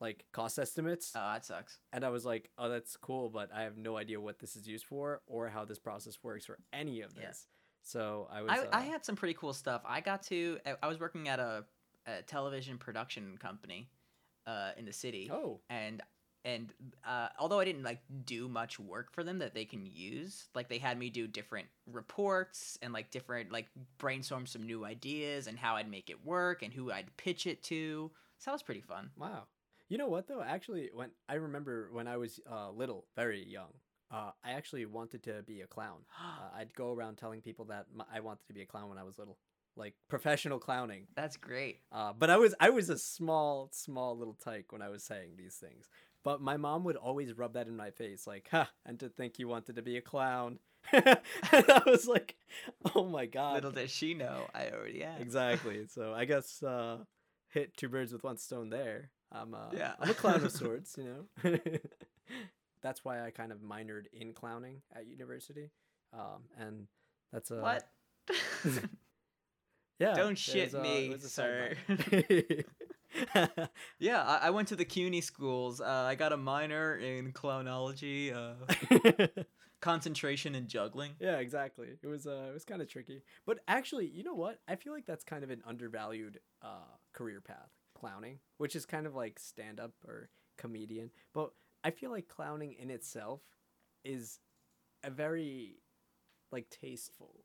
like 0.00 0.24
cost 0.32 0.58
estimates. 0.58 1.12
Oh, 1.14 1.20
that 1.20 1.44
sucks. 1.44 1.78
and 1.92 2.04
I 2.04 2.08
was 2.08 2.24
like, 2.24 2.50
"Oh, 2.58 2.68
that's 2.68 2.96
cool, 2.96 3.28
but 3.28 3.50
I 3.54 3.62
have 3.62 3.76
no 3.76 3.96
idea 3.96 4.20
what 4.20 4.38
this 4.38 4.56
is 4.56 4.66
used 4.66 4.86
for 4.86 5.20
or 5.26 5.48
how 5.48 5.64
this 5.64 5.78
process 5.78 6.18
works 6.22 6.48
or 6.48 6.58
any 6.72 7.02
of 7.02 7.12
Yeah. 7.16 7.26
this." 7.28 7.46
So 7.82 8.28
I 8.30 8.42
was 8.42 8.50
I, 8.52 8.58
uh, 8.58 8.68
I 8.72 8.80
had 8.82 9.04
some 9.04 9.16
pretty 9.16 9.34
cool 9.34 9.52
stuff. 9.52 9.82
I 9.84 10.00
got 10.00 10.22
to. 10.24 10.58
I- 10.64 10.76
I 10.84 10.86
was 10.88 10.98
working 11.00 11.28
at 11.28 11.40
a, 11.40 11.64
a 12.06 12.22
television 12.22 12.78
production 12.78 13.36
company, 13.38 13.90
uh, 14.46 14.70
in 14.76 14.84
the 14.84 14.92
city, 14.92 15.30
Oh, 15.32 15.60
and 15.70 16.02
and 16.44 16.72
uh, 17.06 17.28
although 17.38 17.60
I 17.60 17.64
didn't 17.64 17.84
like 17.84 18.00
do 18.24 18.48
much 18.48 18.78
work 18.80 19.12
for 19.12 19.22
them 19.22 19.38
that 19.38 19.54
they 19.54 19.64
can 19.64 19.86
use, 19.86 20.48
like 20.54 20.68
they 20.68 20.78
had 20.78 20.98
me 20.98 21.08
do 21.08 21.26
different 21.26 21.68
reports 21.86 22.78
and 22.82 22.92
like 22.92 23.10
different 23.10 23.52
like 23.52 23.68
brainstorm 23.98 24.46
some 24.46 24.64
new 24.64 24.84
ideas 24.84 25.46
and 25.46 25.58
how 25.58 25.76
I'd 25.76 25.90
make 25.90 26.10
it 26.10 26.24
work 26.24 26.62
and 26.62 26.72
who 26.72 26.90
I'd 26.90 27.16
pitch 27.16 27.46
it 27.46 27.62
to. 27.64 28.10
So 28.38 28.50
that 28.50 28.54
was 28.54 28.62
pretty 28.62 28.80
fun. 28.80 29.10
Wow. 29.16 29.44
You 29.88 29.98
know 29.98 30.08
what 30.08 30.26
though? 30.26 30.42
Actually, 30.42 30.90
when 30.92 31.10
I 31.28 31.34
remember 31.34 31.90
when 31.92 32.08
I 32.08 32.16
was 32.16 32.40
uh, 32.50 32.70
little, 32.70 33.04
very 33.14 33.44
young, 33.44 33.72
uh, 34.10 34.32
I 34.44 34.52
actually 34.52 34.84
wanted 34.86 35.22
to 35.24 35.42
be 35.42 35.60
a 35.60 35.66
clown. 35.66 35.98
Uh, 36.18 36.56
I'd 36.56 36.74
go 36.74 36.92
around 36.92 37.16
telling 37.18 37.40
people 37.40 37.66
that 37.66 37.86
I 38.12 38.20
wanted 38.20 38.46
to 38.46 38.52
be 38.52 38.62
a 38.62 38.66
clown 38.66 38.88
when 38.88 38.98
I 38.98 39.04
was 39.04 39.18
little, 39.18 39.38
like 39.76 39.94
professional 40.08 40.58
clowning. 40.58 41.06
That's 41.14 41.36
great. 41.36 41.80
Uh, 41.90 42.12
but 42.18 42.30
I 42.30 42.36
was 42.36 42.54
I 42.60 42.70
was 42.70 42.88
a 42.90 42.98
small 42.98 43.68
small 43.72 44.16
little 44.16 44.34
tyke 44.34 44.72
when 44.72 44.82
I 44.82 44.88
was 44.88 45.02
saying 45.02 45.32
these 45.36 45.54
things. 45.56 45.88
But 46.24 46.40
my 46.40 46.56
mom 46.56 46.84
would 46.84 46.96
always 46.96 47.36
rub 47.36 47.54
that 47.54 47.66
in 47.66 47.76
my 47.76 47.90
face, 47.90 48.26
like, 48.26 48.48
"Ha!" 48.52 48.70
And 48.86 49.00
to 49.00 49.08
think 49.08 49.38
you 49.38 49.48
wanted 49.48 49.76
to 49.76 49.82
be 49.82 49.96
a 49.96 50.00
clown. 50.00 50.58
and 50.92 51.18
I 51.52 51.82
was 51.86 52.06
like, 52.06 52.36
"Oh 52.94 53.04
my 53.04 53.26
god!" 53.26 53.54
Little 53.54 53.72
does 53.72 53.90
she 53.90 54.14
know, 54.14 54.46
I 54.54 54.68
already 54.70 55.02
am. 55.04 55.20
exactly. 55.20 55.86
So 55.88 56.12
I 56.14 56.24
guess 56.24 56.62
uh, 56.62 56.98
hit 57.48 57.76
two 57.76 57.88
birds 57.88 58.12
with 58.12 58.22
one 58.24 58.36
stone 58.36 58.70
there. 58.70 59.10
I'm 59.32 59.54
uh, 59.54 59.70
Yeah. 59.72 59.94
I'm 59.98 60.10
a 60.10 60.14
clown 60.14 60.44
of 60.44 60.52
sorts, 60.62 60.96
you 60.98 61.04
know. 61.44 61.58
that's 62.82 63.04
why 63.04 63.24
I 63.24 63.30
kind 63.30 63.50
of 63.52 63.58
minored 63.58 64.06
in 64.12 64.32
clowning 64.32 64.82
at 64.94 65.06
university, 65.06 65.70
um, 66.12 66.42
and 66.58 66.86
that's 67.32 67.50
a 67.50 67.60
What? 67.60 67.88
Yeah, 69.98 70.14
Don't 70.14 70.36
shit 70.36 70.74
uh, 70.74 70.82
me, 70.82 71.16
sir. 71.18 71.74
yeah, 73.98 74.22
I, 74.22 74.38
I 74.44 74.50
went 74.50 74.68
to 74.68 74.76
the 74.76 74.84
CUNY 74.84 75.20
schools. 75.20 75.80
Uh, 75.80 75.86
I 75.86 76.14
got 76.14 76.32
a 76.32 76.36
minor 76.36 76.96
in 76.96 77.32
clownology, 77.32 78.34
uh, 78.34 79.26
concentration 79.80 80.54
in 80.54 80.66
juggling. 80.66 81.12
yeah, 81.20 81.36
exactly. 81.36 81.88
It 82.02 82.06
was 82.06 82.26
uh, 82.26 82.46
it 82.48 82.54
was 82.54 82.64
kind 82.64 82.80
of 82.80 82.88
tricky, 82.88 83.22
but 83.46 83.58
actually, 83.68 84.06
you 84.06 84.22
know 84.22 84.34
what? 84.34 84.60
I 84.66 84.76
feel 84.76 84.92
like 84.92 85.06
that's 85.06 85.24
kind 85.24 85.44
of 85.44 85.50
an 85.50 85.62
undervalued 85.66 86.40
uh 86.62 86.96
career 87.12 87.40
path. 87.40 87.70
clowning, 87.94 88.38
which 88.58 88.74
is 88.74 88.86
kind 88.86 89.06
of 89.06 89.14
like 89.14 89.38
stand 89.38 89.78
up 89.78 89.92
or 90.06 90.30
comedian. 90.56 91.10
But 91.34 91.52
I 91.84 91.90
feel 91.90 92.10
like 92.10 92.28
clowning 92.28 92.74
in 92.74 92.90
itself 92.90 93.40
is 94.04 94.40
a 95.04 95.10
very 95.10 95.76
like 96.50 96.70
tasteful. 96.70 97.41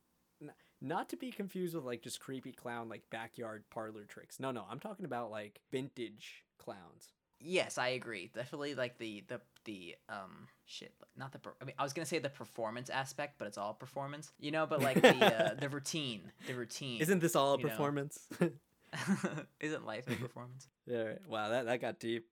Not 0.82 1.10
to 1.10 1.18
be 1.18 1.32
confused 1.32 1.76
with 1.76 1.86
like 1.86 2.02
just 2.02 2.20
creepy 2.20 2.52
clown 2.52 2.90
like 2.90 3.10
backyard 3.10 3.64
parlor 3.70 4.04
tricks. 4.06 4.40
No, 4.40 4.52
no, 4.52 4.66
I'm 4.70 4.80
talking 4.80 5.06
about 5.06 5.32
like 5.32 5.62
vintage 5.72 6.44
clowns. 6.60 7.14
Yes, 7.40 7.78
I 7.78 7.90
agree. 7.90 8.32
Definitely 8.34 8.76
like 8.76 8.98
the 8.98 9.24
the 9.28 9.42
the 9.66 9.96
um 10.10 10.48
shit, 10.66 10.94
not 11.16 11.32
the 11.32 11.40
per- 11.40 11.54
I 11.62 11.66
mean 11.66 11.76
I 11.78 11.84
was 11.84 11.94
going 11.94 12.04
to 12.04 12.10
say 12.10 12.20
the 12.20 12.30
performance 12.30 12.90
aspect, 12.90 13.36
but 13.38 13.48
it's 13.48 13.58
all 13.58 13.74
performance. 13.74 14.32
You 14.40 14.52
know, 14.52 14.66
but 14.66 14.82
like 14.82 15.02
the 15.02 15.26
uh, 15.26 15.54
the 15.60 15.70
routine, 15.70 16.22
the 16.48 16.54
routine. 16.54 17.02
Isn't 17.02 17.20
this 17.20 17.36
all 17.36 17.54
a 17.54 17.58
performance? 17.58 18.28
Isn't 19.60 19.86
life 19.86 20.08
a 20.08 20.16
performance? 20.16 20.68
yeah. 20.86 21.02
right. 21.02 21.28
Wow, 21.28 21.50
that 21.50 21.66
that 21.66 21.82
got 21.82 22.00
deep. 22.00 22.26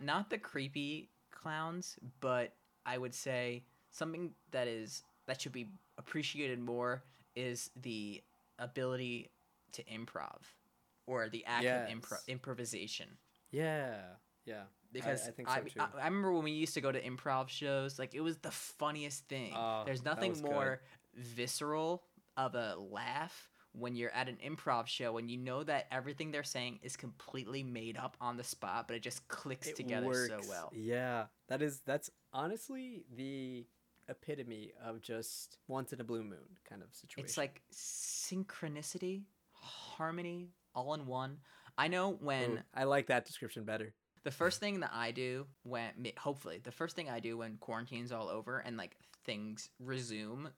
Not 0.00 0.30
the 0.30 0.38
creepy 0.38 1.10
clowns, 1.30 1.96
but 2.20 2.54
I 2.84 2.98
would 2.98 3.14
say 3.14 3.64
something 3.90 4.32
that 4.50 4.68
is 4.68 5.02
that 5.26 5.40
should 5.40 5.52
be 5.52 5.68
appreciated 5.98 6.58
more 6.58 7.02
is 7.36 7.70
the 7.76 8.22
ability 8.58 9.30
to 9.72 9.84
improv 9.84 10.38
or 11.06 11.28
the 11.28 11.44
act 11.46 11.64
of 11.64 11.88
impro- 11.88 12.26
improvisation. 12.28 13.08
Yeah. 13.50 13.96
Yeah. 14.44 14.62
because 14.92 15.28
I 15.28 15.30
think 15.32 15.50
I, 15.50 15.60
too. 15.60 15.80
I, 15.80 15.88
I 16.00 16.04
remember 16.06 16.32
when 16.32 16.44
we 16.44 16.52
used 16.52 16.74
to 16.74 16.80
go 16.80 16.90
to 16.90 17.00
improv 17.00 17.48
shows, 17.48 17.98
like 17.98 18.14
it 18.14 18.20
was 18.20 18.38
the 18.38 18.50
funniest 18.50 19.28
thing. 19.28 19.52
Oh, 19.54 19.82
There's 19.84 20.04
nothing 20.04 20.30
was 20.30 20.40
good. 20.40 20.50
more 20.50 20.80
visceral 21.14 22.02
of 22.36 22.54
a 22.54 22.76
laugh 22.76 23.50
when 23.72 23.94
you're 23.94 24.10
at 24.12 24.28
an 24.28 24.38
improv 24.44 24.86
show 24.86 25.18
and 25.18 25.30
you 25.30 25.36
know 25.36 25.62
that 25.62 25.86
everything 25.90 26.30
they're 26.30 26.42
saying 26.42 26.78
is 26.82 26.96
completely 26.96 27.62
made 27.62 27.96
up 27.98 28.16
on 28.20 28.36
the 28.36 28.44
spot, 28.44 28.86
but 28.88 28.96
it 28.96 29.02
just 29.02 29.26
clicks 29.28 29.68
It 29.68 29.76
together 29.76 30.28
so 30.28 30.40
well. 30.48 30.72
Yeah, 30.74 31.26
that 31.48 31.60
is 31.60 31.80
that's 31.84 32.10
honestly 32.32 33.04
the 33.14 33.66
epitome 34.08 34.72
of 34.84 35.00
just 35.02 35.58
once 35.68 35.92
in 35.92 36.00
a 36.00 36.04
blue 36.04 36.22
moon 36.22 36.58
kind 36.68 36.82
of 36.82 36.88
situation. 36.94 37.26
It's 37.26 37.36
like 37.36 37.62
synchronicity, 37.72 39.22
harmony, 39.52 40.50
all 40.74 40.94
in 40.94 41.06
one. 41.06 41.38
I 41.78 41.88
know 41.88 42.12
when 42.20 42.52
Ooh, 42.52 42.58
I 42.74 42.84
like 42.84 43.08
that 43.08 43.26
description 43.26 43.64
better. 43.64 43.92
The 44.24 44.30
first 44.30 44.58
thing 44.60 44.80
that 44.80 44.90
I 44.92 45.12
do 45.12 45.46
when 45.62 45.92
hopefully 46.18 46.60
the 46.62 46.72
first 46.72 46.96
thing 46.96 47.08
I 47.08 47.20
do 47.20 47.38
when 47.38 47.58
quarantine's 47.58 48.10
all 48.10 48.28
over 48.28 48.58
and 48.58 48.76
like 48.76 48.96
things 49.24 49.70
resume 49.78 50.48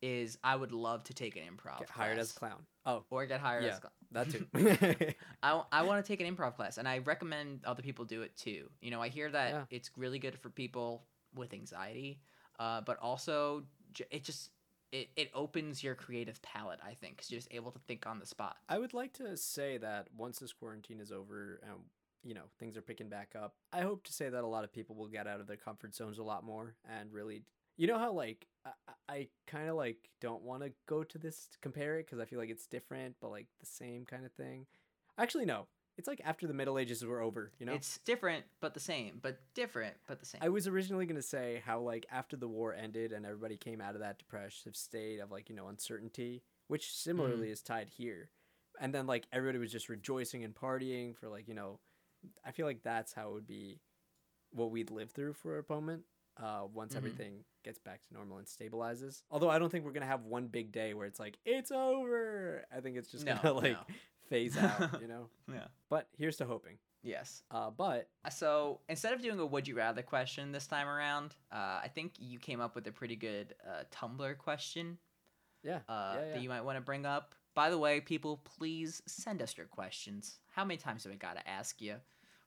is 0.00 0.38
I 0.42 0.56
would 0.56 0.72
love 0.72 1.04
to 1.04 1.14
take 1.14 1.36
an 1.36 1.42
improv 1.42 1.78
Get 1.80 1.90
hired 1.90 2.18
as 2.18 2.30
a 2.30 2.34
clown. 2.34 2.66
Oh, 2.86 3.04
or 3.10 3.24
get 3.26 3.40
hired 3.40 3.64
as 3.64 3.70
Yeah. 3.70 3.76
a 3.76 3.80
clown. 3.80 3.92
that 4.12 5.06
too. 5.06 5.14
I, 5.42 5.62
I 5.70 5.82
want 5.82 6.04
to 6.04 6.08
take 6.10 6.26
an 6.26 6.34
improv 6.34 6.56
class 6.56 6.78
and 6.78 6.88
I 6.88 6.98
recommend 6.98 7.64
other 7.64 7.82
people 7.82 8.04
do 8.04 8.22
it 8.22 8.36
too. 8.36 8.68
You 8.80 8.90
know, 8.90 9.00
I 9.00 9.08
hear 9.08 9.30
that 9.30 9.50
Yeah. 9.50 9.64
it's 9.70 9.90
really 9.96 10.18
good 10.18 10.38
for 10.38 10.48
people 10.50 11.04
with 11.34 11.52
anxiety, 11.52 12.20
uh, 12.62 12.80
but 12.80 12.96
also 13.00 13.64
it 14.10 14.22
just 14.22 14.50
it, 14.92 15.08
it 15.16 15.30
opens 15.34 15.82
your 15.82 15.94
creative 15.94 16.40
palette. 16.42 16.78
I 16.86 16.94
think 16.94 17.16
because 17.16 17.30
you're 17.30 17.38
just 17.38 17.52
able 17.52 17.72
to 17.72 17.78
think 17.80 18.06
on 18.06 18.20
the 18.20 18.26
spot. 18.26 18.56
I 18.68 18.78
would 18.78 18.94
like 18.94 19.12
to 19.14 19.36
say 19.36 19.78
that 19.78 20.06
once 20.16 20.38
this 20.38 20.52
quarantine 20.52 21.00
is 21.00 21.10
over 21.10 21.60
and 21.62 21.80
you 22.22 22.34
know 22.34 22.44
things 22.60 22.76
are 22.76 22.82
picking 22.82 23.08
back 23.08 23.32
up, 23.34 23.54
I 23.72 23.80
hope 23.80 24.04
to 24.04 24.12
say 24.12 24.28
that 24.28 24.44
a 24.44 24.46
lot 24.46 24.62
of 24.62 24.72
people 24.72 24.94
will 24.94 25.08
get 25.08 25.26
out 25.26 25.40
of 25.40 25.48
their 25.48 25.56
comfort 25.56 25.94
zones 25.94 26.18
a 26.18 26.22
lot 26.22 26.44
more 26.44 26.76
and 26.98 27.12
really. 27.12 27.42
You 27.78 27.88
know 27.88 27.98
how 27.98 28.12
like 28.12 28.46
I, 28.64 28.70
I 29.08 29.28
kind 29.46 29.68
of 29.68 29.74
like 29.74 30.10
don't 30.20 30.42
want 30.42 30.62
to 30.62 30.72
go 30.86 31.02
to 31.02 31.18
this 31.18 31.48
to 31.52 31.58
compare 31.58 31.98
it 31.98 32.06
because 32.06 32.20
I 32.20 32.26
feel 32.26 32.38
like 32.38 32.50
it's 32.50 32.66
different, 32.66 33.16
but 33.20 33.30
like 33.30 33.46
the 33.58 33.66
same 33.66 34.04
kind 34.04 34.24
of 34.24 34.32
thing. 34.32 34.66
Actually, 35.18 35.46
no. 35.46 35.66
It's 35.98 36.08
like 36.08 36.20
after 36.24 36.46
the 36.46 36.54
Middle 36.54 36.78
Ages 36.78 37.04
were 37.04 37.20
over. 37.20 37.52
You 37.58 37.66
know, 37.66 37.74
It's 37.74 37.98
different 38.04 38.44
but 38.60 38.74
the 38.74 38.80
same, 38.80 39.18
but 39.22 39.38
different 39.54 39.94
but 40.06 40.20
the 40.20 40.26
same. 40.26 40.40
I 40.42 40.48
was 40.48 40.66
originally 40.66 41.06
gonna 41.06 41.22
say 41.22 41.62
how 41.64 41.80
like 41.80 42.06
after 42.10 42.36
the 42.36 42.48
war 42.48 42.74
ended 42.74 43.12
and 43.12 43.26
everybody 43.26 43.56
came 43.56 43.80
out 43.80 43.94
of 43.94 44.00
that 44.00 44.18
depressive 44.18 44.74
state 44.76 45.18
of 45.20 45.30
like 45.30 45.48
you 45.50 45.54
know 45.56 45.68
uncertainty, 45.68 46.42
which 46.68 46.92
similarly 46.94 47.50
is 47.50 47.60
tied 47.62 47.88
here, 47.90 48.30
and 48.80 48.94
then 48.94 49.06
like 49.06 49.26
everybody 49.32 49.58
was 49.58 49.70
just 49.72 49.88
rejoicing 49.88 50.44
and 50.44 50.54
partying 50.54 51.14
for 51.14 51.28
like 51.28 51.46
you 51.46 51.54
know, 51.54 51.78
I 52.44 52.52
feel 52.52 52.66
like 52.66 52.82
that's 52.82 53.12
how 53.12 53.28
it 53.28 53.34
would 53.34 53.46
be, 53.46 53.80
what 54.50 54.70
we'd 54.70 54.90
live 54.90 55.10
through 55.10 55.34
for 55.34 55.58
a 55.58 55.64
moment. 55.68 56.04
Uh, 56.38 56.62
once 56.72 56.94
Mhm. 56.94 56.96
everything 56.96 57.44
gets 57.62 57.78
back 57.78 58.00
to 58.00 58.14
normal 58.14 58.38
and 58.38 58.46
stabilizes. 58.46 59.22
Although 59.30 59.50
I 59.50 59.58
don't 59.58 59.68
think 59.68 59.84
we're 59.84 59.92
gonna 59.92 60.06
have 60.06 60.24
one 60.24 60.46
big 60.46 60.72
day 60.72 60.94
where 60.94 61.06
it's 61.06 61.20
like 61.20 61.36
it's 61.44 61.70
over. 61.70 62.64
I 62.74 62.80
think 62.80 62.96
it's 62.96 63.10
just 63.10 63.26
No, 63.26 63.36
gonna 63.36 63.52
like 63.52 63.72
no. 63.74 63.84
Phase 64.32 64.56
out, 64.58 65.00
you 65.00 65.08
know. 65.08 65.28
yeah. 65.52 65.66
But 65.90 66.08
here's 66.16 66.36
to 66.36 66.44
hoping. 66.44 66.78
Yes. 67.02 67.42
Uh, 67.50 67.70
but 67.70 68.08
So 68.30 68.80
instead 68.88 69.12
of 69.12 69.20
doing 69.20 69.38
a 69.40 69.46
would 69.46 69.66
you 69.66 69.76
rather 69.76 70.02
question 70.02 70.52
this 70.52 70.66
time 70.66 70.88
around, 70.88 71.34
uh, 71.52 71.80
I 71.82 71.90
think 71.92 72.12
you 72.18 72.38
came 72.38 72.60
up 72.60 72.74
with 72.74 72.86
a 72.86 72.92
pretty 72.92 73.16
good 73.16 73.54
uh, 73.66 73.84
Tumblr 73.92 74.38
question 74.38 74.98
yeah, 75.64 75.80
uh, 75.88 76.14
yeah, 76.14 76.14
yeah. 76.14 76.32
that 76.32 76.42
you 76.42 76.48
might 76.48 76.62
want 76.62 76.76
to 76.76 76.80
bring 76.82 77.04
up. 77.04 77.34
By 77.54 77.70
the 77.70 77.78
way, 77.78 78.00
people, 78.00 78.40
please 78.56 79.02
send 79.06 79.42
us 79.42 79.56
your 79.56 79.66
questions. 79.66 80.38
How 80.48 80.64
many 80.64 80.78
times 80.78 81.04
have 81.04 81.12
we 81.12 81.18
got 81.18 81.36
to 81.36 81.46
ask 81.48 81.82
you? 81.82 81.96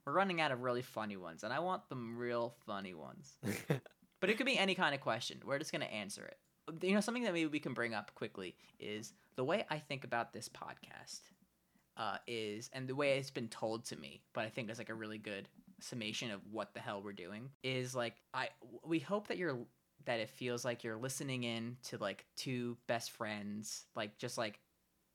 We're 0.05 0.13
running 0.13 0.41
out 0.41 0.51
of 0.51 0.61
really 0.61 0.81
funny 0.81 1.17
ones, 1.17 1.43
and 1.43 1.53
I 1.53 1.59
want 1.59 1.87
them 1.89 2.17
real 2.17 2.55
funny 2.65 2.93
ones. 2.93 3.37
But 4.25 4.29
it 4.29 4.37
could 4.37 4.47
be 4.47 4.57
any 4.57 4.73
kind 4.73 4.95
of 4.95 5.01
question. 5.01 5.39
We're 5.45 5.59
just 5.59 5.71
going 5.71 5.81
to 5.81 5.93
answer 5.93 6.25
it. 6.25 6.83
You 6.83 6.95
know, 6.95 6.99
something 6.99 7.23
that 7.23 7.33
maybe 7.33 7.47
we 7.47 7.59
can 7.59 7.73
bring 7.73 7.93
up 7.93 8.15
quickly 8.15 8.55
is 8.79 9.13
the 9.35 9.43
way 9.43 9.65
I 9.69 9.77
think 9.77 10.03
about 10.03 10.33
this 10.33 10.49
podcast 10.49 11.19
uh, 11.97 12.17
is, 12.27 12.69
and 12.73 12.87
the 12.87 12.95
way 12.95 13.17
it's 13.17 13.31
been 13.31 13.47
told 13.47 13.85
to 13.85 13.95
me, 13.95 14.21
but 14.33 14.45
I 14.45 14.49
think 14.49 14.69
it's 14.69 14.79
like 14.79 14.89
a 14.89 14.93
really 14.95 15.17
good 15.17 15.47
summation 15.81 16.31
of 16.31 16.41
what 16.51 16.73
the 16.73 16.79
hell 16.79 17.01
we're 17.03 17.11
doing 17.11 17.49
is 17.61 17.93
like 17.93 18.15
I 18.33 18.47
we 18.85 18.97
hope 18.99 19.27
that 19.27 19.37
you're 19.37 19.57
that 20.05 20.19
it 20.19 20.29
feels 20.29 20.63
like 20.63 20.83
you're 20.83 20.95
listening 20.97 21.43
in 21.43 21.77
to 21.83 21.97
like 21.97 22.25
two 22.35 22.77
best 22.87 23.11
friends, 23.11 23.85
like 23.95 24.17
just 24.17 24.37
like 24.37 24.59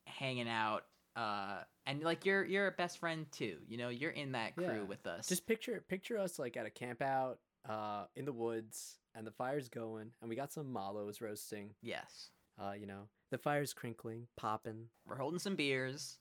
hanging 0.06 0.48
out, 0.48 0.84
uh, 1.16 1.58
and 1.86 2.02
like 2.02 2.24
you're 2.26 2.44
you're 2.44 2.66
a 2.66 2.72
best 2.72 2.98
friend 2.98 3.26
too. 3.32 3.58
You 3.68 3.76
know, 3.78 3.88
you're 3.88 4.10
in 4.10 4.32
that 4.32 4.54
crew 4.56 4.66
Yeah. 4.66 4.82
with 4.82 5.06
us. 5.06 5.28
Just 5.28 5.46
picture 5.46 5.82
picture 5.88 6.18
us 6.18 6.38
like 6.38 6.56
at 6.56 6.66
a 6.66 6.70
camp 6.70 7.02
out 7.02 7.38
uh, 7.68 8.04
in 8.16 8.24
the 8.24 8.32
woods, 8.32 8.98
and 9.14 9.26
the 9.26 9.30
fire's 9.32 9.68
going, 9.68 10.10
and 10.20 10.28
we 10.30 10.36
got 10.36 10.52
some 10.52 10.72
mallows 10.72 11.20
roasting. 11.20 11.70
yes. 11.82 12.30
Uh, 12.58 12.72
you 12.72 12.84
know, 12.86 13.08
the 13.30 13.38
fire's 13.38 13.72
crinkling, 13.72 14.26
popping. 14.36 14.88
We're 15.06 15.16
holding 15.16 15.38
some 15.38 15.56
beers 15.56 16.18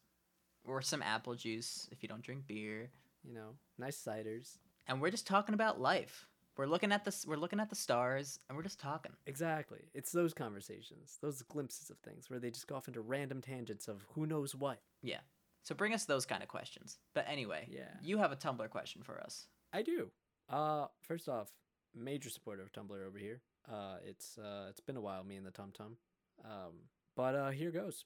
or 0.69 0.81
some 0.81 1.01
apple 1.01 1.35
juice 1.35 1.87
if 1.91 2.01
you 2.03 2.09
don't 2.09 2.21
drink 2.21 2.47
beer, 2.47 2.89
You 3.23 3.33
know, 3.33 3.55
nice 3.77 3.97
ciders. 4.01 4.57
and 4.87 5.01
we're 5.01 5.11
just 5.11 5.27
talking 5.27 5.53
about 5.55 5.79
life. 5.81 6.27
We're 6.57 6.65
looking 6.67 6.91
at 6.91 7.05
the 7.05 7.15
we're 7.25 7.37
looking 7.37 7.59
at 7.61 7.69
the 7.69 7.75
stars, 7.75 8.39
and 8.47 8.57
we're 8.57 8.63
just 8.63 8.79
talking. 8.79 9.13
Exactly. 9.25 9.79
It's 9.93 10.11
those 10.11 10.33
conversations, 10.33 11.17
those 11.21 11.41
glimpses 11.43 11.89
of 11.89 11.97
things 11.99 12.29
where 12.29 12.39
they 12.39 12.51
just 12.51 12.67
go 12.67 12.75
off 12.75 12.87
into 12.89 12.99
random 13.01 13.41
tangents 13.41 13.87
of 13.87 14.03
who 14.13 14.25
knows 14.25 14.53
what. 14.55 14.81
Yeah. 15.01 15.21
So 15.63 15.73
bring 15.75 15.93
us 15.93 16.05
those 16.05 16.25
kind 16.25 16.43
of 16.43 16.49
questions. 16.49 16.99
But 17.13 17.25
anyway, 17.29 17.67
Yeah. 17.69 17.93
you 18.01 18.17
have 18.17 18.31
a 18.33 18.35
Tumblr 18.35 18.69
question 18.69 19.03
for 19.03 19.21
us. 19.21 19.47
I 19.71 19.83
do. 19.83 20.11
Uh, 20.49 20.87
first 21.01 21.29
off, 21.29 21.49
major 21.95 22.29
supporter 22.29 22.61
of 22.61 22.71
Tumblr 22.73 23.07
over 23.07 23.17
here. 23.17 23.41
Uh, 23.71 23.97
it's 24.05 24.37
uh, 24.37 24.67
it's 24.69 24.81
been 24.81 24.97
a 24.97 25.01
while, 25.01 25.23
me 25.23 25.37
and 25.37 25.45
the 25.45 25.51
Tum 25.51 25.71
Tum. 25.71 25.95
Um, 26.43 26.73
but 27.15 27.35
uh, 27.35 27.51
here 27.51 27.71
goes. 27.71 28.03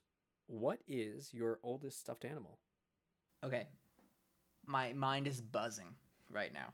What 0.47 0.79
is 0.87 1.33
your 1.33 1.59
oldest 1.63 1.99
stuffed 1.99 2.25
animal? 2.25 2.59
Okay. 3.43 3.67
My 4.65 4.93
mind 4.93 5.27
is 5.27 5.41
buzzing 5.41 5.95
right 6.29 6.53
now 6.53 6.73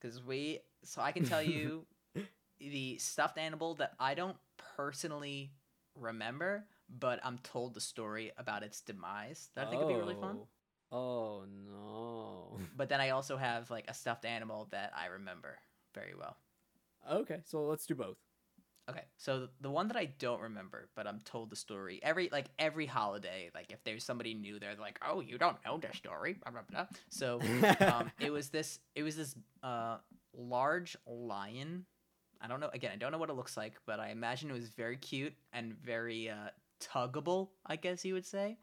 because 0.00 0.22
we. 0.22 0.60
So 0.84 1.00
I 1.02 1.12
can 1.12 1.24
tell 1.24 1.42
you 1.42 1.86
the 2.60 2.98
stuffed 2.98 3.38
animal 3.38 3.74
that 3.76 3.92
I 3.98 4.14
don't 4.14 4.36
personally 4.76 5.52
remember, 5.94 6.64
but 6.88 7.20
I'm 7.24 7.38
told 7.38 7.74
the 7.74 7.80
story 7.80 8.32
about 8.38 8.62
its 8.62 8.80
demise. 8.80 9.50
That 9.54 9.66
I 9.66 9.70
think 9.70 9.82
would 9.82 9.88
be 9.88 9.94
really 9.94 10.14
fun. 10.14 10.38
Oh. 10.40 10.48
Oh 10.90 11.44
no. 11.46 12.58
But 12.76 12.88
then 12.88 13.00
I 13.00 13.10
also 13.10 13.36
have 13.36 13.70
like 13.70 13.84
a 13.88 13.94
stuffed 13.94 14.24
animal 14.24 14.68
that 14.70 14.92
I 14.96 15.06
remember 15.06 15.58
very 15.94 16.14
well. 16.18 16.36
okay, 17.10 17.40
so 17.44 17.66
let's 17.66 17.86
do 17.86 17.94
both. 17.94 18.16
Okay, 18.88 19.04
so 19.18 19.48
the 19.60 19.70
one 19.70 19.88
that 19.88 19.96
I 19.96 20.06
don't 20.18 20.40
remember, 20.40 20.88
but 20.96 21.06
I'm 21.06 21.20
told 21.20 21.50
the 21.50 21.56
story 21.56 22.00
every 22.02 22.28
like 22.32 22.46
every 22.58 22.86
holiday. 22.86 23.50
Like 23.54 23.70
if 23.70 23.84
there's 23.84 24.02
somebody 24.02 24.32
new 24.34 24.58
there, 24.58 24.74
they're 24.74 24.80
like, 24.84 24.98
"Oh, 25.06 25.20
you 25.20 25.36
don't 25.36 25.56
know 25.64 25.76
the 25.78 25.94
story." 25.94 26.34
Blah 26.42 26.52
blah 26.52 26.62
blah. 26.70 26.86
So 27.10 27.40
um, 27.92 28.10
it 28.18 28.30
was 28.30 28.48
this 28.48 28.78
it 28.94 29.02
was 29.02 29.16
this 29.16 29.34
uh, 29.62 29.98
large 30.34 30.96
lion. 31.06 31.84
I 32.40 32.48
don't 32.48 32.60
know. 32.60 32.70
Again, 32.72 32.92
I 32.92 32.96
don't 32.96 33.12
know 33.12 33.18
what 33.18 33.30
it 33.30 33.34
looks 33.36 33.56
like, 33.56 33.74
but 33.84 34.00
I 34.00 34.08
imagine 34.10 34.48
it 34.48 34.54
was 34.54 34.68
very 34.70 34.96
cute 34.96 35.34
and 35.52 35.74
very 35.74 36.30
uh, 36.30 36.48
tuggable. 36.80 37.48
I 37.66 37.76
guess 37.76 38.04
you 38.04 38.14
would 38.14 38.24
say, 38.26 38.56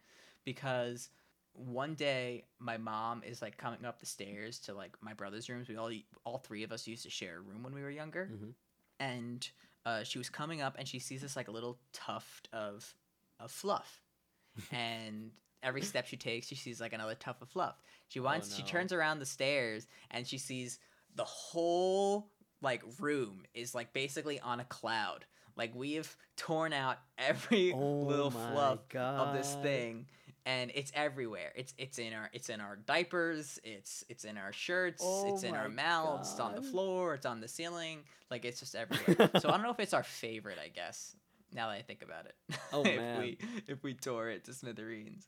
because 0.43 1.09
one 1.53 1.93
day 1.93 2.45
my 2.59 2.77
mom 2.77 3.21
is 3.23 3.41
like 3.41 3.57
coming 3.57 3.85
up 3.85 3.99
the 3.99 4.05
stairs 4.05 4.59
to 4.61 4.73
like 4.73 4.95
my 5.01 5.13
brother's 5.13 5.49
rooms. 5.49 5.67
We 5.69 5.77
all 5.77 5.91
all 6.23 6.37
three 6.39 6.63
of 6.63 6.71
us 6.71 6.87
used 6.87 7.03
to 7.03 7.09
share 7.11 7.37
a 7.37 7.41
room 7.41 7.61
when 7.63 7.73
we 7.75 7.81
were 7.83 7.91
younger, 7.91 8.31
Mhm. 8.33 8.53
and 8.99 9.47
uh, 9.85 10.03
she 10.03 10.17
was 10.17 10.29
coming 10.29 10.61
up 10.61 10.75
and 10.77 10.87
she 10.87 10.99
sees 10.99 11.21
this 11.21 11.35
like 11.35 11.47
little 11.47 11.77
tuft 11.93 12.49
of 12.53 12.93
of 13.39 13.51
fluff, 13.51 14.01
and 14.71 15.31
every 15.61 15.81
step 15.81 16.07
she 16.07 16.17
takes, 16.17 16.47
she 16.47 16.55
sees 16.55 16.79
like 16.79 16.93
another 16.93 17.15
tuft 17.15 17.41
of 17.41 17.49
fluff. 17.49 17.81
She 18.07 18.19
winds, 18.19 18.55
she 18.55 18.61
no. 18.61 18.67
turns 18.67 18.93
around 18.93 19.19
the 19.19 19.25
stairs 19.25 19.87
and 20.11 20.25
she 20.25 20.37
sees 20.37 20.79
the 21.15 21.23
whole 21.23 22.29
like 22.61 22.83
room 22.99 23.43
is 23.53 23.73
like 23.73 23.91
basically 23.91 24.39
on 24.39 24.59
a 24.59 24.65
cloud. 24.65 25.25
Like 25.57 25.73
we 25.73 25.93
have 25.93 26.15
torn 26.35 26.73
out 26.73 26.97
every 27.17 27.73
Oh 27.73 28.03
little 28.03 28.31
fluff 28.31 28.79
of 28.95 29.33
this 29.33 29.55
thing 29.63 30.05
and 30.45 30.71
it's 30.75 30.91
everywhere. 30.95 31.51
It's 31.55 31.73
it's 31.77 31.97
in 31.97 32.13
our 32.13 32.29
it's 32.31 32.49
in 32.49 32.61
our 32.61 32.75
diapers, 32.75 33.59
it's 33.63 34.03
it's 34.09 34.23
in 34.23 34.37
our 34.37 34.53
shirts, 34.53 35.01
Oh 35.03 35.33
it's 35.33 35.43
in 35.43 35.55
our 35.55 35.69
mouths, 35.69 36.31
it's 36.31 36.39
on 36.39 36.55
the 36.55 36.61
floor, 36.61 37.15
it's 37.15 37.25
on 37.25 37.41
the 37.41 37.47
ceiling. 37.47 37.99
Like 38.29 38.45
it's 38.45 38.59
just 38.59 38.75
everywhere. 38.75 39.29
so 39.39 39.49
I 39.49 39.53
don't 39.53 39.63
know 39.63 39.71
if 39.71 39.79
it's 39.79 39.93
our 39.93 40.03
favorite, 40.03 40.57
I 40.63 40.69
guess. 40.69 41.15
Now 41.53 41.69
that 41.69 41.73
I 41.75 41.81
think 41.81 42.01
about 42.03 42.25
it. 42.25 42.35
Oh, 42.71 42.81
if 42.85 42.97
man. 42.97 43.19
we 43.19 43.37
if 43.67 43.83
we 43.83 43.93
tore 43.93 44.29
it 44.29 44.45
to 44.45 44.53
smithereens. 44.53 45.27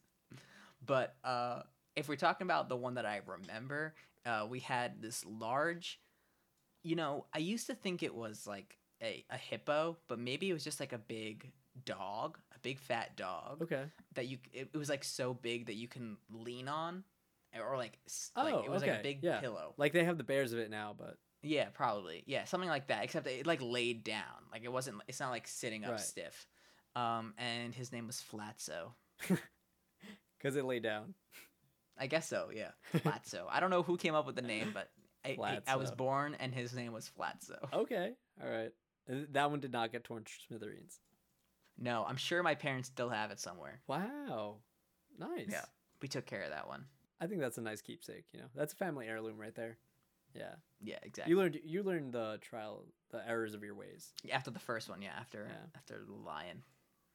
But 0.85 1.15
uh 1.23 1.61
if 1.95 2.07
we're 2.07 2.15
talking 2.15 2.45
about 2.45 2.69
the 2.69 2.75
one 2.75 2.95
that 2.95 3.05
I 3.05 3.21
remember, 3.25 3.95
uh 4.25 4.45
we 4.49 4.59
had 4.59 5.01
this 5.01 5.25
large 5.25 5.99
you 6.83 6.95
know, 6.95 7.25
I 7.33 7.39
used 7.39 7.67
to 7.67 7.75
think 7.75 8.01
it 8.01 8.15
was 8.15 8.47
like 8.47 8.77
a, 9.01 9.25
a 9.29 9.37
hippo, 9.37 9.97
but 10.07 10.19
maybe 10.19 10.49
it 10.49 10.53
was 10.53 10.63
just 10.63 10.79
like 10.79 10.93
a 10.93 10.97
big 10.97 11.51
dog, 11.85 12.37
big 12.67 12.79
fat 12.79 13.15
dog 13.15 13.61
Okay. 13.61 13.83
that 14.15 14.27
you 14.27 14.37
it, 14.51 14.69
it 14.73 14.77
was 14.77 14.89
like 14.89 15.03
so 15.03 15.33
big 15.33 15.67
that 15.67 15.75
you 15.75 15.87
can 15.87 16.17
lean 16.29 16.67
on 16.67 17.03
or 17.57 17.77
like 17.77 17.97
s- 18.07 18.31
like 18.35 18.53
Oh, 18.53 18.63
it 18.63 18.69
was 18.69 18.81
like 18.81 18.99
a 18.99 19.03
big 19.03 19.19
yeah. 19.23 19.39
pillow. 19.39 19.73
Like 19.77 19.93
they 19.93 20.03
have 20.03 20.17
the 20.17 20.23
bears 20.23 20.51
of 20.53 20.59
it 20.59 20.69
now, 20.69 20.93
but 20.97 21.17
Yeah, 21.43 21.69
probably. 21.73 22.23
Yeah, 22.27 22.43
something 22.45 22.69
like 22.69 22.87
that. 22.87 23.03
Except 23.03 23.25
it 23.27 23.47
like 23.47 23.61
laid 23.61 24.03
down. 24.03 24.39
Like 24.51 24.63
it 24.65 24.71
wasn't. 24.71 24.97
It's 25.07 25.19
not 25.19 25.29
like 25.31 25.47
sitting 25.47 25.85
up 25.85 25.91
Right. 25.91 25.99
stiff. 25.99 26.45
Um, 26.95 27.33
and 27.37 27.73
his 27.73 27.91
name 27.91 28.05
was 28.07 28.21
Flatso. 28.31 28.93
because 30.37 30.55
it 30.55 30.65
lay 30.65 30.79
down. 30.79 31.13
I 31.97 32.07
guess 32.07 32.27
so. 32.27 32.49
Yeah, 32.53 32.71
Flatso. 32.93 33.45
I 33.49 33.59
don't 33.59 33.69
know 33.69 33.81
who 33.83 33.97
came 33.97 34.13
up 34.15 34.25
with 34.27 34.35
the 34.35 34.41
name, 34.43 34.71
but 34.73 34.89
I, 35.25 35.37
I, 35.41 35.73
I 35.73 35.75
was 35.77 35.91
born 35.91 36.35
and 36.39 36.53
his 36.53 36.73
name 36.75 36.93
was 36.93 37.09
Flatso. 37.17 37.57
Okay. 37.73 38.11
All 38.43 38.49
right. 38.49 38.71
That 39.31 39.49
one 39.51 39.59
did 39.61 39.71
not 39.71 39.91
get 39.91 40.03
torn 40.03 40.23
to 40.25 40.31
smithereens. 40.47 40.99
No, 41.77 42.05
I'm 42.07 42.17
sure 42.17 42.41
my 42.43 42.55
parents 42.55 42.87
still 42.87 43.09
have 43.09 43.31
it 43.31 43.39
somewhere. 43.39 43.81
Wow. 43.87 44.57
Nice. 45.17 45.47
Yeah. 45.49 45.65
We 46.01 46.07
took 46.07 46.25
care 46.25 46.43
of 46.43 46.51
that 46.51 46.67
one. 46.67 46.85
I 47.19 47.27
think 47.27 47.39
that's 47.41 47.57
a 47.57 47.61
nice 47.61 47.81
keepsake. 47.81 48.25
You 48.33 48.39
know, 48.41 48.45
that's 48.55 48.73
a 48.73 48.75
family 48.75 49.07
heirloom 49.07 49.37
right 49.37 49.55
there. 49.55 49.77
Yeah. 50.35 50.55
Yeah, 50.81 50.97
exactly. 51.01 51.31
You 51.31 51.37
learned 51.37 51.59
you 51.63 51.83
learned 51.83 52.13
the 52.13 52.37
trial, 52.41 52.85
the 53.11 53.27
errors 53.27 53.53
of 53.53 53.63
your 53.63 53.75
ways. 53.75 54.13
after 54.31 54.51
the 54.51 54.59
first 54.59 54.89
one, 54.89 55.01
yeah. 55.01 55.13
After 55.19 55.47
Yeah. 55.49 55.65
after 55.75 56.03
the 56.05 56.13
lion, 56.13 56.63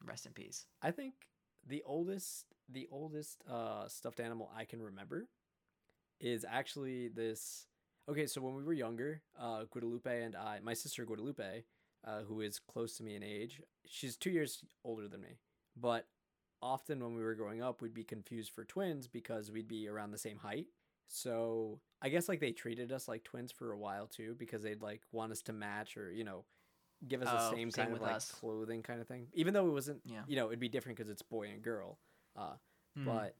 rest 0.04 0.26
in 0.26 0.32
peace. 0.32 0.66
I 0.82 0.90
think 0.90 1.14
the 1.66 1.82
oldest 1.86 2.46
the 2.68 2.88
oldest 2.90 3.42
uh 3.48 3.86
stuffed 3.88 4.18
animal 4.20 4.50
I 4.56 4.64
can 4.64 4.82
remember 4.82 5.28
is 6.20 6.44
actually 6.48 7.08
this 7.08 7.66
okay, 8.08 8.26
so 8.26 8.40
when 8.40 8.54
we 8.56 8.64
were 8.64 8.72
younger, 8.72 9.22
uh 9.38 9.64
Guadalupe 9.70 10.22
and 10.22 10.34
I 10.34 10.58
my 10.62 10.74
sister 10.74 11.04
Guadalupe, 11.04 11.62
uh, 12.04 12.22
who 12.22 12.40
is 12.40 12.58
close 12.58 12.96
to 12.96 13.02
me 13.02 13.14
in 13.14 13.22
age, 13.22 13.60
she's 13.86 14.16
two 14.16 14.30
years 14.30 14.64
older 14.84 15.08
than 15.08 15.20
me. 15.20 15.38
But 15.76 16.06
often 16.60 17.00
when 17.02 17.14
we 17.14 17.22
were 17.22 17.34
growing 17.34 17.60
up 17.62 17.82
we'd 17.82 17.92
be 17.94 18.04
confused 18.04 18.50
for 18.52 18.64
twins 18.64 19.08
because 19.08 19.50
we'd 19.50 19.66
be 19.68 19.88
around 19.88 20.10
the 20.12 20.18
same 20.18 20.38
height. 20.38 20.66
So 21.08 21.80
I 22.00 22.08
guess 22.08 22.28
like 22.28 22.40
they 22.40 22.52
treated 22.52 22.90
us 22.92 23.08
like 23.08 23.24
twins 23.24 23.52
for 23.52 23.72
a 23.72 23.78
while 23.78 24.06
too, 24.06 24.34
because 24.38 24.62
they'd 24.62 24.82
like 24.82 25.02
want 25.12 25.32
us 25.32 25.42
to 25.42 25.52
match 25.52 25.96
or, 25.96 26.10
you 26.12 26.24
know, 26.24 26.44
give 27.06 27.20
us 27.22 27.28
the 27.28 27.48
Oh, 27.48 27.50
same 27.52 27.70
same 27.70 27.84
kind 27.86 27.96
of 27.96 28.02
like 28.02 28.14
us. 28.16 28.30
clothing 28.30 28.82
kind 28.82 29.00
of 29.00 29.08
thing. 29.08 29.26
Even 29.34 29.54
though 29.54 29.66
it 29.66 29.72
wasn't 29.72 30.00
Yeah. 30.04 30.22
you 30.26 30.36
know, 30.36 30.46
it'd 30.48 30.60
be 30.60 30.68
different 30.68 30.96
because 30.98 31.10
it's 31.10 31.22
boy 31.22 31.48
and 31.48 31.62
girl. 31.62 31.98
Uh, 32.36 32.54
Hmm. 32.96 33.06
but 33.06 33.36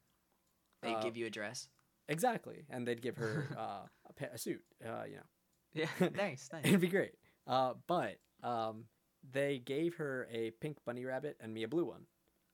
they 0.82 0.94
uh, 0.94 1.00
give 1.02 1.16
you 1.16 1.26
a 1.26 1.30
dress. 1.30 1.68
exactly, 2.08 2.64
and 2.70 2.86
they'd 2.88 3.00
give 3.02 3.16
her 3.18 3.46
uh, 3.58 3.86
a, 4.08 4.12
pa- 4.14 4.32
a 4.32 4.38
suit. 4.38 4.62
Uh, 4.84 5.04
you 5.08 5.16
know, 5.16 5.22
Yeah, 6.00 6.08
nice, 6.14 6.48
nice. 6.52 6.64
it'd 6.64 6.80
be 6.80 6.88
great. 6.88 7.12
Uh, 7.46 7.74
but 7.86 8.16
um, 8.43 8.84
they 9.30 9.59
gave 9.59 9.97
her 9.97 10.28
a 10.30 10.51
pink 10.61 10.78
bunny 10.84 11.05
rabbit 11.05 11.36
and 11.40 11.53
me 11.53 11.62
a 11.62 11.68
blue 11.68 11.84
one. 11.84 12.07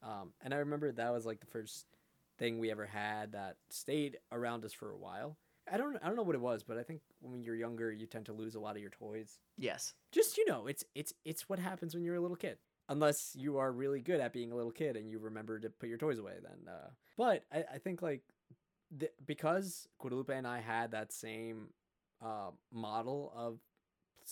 Um, 0.03 0.33
and 0.41 0.53
I 0.53 0.57
remember 0.57 0.91
that 0.91 1.11
was 1.11 1.25
like 1.25 1.39
the 1.39 1.47
first 1.47 1.85
thing 2.37 2.59
we 2.59 2.71
ever 2.71 2.85
had 2.85 3.33
that 3.33 3.57
stayed 3.69 4.17
around 4.31 4.63
us 4.63 4.73
for 4.73 4.91
a 4.91 4.97
while. 4.97 5.37
I 5.71 5.77
don't 5.77 5.97
I 6.01 6.07
don't 6.07 6.15
know 6.15 6.23
what 6.23 6.35
it 6.35 6.41
was, 6.41 6.63
but 6.63 6.77
I 6.77 6.83
think 6.83 7.01
when 7.21 7.43
you're 7.43 7.55
younger, 7.55 7.91
you 7.91 8.07
tend 8.07 8.25
to 8.27 8.33
lose 8.33 8.55
a 8.55 8.59
lot 8.59 8.75
of 8.75 8.81
your 8.81 8.91
toys. 8.91 9.39
Yes. 9.57 9.93
Just 10.11 10.37
you 10.37 10.45
know, 10.45 10.67
it's 10.67 10.83
it's 10.95 11.13
it's 11.25 11.47
what 11.47 11.59
happens 11.59 11.93
when 11.93 12.03
you're 12.03 12.15
a 12.15 12.21
little 12.21 12.37
kid. 12.37 12.57
Unless 12.87 13.35
you 13.35 13.57
are 13.57 13.71
really 13.71 14.01
good 14.01 14.19
at 14.19 14.33
being 14.33 14.51
a 14.51 14.55
little 14.55 14.71
kid 14.71 14.95
and 14.95 15.07
you 15.07 15.19
remember 15.19 15.59
to 15.59 15.69
put 15.69 15.89
your 15.89 15.99
toys 15.99 16.17
away, 16.17 16.33
then. 16.41 16.73
Uh, 16.73 16.89
but 17.17 17.45
I, 17.53 17.75
I 17.75 17.77
think 17.77 18.01
like 18.01 18.23
the, 18.89 19.11
because 19.27 19.87
Guadalupe 19.99 20.35
and 20.35 20.47
I 20.47 20.59
had 20.59 20.91
that 20.91 21.13
same 21.13 21.67
uh, 22.19 22.49
model 22.71 23.31
of 23.35 23.59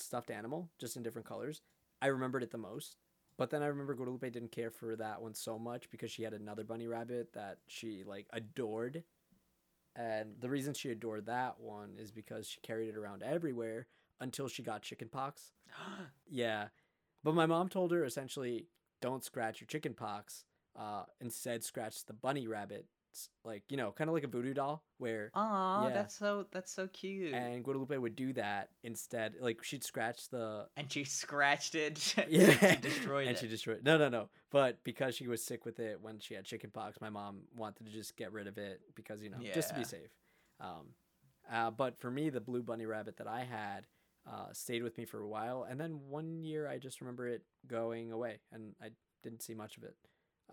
stuffed 0.04 0.32
animal, 0.32 0.70
just 0.80 0.96
in 0.96 1.04
different 1.04 1.28
colors, 1.28 1.62
I 2.02 2.08
remembered 2.08 2.44
it 2.44 2.52
the 2.52 2.58
most. 2.58 2.98
But 3.38 3.52
then 3.52 3.62
I 3.62 3.68
remember 3.68 3.94
Guadalupe 3.94 4.30
didn't 4.32 4.52
care 4.52 4.72
for 4.72 4.96
that 4.96 5.22
one 5.22 5.36
so 5.36 5.60
much 5.60 5.90
because 5.92 6.10
she 6.10 6.24
had 6.24 6.34
another 6.34 6.64
bunny 6.64 6.88
rabbit 6.88 7.34
that 7.34 7.60
she 7.68 8.04
like 8.04 8.28
adored. 8.34 9.04
And 9.96 10.36
the 10.40 10.50
reason 10.50 10.74
she 10.74 10.90
adored 10.90 11.28
that 11.28 11.60
one 11.60 11.96
is 12.00 12.12
because 12.12 12.48
she 12.48 12.60
carried 12.62 12.90
it 12.90 12.98
around 12.98 13.24
everywhere 13.24 13.88
until 14.20 14.48
she 14.48 14.64
got 14.64 14.82
chicken 14.82 15.10
pox. 15.10 15.52
Yeah. 16.30 16.68
But 17.24 17.36
my 17.36 17.46
mom 17.46 17.70
told 17.70 17.92
her 17.92 18.04
essentially 18.04 18.68
don't 19.02 19.24
scratch 19.24 19.62
your 19.62 19.68
chicken 19.68 19.94
pox. 19.94 20.46
Uh, 20.78 21.04
instead, 21.20 21.64
scratch 21.64 22.06
the 22.06 22.14
bunny 22.14 22.48
rabbit. 22.48 22.86
Like, 23.44 23.64
you 23.70 23.78
know, 23.78 23.92
kind 23.92 24.10
of 24.10 24.14
like 24.14 24.24
a 24.24 24.28
voodoo 24.28 24.54
doll 24.54 24.84
where. 25.00 25.32
Aw, 25.34 25.88
Yeah. 25.88 25.94
that's 25.94 26.16
so 26.16 26.46
that's 26.52 26.72
so 26.72 26.88
cute. 26.88 27.34
And, 27.34 27.64
Guadalupe 27.64 27.98
would 27.98 28.16
do 28.16 28.34
that 28.34 28.70
instead. 28.84 29.34
Like, 29.40 29.64
she'd 29.64 29.84
scratch 29.84 30.30
the. 30.30 30.68
And 30.78 30.92
she 30.92 31.04
scratched 31.04 31.74
it. 31.76 32.16
Yeah. 32.30 32.52
she 32.76 32.78
destroyed 32.82 33.28
and 33.28 33.36
it. 33.36 33.40
she 33.40 33.48
destroyed. 33.48 33.82
No, 33.84 33.98
no, 33.98 34.10
no. 34.10 34.30
But 34.52 34.84
because 34.84 35.16
she 35.16 35.28
was 35.28 35.44
sick 35.44 35.66
with 35.66 35.80
it 35.80 36.00
when 36.02 36.20
she 36.20 36.34
had 36.36 36.46
chicken 36.46 36.70
pox, 36.72 37.02
my 37.02 37.10
mom 37.10 37.42
wanted 37.56 37.86
to 37.86 37.92
just 37.92 38.16
get 38.18 38.32
rid 38.32 38.48
of 38.48 38.58
it 38.58 38.82
because, 38.96 39.22
you 39.24 39.30
know, 39.30 39.38
just 39.54 39.70
to 39.70 39.76
be 39.76 39.84
safe. 39.84 40.10
Um, 40.60 40.94
uh, 41.52 41.72
but 41.72 42.00
for 42.00 42.12
me, 42.12 42.30
the 42.30 42.42
blue 42.42 42.62
bunny 42.62 42.86
rabbit 42.86 43.18
that 43.18 43.28
I 43.28 43.44
had 43.44 43.86
uh, 44.30 44.52
stayed 44.54 44.84
with 44.84 44.98
me 44.98 45.06
for 45.06 45.20
a 45.22 45.28
while. 45.28 45.66
And 45.70 45.80
then 45.80 46.00
one 46.10 46.44
year, 46.44 46.68
I 46.68 46.78
just 46.78 47.00
remember 47.02 47.28
it 47.28 47.44
going 47.68 48.12
away 48.12 48.40
and 48.52 48.74
I 48.82 48.90
didn't 49.24 49.42
see 49.42 49.54
much 49.54 49.78
of 49.78 49.84
it. 49.84 49.96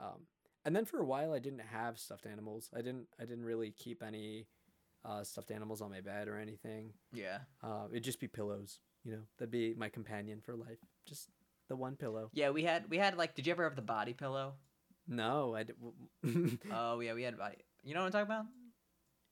Um, 0.00 0.26
and 0.64 0.74
then 0.74 0.84
for 0.84 0.98
a 0.98 1.04
while, 1.04 1.32
I 1.32 1.38
didn't 1.38 1.60
have 1.60 1.98
stuffed 1.98 2.26
animals. 2.26 2.70
I 2.74 2.78
didn't. 2.82 3.06
I 3.20 3.24
didn't 3.24 3.44
really 3.44 3.70
keep 3.70 4.02
any 4.02 4.46
uh, 5.04 5.22
stuffed 5.24 5.50
animals 5.50 5.80
on 5.82 5.90
my 5.90 6.00
bed 6.00 6.28
or 6.28 6.38
anything. 6.38 6.92
yeah. 7.12 7.38
Uh, 7.62 7.86
it'd 7.90 8.04
just 8.04 8.20
be 8.20 8.28
pillows. 8.28 8.78
You 9.04 9.12
know, 9.12 9.22
that'd 9.38 9.50
be 9.50 9.74
my 9.76 9.88
companion 9.90 10.40
for 10.40 10.54
life. 10.54 10.78
Just 11.06 11.28
the 11.68 11.76
one 11.76 11.96
pillow. 11.96 12.30
Yeah, 12.32 12.50
we 12.50 12.62
had 12.64 12.88
we 12.88 12.96
had 12.98 13.16
like 13.18 13.34
did 13.34 13.46
you 13.46 13.50
ever 13.52 13.64
have 13.64 13.76
the 13.76 13.82
body 13.82 14.14
pillow? 14.14 14.54
No, 15.06 15.54
I. 15.54 15.64
d- 15.64 15.74
Oh 16.72 17.00
yeah, 17.00 17.12
we 17.14 17.22
had 17.22 17.36
body. 17.36 17.56
You 17.82 17.92
know 17.94 18.00
what 18.00 18.06
I'm 18.06 18.12
talking 18.12 18.32
about? 18.34 18.46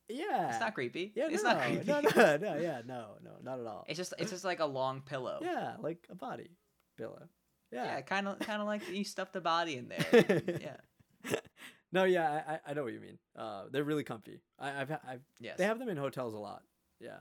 yeah. 0.08 0.50
It's 0.50 0.60
not 0.60 0.74
creepy. 0.74 1.12
Yeah, 1.14 1.28
it's 1.30 1.42
no, 1.42 1.52
not 1.54 1.62
creepy. 1.62 1.86
no, 1.86 2.00
no, 2.00 2.36
no, 2.36 2.56
yeah, 2.60 2.82
no, 2.84 3.16
no, 3.24 3.30
not 3.42 3.58
at 3.60 3.66
all. 3.66 3.86
It's 3.88 3.96
just 3.96 4.12
it's 4.18 4.30
just 4.30 4.44
like 4.44 4.60
a 4.60 4.66
long 4.66 5.00
pillow. 5.00 5.38
yeah, 5.42 5.76
like 5.80 6.06
a 6.10 6.14
body 6.14 6.50
pillow. 6.98 7.28
Yeah, 7.72 7.84
Yeah. 7.84 8.00
kind 8.02 8.28
of 8.28 8.38
kind 8.40 8.60
of 8.60 8.66
like 8.66 8.86
you 8.90 9.04
stuffed 9.04 9.32
the 9.32 9.40
body 9.40 9.76
in 9.76 9.88
there. 9.88 10.06
yeah. 10.60 10.76
no, 11.92 12.04
yeah, 12.04 12.42
I, 12.66 12.70
I- 12.70 12.74
know 12.74 12.84
what 12.84 12.92
you 12.92 13.00
mean. 13.00 13.18
Uh, 13.36 13.64
they're 13.70 13.84
really 13.84 14.04
comfy. 14.04 14.40
I, 14.58 14.80
I've, 14.80 14.90
I've, 14.90 15.20
Yes. 15.40 15.58
they 15.58 15.64
have 15.64 15.78
them 15.78 15.88
in 15.88 15.96
hotels 15.96 16.34
a 16.34 16.38
lot. 16.38 16.62
Yeah, 17.00 17.18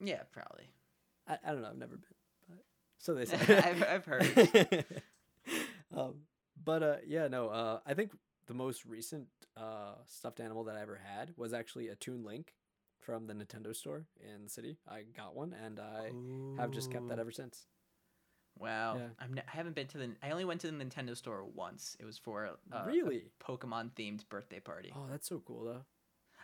Yeah, 0.00 0.22
probably. 0.32 0.70
I, 1.26 1.38
I 1.46 1.52
don't 1.52 1.62
know. 1.62 1.68
I've 1.68 1.78
never 1.78 1.96
been, 1.96 2.14
but 2.48 2.58
so 2.98 3.14
they 3.14 3.24
say. 3.26 3.36
I've 3.56 3.82
I've 3.82 4.04
heard. 4.04 4.84
um, 5.96 6.14
but 6.62 6.82
uh, 6.82 6.96
yeah, 7.06 7.28
no. 7.28 7.48
Uh, 7.48 7.78
I 7.86 7.94
think 7.94 8.12
the 8.46 8.54
most 8.54 8.84
recent 8.84 9.26
uh 9.56 9.94
stuffed 10.06 10.40
animal 10.40 10.64
that 10.64 10.76
I 10.76 10.82
ever 10.82 10.96
had 11.02 11.32
was 11.36 11.52
actually 11.52 11.88
a 11.88 11.94
Toon 11.94 12.24
Link 12.24 12.54
from 13.00 13.26
the 13.26 13.34
Nintendo 13.34 13.74
store 13.74 14.06
in 14.20 14.44
the 14.44 14.50
city. 14.50 14.78
I 14.88 15.02
got 15.16 15.34
one, 15.34 15.54
and 15.64 15.78
I 15.80 16.12
have 16.60 16.70
just 16.70 16.90
kept 16.90 17.08
that 17.08 17.18
ever 17.18 17.30
since. 17.32 17.66
Wow. 18.58 18.96
Yeah. 18.98 19.06
I'm 19.18 19.32
n- 19.38 19.42
I 19.52 19.56
haven't 19.56 19.74
been 19.74 19.86
to 19.88 19.98
the. 19.98 20.10
I 20.22 20.30
only 20.30 20.44
went 20.44 20.60
to 20.62 20.70
the 20.70 20.84
Nintendo 20.84 21.16
store 21.16 21.44
once. 21.44 21.96
It 21.98 22.04
was 22.04 22.18
for 22.18 22.50
uh, 22.72 22.82
really? 22.86 23.24
a 23.40 23.44
Pokemon 23.44 23.92
themed 23.92 24.28
birthday 24.28 24.60
party. 24.60 24.92
Oh, 24.94 25.06
that's 25.10 25.28
so 25.28 25.42
cool, 25.46 25.64
though. 25.64 25.84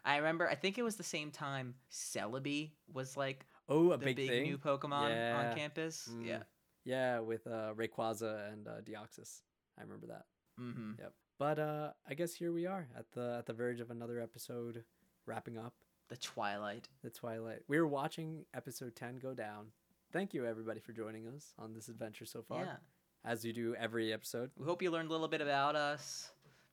I 0.04 0.16
remember. 0.16 0.48
I 0.48 0.54
think 0.54 0.78
it 0.78 0.82
was 0.82 0.96
the 0.96 1.02
same 1.02 1.30
time 1.30 1.74
Celebi 1.92 2.70
was 2.92 3.16
like 3.16 3.46
Oh, 3.68 3.92
a 3.92 3.98
the 3.98 4.06
big, 4.06 4.16
big, 4.16 4.28
thing. 4.28 4.42
new 4.44 4.56
Pokemon 4.58 5.10
Yeah. 5.10 5.50
on 5.50 5.56
campus. 5.56 6.08
Mm. 6.10 6.26
Yeah. 6.26 6.42
Yeah, 6.84 7.18
with 7.20 7.46
uh, 7.46 7.74
Rayquaza 7.76 8.50
and 8.52 8.66
uh, 8.66 8.80
Deoxys. 8.82 9.42
I 9.78 9.82
remember 9.82 10.06
that. 10.06 10.24
Mm-hmm. 10.58 10.92
Yep. 10.98 11.12
But 11.38 11.58
uh, 11.58 11.90
I 12.08 12.14
guess 12.14 12.32
here 12.34 12.50
we 12.52 12.66
are 12.66 12.88
at 12.96 13.04
the 13.12 13.36
at 13.40 13.46
the 13.46 13.52
verge 13.52 13.80
of 13.80 13.90
another 13.90 14.20
episode, 14.20 14.82
wrapping 15.26 15.58
up 15.58 15.74
The 16.08 16.16
Twilight. 16.16 16.88
the 17.04 17.10
Twilight. 17.10 17.60
We 17.68 17.78
were 17.78 17.86
watching 17.86 18.46
episode 18.54 18.96
ten 18.96 19.18
go 19.18 19.34
down. 19.34 19.66
Thank 20.12 20.32
you 20.34 20.46
everybody 20.46 20.80
for 20.80 20.92
joining 20.92 21.26
us 21.28 21.52
on 21.58 21.74
this 21.74 21.88
adventure 21.88 22.24
so 22.24 22.42
far, 22.42 22.64
Yeah. 22.64 22.76
as 23.24 23.44
you 23.44 23.52
do 23.52 23.74
every 23.74 24.12
episode. 24.12 24.50
We 24.56 24.64
hope 24.64 24.82
you 24.82 24.90
learned 24.90 25.08
a 25.08 25.12
little 25.12 25.28
bit 25.28 25.40
about 25.40 25.76
us. 25.76 26.30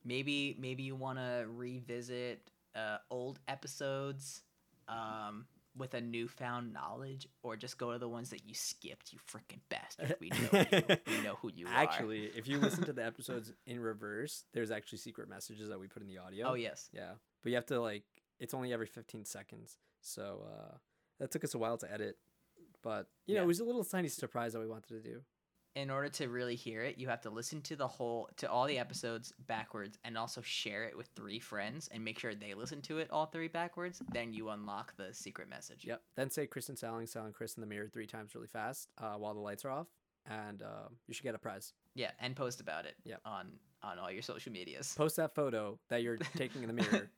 maybe 0.08 0.56
maybe 0.60 0.84
you 0.84 0.96
want 0.96 1.18
to 1.18 1.46
revisit 1.50 2.52
uh, 2.76 2.98
old 3.10 3.40
episodes 3.48 4.44
um, 4.88 5.48
with 5.76 5.96
a 5.96 6.02
newfound 6.02 6.72
knowledge, 6.72 7.28
or 7.44 7.58
just 7.58 7.78
go 7.78 7.92
to 7.92 7.98
the 7.98 8.08
ones 8.08 8.30
that 8.30 8.46
you 8.46 8.54
skipped. 8.54 9.12
You 9.12 9.20
freaking 9.28 9.60
bastard! 9.70 10.16
We 10.22 10.30
know 10.30 10.66
you. 10.72 10.98
we 11.08 11.22
know 11.24 11.36
who 11.42 11.52
you 11.54 11.66
are. 11.68 11.74
Actually, 11.74 12.26
if 12.36 12.48
you 12.48 12.60
listen 12.60 12.84
to 12.86 12.94
the 12.94 13.04
episodes 13.12 13.52
in 13.66 13.80
reverse, 13.80 14.44
there's 14.54 14.72
actually 14.72 15.00
secret 15.00 15.28
messages 15.28 15.68
that 15.70 15.80
we 15.80 15.88
put 15.88 16.02
in 16.04 16.08
the 16.08 16.20
audio. 16.20 16.50
Oh 16.52 16.54
yes. 16.54 16.90
Yeah, 16.94 17.14
but 17.44 17.50
you 17.50 17.56
have 17.56 17.66
to 17.68 17.82
like 17.82 18.04
it's 18.40 18.54
only 18.54 18.72
every 18.72 18.86
15 18.88 19.26
seconds, 19.26 19.78
so 20.02 20.46
uh, 20.48 20.76
that 21.20 21.32
took 21.32 21.44
us 21.44 21.54
a 21.56 21.58
while 21.58 21.78
to 21.80 21.92
edit. 21.92 22.18
But 22.86 23.08
you 23.26 23.36
know, 23.36 23.42
it 23.44 23.48
was 23.48 23.60
a 23.60 23.66
little 23.66 23.84
tiny 23.84 24.08
surprise 24.08 24.54
that 24.54 24.60
we 24.60 24.68
wanted 24.68 24.90
to 24.90 25.02
do. 25.02 25.22
in 25.76 25.90
order 25.90 26.08
to 26.08 26.30
really 26.30 26.56
hear 26.56 26.84
it, 26.84 26.98
you 26.98 27.08
have 27.10 27.20
to 27.22 27.30
listen 27.30 27.62
to 27.64 27.76
the 27.76 27.88
whole 27.88 28.30
to 28.38 28.50
all 28.50 28.66
the 28.66 28.78
episodes 28.80 29.34
backwards 29.48 29.98
and 30.06 30.18
also 30.18 30.40
share 30.42 30.86
it 30.86 30.96
with 30.96 31.10
three 31.18 31.40
friends 31.40 31.90
and 31.92 32.06
make 32.06 32.18
sure 32.20 32.34
they 32.36 32.54
listen 32.54 32.82
to 32.84 33.00
it 33.00 33.10
all 33.12 33.26
three 33.26 33.50
backwards. 33.50 34.02
Then 34.14 34.32
you 34.32 34.50
unlock 34.52 34.96
the 34.96 35.14
secret 35.14 35.50
message. 35.50 35.84
Yep. 35.84 36.02
Then 36.16 36.30
say 36.30 36.46
Chris 36.48 36.70
and 36.70 36.78
Sal 36.80 36.96
and, 36.98 37.10
Salling 37.10 37.34
Chris 37.34 37.56
in 37.56 37.62
the 37.62 37.68
mirror 37.68 37.90
three 37.92 38.08
times 38.08 38.36
really 38.36 38.48
fast 38.48 38.88
uh, 39.02 39.16
while 39.16 39.34
the 39.34 39.42
lights 39.42 39.66
are 39.66 39.72
off, 39.72 39.88
and 40.30 40.62
uh, 40.62 40.88
you 41.08 41.14
should 41.14 41.24
get 41.26 41.36
a 41.36 41.40
prize. 41.40 41.74
Yeah, 41.96 42.12
and 42.20 42.36
post 42.38 42.62
about 42.62 42.86
it 42.86 42.96
Yep. 43.04 43.20
on 43.26 43.52
on 43.84 44.00
all 44.00 44.12
your 44.12 44.22
social 44.22 44.52
medias. 44.54 44.94
Post 44.96 45.16
that 45.18 45.34
photo 45.36 45.78
that 45.90 46.04
you're 46.04 46.18
taking 46.38 46.62
in 46.64 46.68
the 46.68 46.74
mirror 46.74 47.10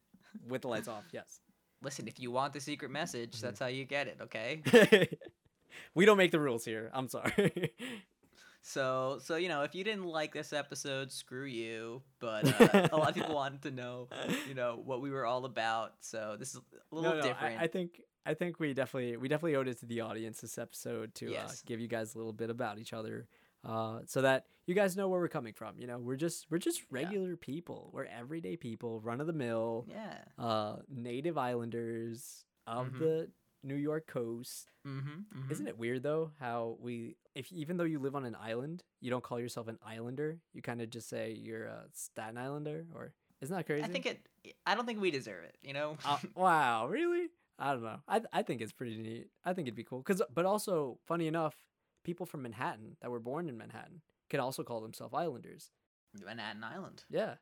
with 0.47 0.61
the 0.63 0.67
lights 0.69 0.87
off. 0.87 1.03
Yes. 1.11 1.41
Listen, 1.83 2.07
if 2.07 2.19
you 2.19 2.31
want 2.31 2.53
the 2.53 2.59
secret 2.59 2.89
message, 2.89 3.39
that's 3.39 3.59
how 3.59 3.67
you 3.67 3.85
get 3.85 4.07
it, 4.07 4.17
okay? 4.23 4.63
we 5.97 6.05
don't 6.05 6.17
make 6.17 6.31
the 6.31 6.39
rules 6.39 6.63
here. 6.63 6.89
I'm 6.93 7.09
sorry. 7.09 7.73
So, 8.61 9.19
so 9.23 9.37
you 9.37 9.47
know, 9.47 9.61
if 9.61 9.73
you 9.75 9.85
didn't 9.85 10.03
like 10.05 10.33
this 10.33 10.51
episode, 10.51 11.09
screw 11.09 11.45
you. 11.45 12.01
But 12.19 12.43
uh, 12.59 12.89
a 12.91 12.97
lot 12.97 13.09
of 13.09 13.15
people 13.15 13.33
wanted 13.43 13.61
to 13.61 13.71
know, 13.71 14.09
you 14.45 14.55
know, 14.55 14.81
what 14.83 14.99
we 15.01 15.09
were 15.09 15.25
all 15.25 15.45
about. 15.45 15.93
So 16.01 16.35
this 16.37 16.49
is 16.53 16.59
a 16.91 16.95
little 16.95 17.11
no, 17.11 17.15
no, 17.19 17.23
I- 17.23 17.27
different. 17.29 17.61
I, 17.61 17.67
think 17.67 18.01
I 18.25 18.33
think 18.33 18.59
we 18.59 18.73
definitely 18.73 19.15
we 19.15 19.29
definitely 19.29 19.55
owed 19.55 19.69
it 19.69 19.79
to 19.79 19.85
the 19.85 20.01
audience 20.01 20.41
this 20.41 20.57
episode 20.57 21.15
to 21.15 21.33
uh, 21.33 21.47
give 21.65 21.79
you 21.79 21.87
guys 21.87 22.13
a 22.13 22.17
little 22.17 22.33
bit 22.33 22.49
about 22.49 22.77
each 22.77 22.91
other, 22.91 23.29
uh, 23.63 23.99
so 24.05 24.21
that 24.23 24.47
you 24.65 24.75
guys 24.75 24.97
know 24.97 25.07
where 25.07 25.21
we're 25.21 25.29
coming 25.29 25.53
from. 25.53 25.75
You 25.79 25.87
know, 25.87 25.97
we're 25.99 26.17
just 26.17 26.47
we're 26.49 26.57
just 26.57 26.81
Yeah. 26.81 26.85
regular 27.03 27.37
people. 27.37 27.89
We're 27.93 28.03
everyday 28.05 28.57
people, 28.57 28.99
run 28.99 29.21
of 29.21 29.27
the 29.27 29.33
mill, 29.33 29.87
yeah. 29.89 30.17
uh, 30.43 30.75
native 30.93 31.37
islanders 31.37 32.43
of 32.65 32.87
Mhm. 32.87 32.99
the 32.99 33.29
New 33.63 33.75
York 33.75 34.07
coast. 34.07 34.69
Mm-hmm, 34.87 35.51
Isn't 35.51 35.67
it 35.67 35.77
weird 35.77 36.03
though 36.03 36.31
how 36.39 36.77
we 36.79 37.17
if 37.35 37.51
even 37.51 37.77
though 37.77 37.83
you 37.83 37.99
live 37.99 38.15
on 38.15 38.25
an 38.25 38.35
island, 38.35 38.83
you 39.01 39.09
don't 39.09 39.23
call 39.23 39.39
yourself 39.39 39.67
an 39.67 39.77
islander. 39.85 40.37
You 40.53 40.61
kind 40.61 40.81
of 40.81 40.89
just 40.89 41.09
say 41.09 41.33
you're 41.33 41.65
a 41.65 41.85
Staten 41.93 42.37
Islander, 42.37 42.85
or 42.95 43.13
isn't 43.41 43.55
that 43.55 43.65
crazy? 43.65 43.83
I 43.83 43.87
think 43.87 44.05
it. 44.05 44.25
I 44.65 44.75
don't 44.75 44.85
think 44.85 45.01
we 45.01 45.11
deserve 45.11 45.43
it. 45.43 45.57
You 45.61 45.73
know. 45.73 45.97
Uh, 46.05 46.17
wow, 46.35 46.87
really? 46.87 47.27
I 47.59 47.73
don't 47.73 47.83
know. 47.83 47.99
I 48.07 48.21
I 48.33 48.41
think 48.43 48.61
it's 48.61 48.71
pretty 48.71 48.97
neat. 48.97 49.27
I 49.45 49.53
think 49.53 49.67
it'd 49.67 49.75
be 49.75 49.83
cool. 49.83 50.01
Cause, 50.01 50.21
but 50.33 50.45
also, 50.45 50.99
funny 51.05 51.27
enough, 51.27 51.55
people 52.03 52.25
from 52.25 52.41
Manhattan 52.43 52.97
that 53.01 53.11
were 53.11 53.19
born 53.19 53.49
in 53.49 53.57
Manhattan 53.57 54.01
can 54.29 54.39
also 54.39 54.63
call 54.63 54.81
themselves 54.81 55.13
Islanders. 55.13 55.71
Manhattan 56.25 56.63
Island. 56.63 57.03
Yeah, 57.09 57.35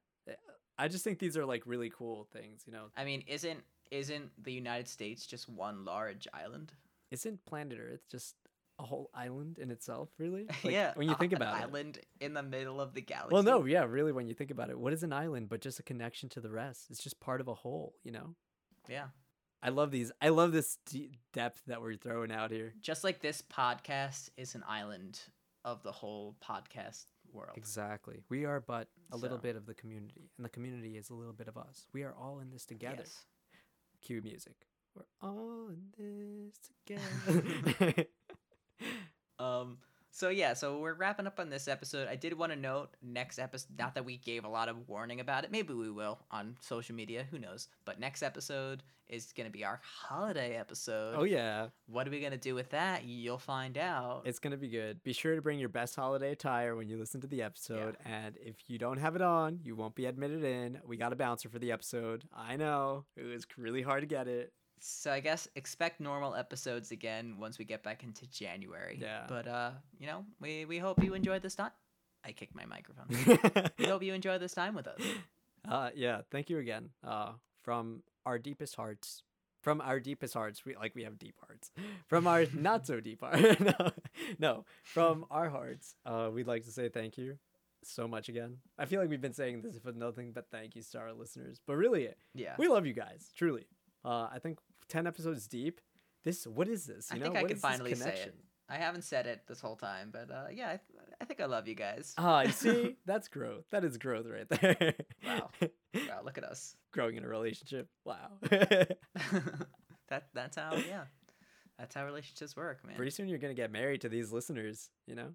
I 0.78 0.88
just 0.88 1.04
think 1.04 1.20
these 1.20 1.38
are 1.38 1.46
like 1.46 1.64
really 1.66 1.90
cool 1.90 2.28
things. 2.34 2.64
You 2.66 2.74
know, 2.74 2.86
I 2.98 3.06
mean, 3.06 3.24
isn't 3.28 3.64
isn't 3.92 4.32
the 4.44 4.52
United 4.52 4.88
States 4.88 5.26
just 5.26 5.50
one 5.50 5.86
large 5.86 6.28
island? 6.34 6.72
isn't 7.12 7.46
planet 7.46 7.78
Earth 7.80 8.02
just 8.10 8.36
a 8.80 8.84
whole 8.84 9.10
island 9.14 9.58
in 9.58 9.72
itself? 9.72 10.10
Really? 10.18 10.48
Like, 10.64 10.74
yeah. 10.74 10.92
When 10.96 11.08
you 11.08 11.16
think 11.16 11.34
about 11.34 11.56
it. 11.56 11.64
island 11.64 12.00
in 12.20 12.34
the 12.34 12.44
middle 12.44 12.82
of 12.82 12.94
the 12.94 13.02
galaxy. 13.02 13.34
Well, 13.34 13.44
no, 13.44 13.66
yeah, 13.66 13.86
really. 13.86 14.12
When 14.12 14.28
you 14.28 14.34
think 14.34 14.52
about 14.52 14.70
it, 14.70 14.78
what 14.78 14.92
is 14.92 15.04
an 15.04 15.14
island 15.14 15.50
but 15.50 15.62
just 15.62 15.80
a 15.80 15.84
connection 15.84 16.30
to 16.30 16.42
the 16.42 16.52
rest? 16.52 16.88
It's 16.90 17.02
just 17.04 17.20
part 17.20 17.42
of 17.42 17.48
a 17.48 17.54
whole. 17.54 17.96
You 18.04 18.12
know. 18.12 18.36
Yeah. 18.90 19.06
I 19.64 19.70
love 19.70 19.92
these. 19.92 20.12
I 20.22 20.30
love 20.30 20.52
this 20.52 20.78
d- 20.86 21.18
depth 21.34 21.62
that 21.68 21.82
we're 21.82 21.96
throwing 21.96 22.32
out 22.32 22.52
here. 22.52 22.74
Just 22.82 23.04
like 23.04 23.22
this 23.22 23.42
podcast 23.42 24.30
is 24.38 24.54
an 24.56 24.64
island 24.68 25.20
of 25.64 25.82
the 25.82 25.92
whole 25.92 26.36
podcast 26.44 27.06
world. 27.32 27.54
Exactly. 27.56 28.22
We 28.30 28.46
are 28.46 28.60
but 28.60 28.90
a 29.12 29.18
little 29.18 29.38
bit 29.38 29.56
of 29.56 29.66
the 29.66 29.74
community, 29.74 30.30
and 30.38 30.46
the 30.46 30.50
community 30.50 30.98
is 30.98 31.10
a 31.10 31.14
little 31.16 31.34
bit 31.34 31.48
of 31.48 31.58
us. 31.58 31.88
We 31.94 32.04
are 32.04 32.14
all 32.14 32.40
in 32.40 32.52
this 32.52 32.66
together. 32.66 32.98
Yes. 33.00 33.26
Cue 34.06 34.22
music. 34.22 34.68
We're 34.96 35.04
all 35.20 35.70
in 35.70 35.92
this 35.98 36.60
together. 36.86 38.06
Um. 39.40 39.80
So 40.16 40.30
yeah, 40.30 40.54
so 40.54 40.80
we're 40.80 40.94
wrapping 40.94 41.28
up 41.28 41.42
on 41.42 41.50
this 41.50 41.68
episode. 41.68 42.08
I 42.08 42.16
did 42.16 42.32
want 42.38 42.54
to 42.54 42.58
note 42.58 42.96
next 43.04 43.38
episode. 43.38 43.78
Not 43.78 43.96
that 43.96 44.06
we 44.06 44.16
gave 44.16 44.46
a 44.46 44.48
lot 44.48 44.70
of 44.70 44.88
warning 44.88 45.20
about 45.20 45.44
it. 45.44 45.52
Maybe 45.52 45.74
we 45.74 45.92
will 45.92 46.20
on 46.32 46.56
social 46.62 46.96
media. 46.96 47.28
Who 47.32 47.38
knows? 47.38 47.68
But 47.84 48.00
next 48.00 48.24
episode 48.24 48.82
is 49.10 49.34
gonna 49.34 49.50
be 49.50 49.66
our 49.66 49.82
holiday 49.84 50.56
episode. 50.56 51.16
oh 51.18 51.26
yeah, 51.26 51.68
What 51.88 52.08
are 52.08 52.12
we 52.12 52.22
gonna 52.22 52.38
do 52.38 52.56
with 52.56 52.70
that? 52.70 53.04
You'll 53.04 53.38
find 53.38 53.78
out. 53.78 54.22
it's 54.24 54.40
gonna 54.40 54.56
be 54.56 54.70
good. 54.70 55.04
Be 55.04 55.12
sure 55.12 55.36
to 55.36 55.42
bring 55.42 55.60
your 55.60 55.68
best 55.68 55.98
holiday 55.98 56.32
attire 56.32 56.78
when 56.78 56.88
you 56.88 56.98
listen 56.98 57.20
to 57.20 57.28
the 57.28 57.42
episode, 57.42 57.98
and 58.06 58.38
if 58.40 58.56
you 58.70 58.78
don't 58.78 59.00
have 59.00 59.18
it 59.18 59.22
on, 59.22 59.60
you 59.64 59.76
won't 59.76 59.96
be 59.96 60.06
admitted 60.06 60.46
in. 60.46 60.80
We 60.88 60.96
got 60.96 61.12
a 61.12 61.18
bouncer 61.18 61.50
for 61.50 61.60
the 61.60 61.74
episode. 61.74 62.24
I 62.34 62.56
know 62.56 63.04
it 63.18 63.24
was 63.26 63.46
really 63.58 63.82
hard 63.82 64.02
to 64.02 64.08
get 64.08 64.30
it. 64.30 64.54
So 64.88 65.12
I 65.12 65.20
guess 65.20 65.48
expect 65.56 66.00
normal 66.00 66.36
episodes 66.36 66.92
again 66.92 67.38
once 67.40 67.58
we 67.58 67.66
get 67.66 67.82
back 67.82 68.04
into 68.04 68.28
January. 68.28 69.00
Yeah. 69.02 69.26
But 69.28 69.48
uh, 69.48 69.72
you 70.00 70.06
know, 70.06 70.26
we 70.40 70.66
we 70.66 70.78
hope 70.78 71.04
you 71.04 71.16
enjoyed 71.16 71.42
this 71.42 71.56
time. 71.56 71.72
I 72.24 72.32
kicked 72.32 72.54
my 72.56 72.66
microphone. 72.66 73.08
we 73.80 73.86
hope 73.86 74.04
you 74.04 74.14
enjoyed 74.14 74.42
this 74.42 74.54
time 74.54 74.76
with 74.76 74.88
us. 74.88 75.00
Uh, 75.68 75.90
yeah, 75.96 76.22
thank 76.32 76.50
you 76.52 76.60
again. 76.60 76.90
Uh, 77.04 77.32
from 77.64 78.04
our 78.28 78.38
deepest 78.38 78.76
hearts, 78.76 79.24
from 79.64 79.82
our 79.82 80.00
deepest 80.00 80.36
hearts, 80.36 80.64
we 80.66 80.76
like 80.76 80.94
we 80.94 81.04
have 81.04 81.18
deep 81.18 81.36
hearts. 81.46 81.72
From 82.08 82.28
our 82.28 82.46
not 82.54 82.86
so 82.86 83.00
deep 83.00 83.22
heart, 83.22 83.60
no, 83.60 83.92
no, 84.38 84.66
from 84.84 85.26
our 85.32 85.50
hearts, 85.50 85.96
uh, 86.06 86.30
we'd 86.32 86.46
like 86.46 86.64
to 86.66 86.72
say 86.72 86.90
thank 86.90 87.18
you 87.18 87.40
so 87.84 88.08
much 88.08 88.30
again. 88.30 88.58
I 88.78 88.86
feel 88.86 89.02
like 89.02 89.10
we've 89.10 89.20
been 89.22 89.34
saying 89.34 89.62
this 89.64 89.80
for 89.80 89.92
nothing 89.92 90.32
but 90.32 90.46
thank 90.52 90.76
you 90.76 90.84
to 90.92 91.00
our 91.00 91.12
listeners, 91.14 91.60
but 91.66 91.76
really, 91.76 92.10
Yeah. 92.36 92.54
we 92.60 92.68
love 92.68 92.86
you 92.86 92.94
guys, 92.94 93.32
truly. 93.36 93.66
Uh, 94.04 94.30
I 94.32 94.38
think 94.40 94.60
ten 94.90 95.08
episodes 95.08 95.48
deep. 95.48 95.82
This, 96.24 96.48
what 96.48 96.68
is 96.68 96.86
this? 96.86 97.10
I 97.12 97.16
You 97.16 97.22
think 97.22 97.34
know, 97.36 97.40
I 97.40 97.44
what 97.44 97.52
can 97.52 97.60
finally 97.60 97.94
say 97.96 98.10
it. 98.14 98.36
I 98.68 98.78
haven't 98.78 99.04
said 99.04 99.28
it 99.28 99.42
this 99.48 99.62
whole 99.62 99.76
time, 99.76 100.10
but 100.12 100.32
uh, 100.32 100.46
yeah, 100.52 100.66
I, 100.70 100.70
th- 100.78 101.10
I 101.22 101.26
think 101.26 101.40
I 101.40 101.46
love 101.46 101.68
you 101.68 101.76
guys. 101.76 102.16
Ah, 102.18 102.42
you 102.42 102.52
see, 102.52 102.96
that's 103.06 103.28
growth. 103.28 103.66
That 103.72 103.84
is 103.86 103.98
growth 104.00 104.26
right 104.28 104.50
there. 104.50 104.96
Wow. 105.24 105.50
wow, 105.94 106.22
look 106.24 106.40
at 106.40 106.44
us. 106.44 106.76
Growing 106.92 107.16
in 107.16 107.24
a 107.24 107.28
relationship. 107.28 107.88
Wow. 108.06 108.32
that 108.50 110.28
that's 110.34 110.58
how 110.58 110.74
yeah, 110.76 111.04
that's 111.78 111.94
how 111.94 112.06
relationships 112.06 112.56
work, 112.56 112.84
man. 112.86 112.96
Pretty 112.96 113.12
soon 113.12 113.28
you're 113.28 113.38
gonna 113.40 113.54
get 113.54 113.72
married 113.72 114.02
to 114.02 114.10
these 114.10 114.32
listeners, 114.32 114.90
you 115.06 115.16
know. 115.16 115.28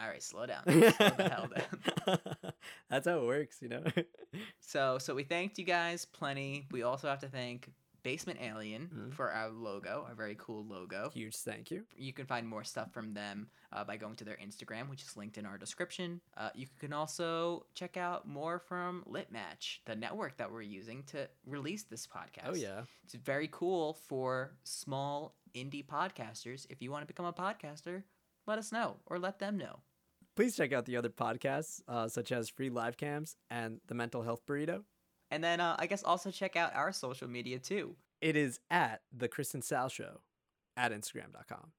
All 0.00 0.06
right, 0.06 0.22
slow 0.22 0.46
down. 0.46 0.62
slow 0.64 0.80
the 0.80 1.30
hell 1.34 1.48
down. 2.06 2.18
That's 2.88 3.08
how 3.08 3.18
it 3.18 3.26
works, 3.26 3.56
you 3.60 3.70
know. 3.70 3.82
So 4.60 4.98
so 4.98 5.14
we 5.16 5.24
thanked 5.24 5.58
you 5.58 5.64
guys 5.64 6.04
plenty. 6.04 6.68
We 6.70 6.82
also 6.82 7.08
have 7.08 7.20
to 7.20 7.28
thank 7.28 7.68
Basement 8.08 8.40
Alien 8.40 8.88
Mhm. 8.88 9.12
for 9.14 9.30
our 9.30 9.50
logo, 9.50 10.04
our 10.08 10.14
very 10.14 10.34
cool 10.38 10.64
logo. 10.64 11.10
Huge 11.10 11.36
thank 11.36 11.70
you. 11.70 11.84
You 11.94 12.12
can 12.14 12.24
find 12.26 12.48
more 12.48 12.64
stuff 12.64 12.90
from 12.92 13.12
them 13.12 13.50
uh, 13.70 13.84
by 13.84 13.98
going 13.98 14.16
to 14.16 14.24
their 14.24 14.36
Instagram, 14.38 14.88
which 14.88 15.02
is 15.02 15.14
linked 15.14 15.36
in 15.36 15.44
our 15.44 15.58
description. 15.58 16.22
Uh, 16.36 16.48
you 16.54 16.66
can 16.78 16.92
also 16.94 17.66
check 17.74 17.98
out 17.98 18.26
more 18.26 18.58
from 18.60 19.02
Lit 19.06 19.30
Match, 19.30 19.82
the 19.84 19.94
network 19.94 20.38
that 20.38 20.50
we're 20.50 20.62
using 20.62 21.02
to 21.04 21.28
release 21.44 21.82
this 21.84 22.06
podcast. 22.06 22.46
Oh 22.46 22.54
yeah. 22.54 22.84
It's 23.04 23.14
very 23.14 23.48
cool 23.52 23.92
for 23.92 24.56
small 24.64 25.36
indie 25.54 25.84
podcasters. 25.86 26.66
If 26.70 26.80
you 26.80 26.90
want 26.90 27.02
to 27.02 27.06
become 27.06 27.26
a 27.26 27.32
podcaster, 27.32 28.04
let 28.46 28.58
us 28.58 28.72
know 28.72 29.00
or 29.06 29.18
let 29.18 29.38
them 29.38 29.58
know. 29.58 29.80
Please 30.34 30.56
check 30.56 30.72
out 30.72 30.84
the 30.86 30.96
other 30.96 31.10
podcasts, 31.10 31.82
uh, 31.88 32.08
such 32.08 32.32
as 32.32 32.48
Free 32.48 32.70
Live 32.70 32.96
Cams 32.96 33.36
and 33.50 33.80
The 33.88 33.94
Mental 33.94 34.22
Health 34.22 34.46
Burrito. 34.46 34.84
And 35.30 35.42
then 35.44 35.60
uh, 35.60 35.76
I 35.78 35.86
guess 35.86 36.02
also 36.02 36.30
check 36.30 36.56
out 36.56 36.74
our 36.74 36.92
social 36.92 37.28
media 37.28 37.58
too. 37.58 37.96
It 38.20 38.36
is 38.36 38.60
at 38.70 39.02
the 39.16 39.28
Chris 39.28 39.54
and 39.54 39.62
Sal 39.62 39.88
Show 39.88 40.20
at 40.76 40.92
Instagram.com 40.92 41.72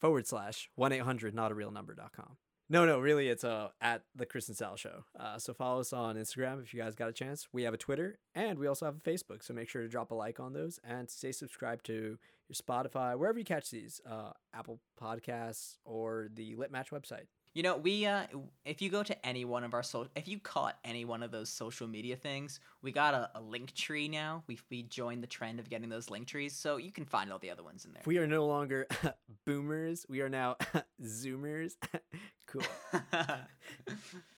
forward 0.00 0.26
slash 0.26 0.70
1 0.76 0.92
800 0.92 1.34
not 1.34 1.52
a 1.52 1.54
real 1.54 1.70
number.com. 1.70 2.36
No, 2.72 2.86
no, 2.86 3.00
really, 3.00 3.28
it's 3.28 3.42
uh, 3.42 3.70
at 3.80 4.04
the 4.14 4.24
Chris 4.24 4.46
and 4.46 4.56
Sal 4.56 4.76
Show. 4.76 5.04
Uh, 5.18 5.38
so 5.38 5.52
follow 5.52 5.80
us 5.80 5.92
on 5.92 6.14
Instagram 6.14 6.62
if 6.62 6.72
you 6.72 6.80
guys 6.80 6.94
got 6.94 7.08
a 7.08 7.12
chance. 7.12 7.48
We 7.52 7.64
have 7.64 7.74
a 7.74 7.76
Twitter 7.76 8.20
and 8.32 8.60
we 8.60 8.68
also 8.68 8.86
have 8.86 8.96
a 8.96 9.00
Facebook. 9.00 9.42
So 9.42 9.52
make 9.52 9.68
sure 9.68 9.82
to 9.82 9.88
drop 9.88 10.12
a 10.12 10.14
like 10.14 10.38
on 10.38 10.52
those 10.52 10.78
and 10.84 11.10
stay 11.10 11.32
subscribed 11.32 11.84
to 11.86 12.16
your 12.48 12.54
Spotify, 12.54 13.18
wherever 13.18 13.38
you 13.40 13.44
catch 13.44 13.70
these, 13.70 14.00
uh, 14.08 14.30
Apple 14.54 14.80
Podcasts 15.00 15.78
or 15.84 16.28
the 16.32 16.54
Lit 16.54 16.70
Match 16.70 16.90
website. 16.90 17.26
You 17.52 17.64
know, 17.64 17.76
we 17.76 18.06
uh 18.06 18.26
if 18.64 18.80
you 18.80 18.90
go 18.90 19.02
to 19.02 19.26
any 19.26 19.44
one 19.44 19.64
of 19.64 19.74
our 19.74 19.82
so 19.82 20.06
if 20.14 20.28
you 20.28 20.38
caught 20.38 20.78
any 20.84 21.04
one 21.04 21.22
of 21.22 21.32
those 21.32 21.48
social 21.48 21.88
media 21.88 22.14
things, 22.14 22.60
we 22.80 22.92
got 22.92 23.12
a, 23.12 23.30
a 23.34 23.40
link 23.40 23.74
tree 23.74 24.06
now. 24.06 24.44
We 24.46 24.58
we 24.70 24.84
joined 24.84 25.22
the 25.22 25.26
trend 25.26 25.58
of 25.58 25.68
getting 25.68 25.88
those 25.88 26.10
link 26.10 26.28
trees, 26.28 26.54
so 26.54 26.76
you 26.76 26.92
can 26.92 27.04
find 27.04 27.32
all 27.32 27.40
the 27.40 27.50
other 27.50 27.64
ones 27.64 27.84
in 27.84 27.92
there. 27.92 28.02
We 28.06 28.18
are 28.18 28.26
no 28.26 28.46
longer 28.46 28.86
boomers. 29.46 30.06
We 30.08 30.20
are 30.20 30.28
now 30.28 30.56
zoomers. 31.02 31.72
cool. 32.46 32.62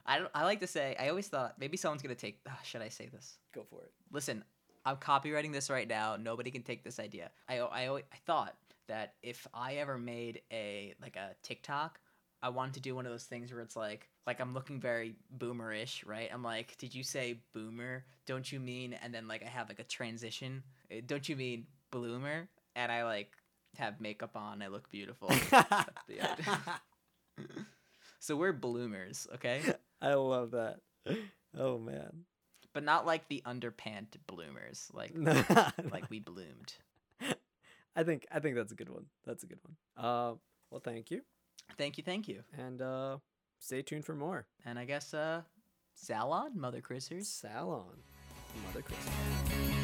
I 0.07 0.19
don't, 0.19 0.31
I 0.35 0.45
like 0.45 0.61
to 0.61 0.67
say 0.67 0.97
I 0.99 1.09
always 1.11 1.29
thought 1.29 1.57
maybe 1.59 1.77
someone's 1.77 2.03
gonna 2.03 2.15
take. 2.15 2.41
ah, 2.49 2.59
should 2.65 2.81
I 2.83 2.89
say 2.89 3.09
this? 3.13 3.39
Go 3.55 3.65
for 3.69 3.83
it. 3.83 3.93
Listen, 4.11 4.43
I'm 4.87 4.97
copywriting 4.97 5.53
this 5.53 5.69
right 5.69 5.87
now. 5.87 6.17
Nobody 6.17 6.51
can 6.51 6.63
take 6.63 6.83
this 6.83 6.99
idea. 6.99 7.31
I 7.47 7.59
I 7.61 7.95
I 7.95 8.03
thought 8.27 8.57
that 8.89 9.15
if 9.23 9.47
I 9.55 9.75
ever 9.75 9.99
made 9.99 10.41
a 10.51 10.95
like 11.01 11.17
a 11.17 11.35
TikTok, 11.43 12.01
I 12.43 12.49
wanted 12.49 12.75
to 12.75 12.81
do 12.81 12.95
one 12.95 13.07
of 13.07 13.13
those 13.13 13.25
things 13.25 13.53
where 13.53 13.61
it's 13.61 13.77
like 13.77 14.09
like 14.27 14.41
I'm 14.41 14.55
looking 14.55 14.81
very 14.81 15.15
boomerish, 15.37 16.07
right? 16.07 16.29
I'm 16.33 16.43
like, 16.43 16.77
did 16.79 16.95
you 16.95 17.03
say 17.05 17.41
boomer? 17.55 18.05
Don't 18.27 18.51
you 18.51 18.59
mean? 18.59 18.95
And 19.03 19.15
then 19.15 19.29
like 19.29 19.43
I 19.43 19.49
have 19.49 19.69
like 19.69 19.79
a 19.79 19.85
transition. 19.85 20.63
Uh, 20.91 20.97
Don't 21.07 21.29
you 21.29 21.37
mean 21.37 21.67
bloomer? 21.91 22.49
And 22.75 22.91
I 22.91 23.05
like 23.05 23.33
have 23.79 24.01
makeup 24.01 24.37
on. 24.37 24.63
I 24.63 24.69
look 24.69 24.91
beautiful. 24.91 25.29
That's 25.51 26.05
the 26.09 26.21
idea. 26.21 26.61
so 28.19 28.37
we're 28.37 28.53
bloomers, 28.53 29.29
okay? 29.35 29.63
I 30.03 30.15
love 30.15 30.51
that. 30.53 30.81
Oh 31.57 31.79
man. 31.79 32.25
But 32.73 32.85
not 32.85 33.07
like 33.07 33.29
the 33.29 33.43
underpant 33.47 34.17
bloomers. 34.27 34.91
Like 34.93 35.13
like 35.91 36.11
we 36.11 36.19
bloomed. 36.19 36.75
I 37.95 38.03
think 38.03 38.27
I 38.33 38.41
think 38.41 38.57
that's 38.57 38.73
a 38.73 38.75
good 38.75 38.89
one. 38.89 39.07
That's 39.27 39.45
a 39.45 39.47
good 39.47 39.61
one. 39.63 39.77
Uh, 40.05 40.35
well, 40.71 40.81
thank 40.83 41.11
you, 41.11 41.21
Thank 41.79 41.99
you, 41.99 42.05
thank 42.05 42.29
you. 42.29 42.43
and 42.57 42.81
uh, 42.83 43.19
stay 43.59 43.83
tuned 43.83 44.05
for 44.05 44.15
more. 44.15 44.47
And 44.65 44.79
I 44.79 44.85
guess 44.85 45.15
uh 45.15 45.43
Salon, 45.95 46.59
Mother 46.59 46.81
Chrisers. 46.81 47.27
Salon, 47.27 47.97
Mother 48.67 48.83
Christmas. 48.83 49.82